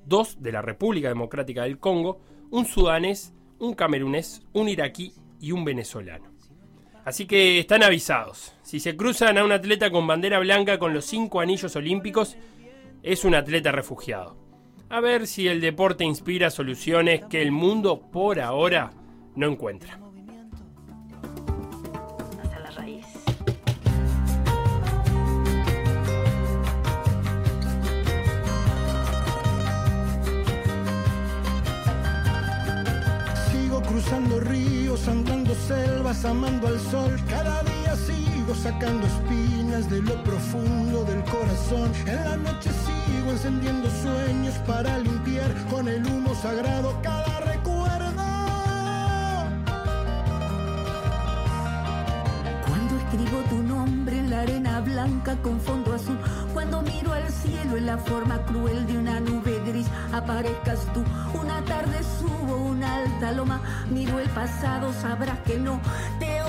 2 0.07 0.41
de 0.41 0.51
la 0.51 0.63
República 0.63 1.09
Democrática 1.09 1.61
del 1.61 1.77
Congo, 1.77 2.21
un 2.49 2.65
sudanés, 2.65 3.33
un 3.59 3.75
camerunés, 3.75 4.41
un 4.53 4.67
iraquí 4.67 5.13
y 5.39 5.51
un 5.51 5.63
venezolano. 5.63 6.33
Así 7.05 7.27
que 7.27 7.59
están 7.59 7.83
avisados. 7.83 8.55
Si 8.63 8.79
se 8.79 8.97
cruzan 8.97 9.37
a 9.37 9.43
un 9.43 9.51
atleta 9.51 9.91
con 9.91 10.07
bandera 10.07 10.39
blanca 10.39 10.79
con 10.79 10.91
los 10.91 11.05
cinco 11.05 11.39
anillos 11.39 11.75
olímpicos, 11.75 12.35
es 13.03 13.23
un 13.23 13.35
atleta 13.35 13.71
refugiado. 13.71 14.42
A 14.93 14.99
ver 14.99 15.25
si 15.25 15.47
el 15.47 15.59
deporte 15.59 16.03
inspira 16.03 16.51
soluciones 16.51 17.25
que 17.25 17.41
el 17.41 17.51
mundo 17.51 17.99
por 18.11 18.39
ahora 18.39 18.91
no 19.35 19.47
encuentra. 19.47 19.97
Sigo 33.51 33.81
cruzando 33.81 34.39
ríos, 34.41 35.07
andando 35.07 35.55
selvas, 35.55 36.23
amando 36.23 36.67
al 36.67 36.79
sol. 36.79 37.19
Cada 37.27 37.63
día 37.63 37.95
sigo 37.95 38.53
sacando 38.53 39.07
espinas 39.07 39.89
de 39.89 40.03
lo 40.03 40.23
profundo 40.23 41.03
del 41.05 41.23
corazón. 41.23 41.91
En 42.05 42.15
la 42.23 42.37
noche 42.37 42.69
sigo 42.85 42.92
encendiendo 43.17 43.89
sueños 43.89 44.55
para 44.65 44.97
limpiar 44.99 45.53
con 45.69 45.87
el 45.87 46.05
humo 46.05 46.33
sagrado 46.35 46.99
cada 47.01 47.39
recuerdo. 47.41 48.23
Cuando 52.67 52.97
escribo 52.97 53.39
tu 53.49 53.63
nombre 53.63 54.17
en 54.17 54.29
la 54.29 54.41
arena 54.41 54.81
blanca 54.81 55.35
con 55.41 55.59
fondo 55.59 55.93
azul, 55.93 56.17
cuando 56.53 56.81
miro 56.81 57.13
al 57.13 57.29
cielo 57.29 57.77
en 57.77 57.85
la 57.85 57.97
forma 57.97 58.43
cruel 58.45 58.85
de 58.87 58.97
una 58.97 59.19
nube 59.19 59.61
gris, 59.65 59.87
aparezcas 60.11 60.79
tú. 60.93 61.03
Una 61.39 61.61
tarde 61.65 61.99
subo 62.19 62.57
una 62.57 62.95
alta 62.95 63.31
loma, 63.31 63.61
miro 63.89 64.19
el 64.19 64.29
pasado, 64.29 64.91
sabrás 64.93 65.39
que 65.39 65.57
no 65.57 65.79
te 66.19 66.37
he 66.37 66.43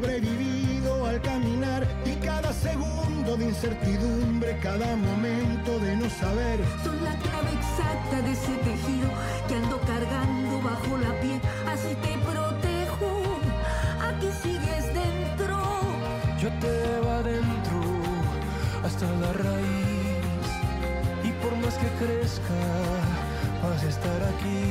sobrevivido 0.00 1.06
al 1.06 1.20
caminar 1.20 1.86
y 2.06 2.14
cada 2.24 2.52
segundo 2.52 3.36
de 3.36 3.46
incertidumbre, 3.46 4.58
cada 4.62 4.96
momento 4.96 5.78
de 5.78 5.96
no 5.96 6.08
saber. 6.08 6.60
Son 6.82 6.96
la 7.04 7.14
clave 7.16 7.50
exacta 7.52 8.22
de 8.22 8.32
ese 8.32 8.54
tejido 8.64 9.08
que 9.46 9.54
ando 9.56 9.78
cargando 9.80 10.62
bajo 10.62 10.96
la 10.96 11.20
piel, 11.20 11.40
así 11.66 11.94
te 12.02 12.16
protejo. 12.30 13.10
Aquí 14.08 14.28
sigues 14.42 14.84
dentro. 14.94 15.58
Yo 16.40 16.48
te 16.60 16.68
llevo 16.68 17.10
adentro 17.10 17.80
hasta 18.84 19.06
la 19.22 19.32
raíz 19.34 20.48
y 21.24 21.30
por 21.42 21.54
más 21.58 21.74
que 21.74 21.88
crezca 22.02 22.60
vas 23.62 23.82
a 23.82 23.88
estar 23.88 24.22
aquí. 24.34 24.69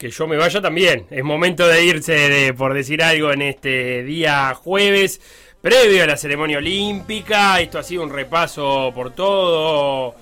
Que 0.00 0.10
yo 0.10 0.26
me 0.26 0.38
vaya 0.38 0.62
también. 0.62 1.06
Es 1.10 1.22
momento 1.22 1.68
de 1.68 1.84
irse, 1.84 2.12
de, 2.14 2.54
por 2.54 2.72
decir 2.72 3.02
algo, 3.02 3.32
en 3.32 3.42
este 3.42 4.02
día 4.02 4.54
jueves, 4.54 5.20
previo 5.60 6.02
a 6.02 6.06
la 6.06 6.16
ceremonia 6.16 6.56
olímpica. 6.56 7.60
Esto 7.60 7.78
ha 7.78 7.82
sido 7.82 8.02
un 8.02 8.10
repaso 8.10 8.92
por 8.94 9.14
todo 9.14 10.14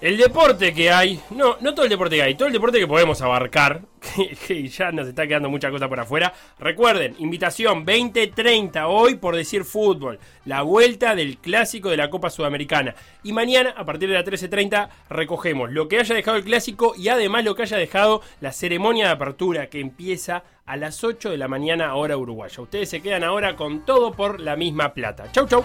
el 0.00 0.16
deporte 0.16 0.72
que 0.72 0.90
hay. 0.90 1.20
No, 1.30 1.56
no 1.60 1.74
todo 1.74 1.84
el 1.84 1.90
deporte 1.90 2.16
que 2.16 2.22
hay, 2.22 2.34
todo 2.34 2.48
el 2.48 2.54
deporte 2.54 2.78
que 2.78 2.86
podemos 2.86 3.20
abarcar. 3.20 3.82
Que, 4.46 4.66
ya 4.66 4.90
nos 4.92 5.06
está 5.06 5.26
quedando 5.26 5.50
mucha 5.50 5.70
cosa 5.70 5.88
por 5.88 6.00
afuera. 6.00 6.32
Recuerden, 6.58 7.14
invitación 7.18 7.84
2030 7.84 8.88
hoy 8.88 9.16
por 9.16 9.36
decir 9.36 9.64
fútbol. 9.64 10.18
La 10.46 10.62
vuelta 10.62 11.14
del 11.14 11.36
clásico 11.36 11.90
de 11.90 11.98
la 11.98 12.08
Copa 12.08 12.30
Sudamericana. 12.30 12.94
Y 13.22 13.32
mañana, 13.32 13.74
a 13.76 13.84
partir 13.84 14.08
de 14.08 14.14
las 14.14 14.24
13.30, 14.24 14.88
recogemos 15.10 15.70
lo 15.70 15.86
que 15.86 15.98
haya 15.98 16.14
dejado 16.14 16.38
el 16.38 16.44
clásico 16.44 16.94
y 16.96 17.08
además 17.08 17.44
lo 17.44 17.54
que 17.54 17.62
haya 17.62 17.76
dejado 17.76 18.22
la 18.40 18.52
ceremonia 18.52 19.06
de 19.06 19.12
apertura 19.12 19.68
que 19.68 19.80
empieza 19.80 20.44
a 20.64 20.76
las 20.76 21.04
8 21.04 21.30
de 21.30 21.36
la 21.36 21.48
mañana 21.48 21.94
hora 21.94 22.16
uruguaya. 22.16 22.62
Ustedes 22.62 22.88
se 22.88 23.02
quedan 23.02 23.24
ahora 23.24 23.54
con 23.54 23.84
todo 23.84 24.12
por 24.12 24.40
la 24.40 24.56
misma 24.56 24.94
plata. 24.94 25.30
Chau, 25.32 25.46
chau. 25.46 25.64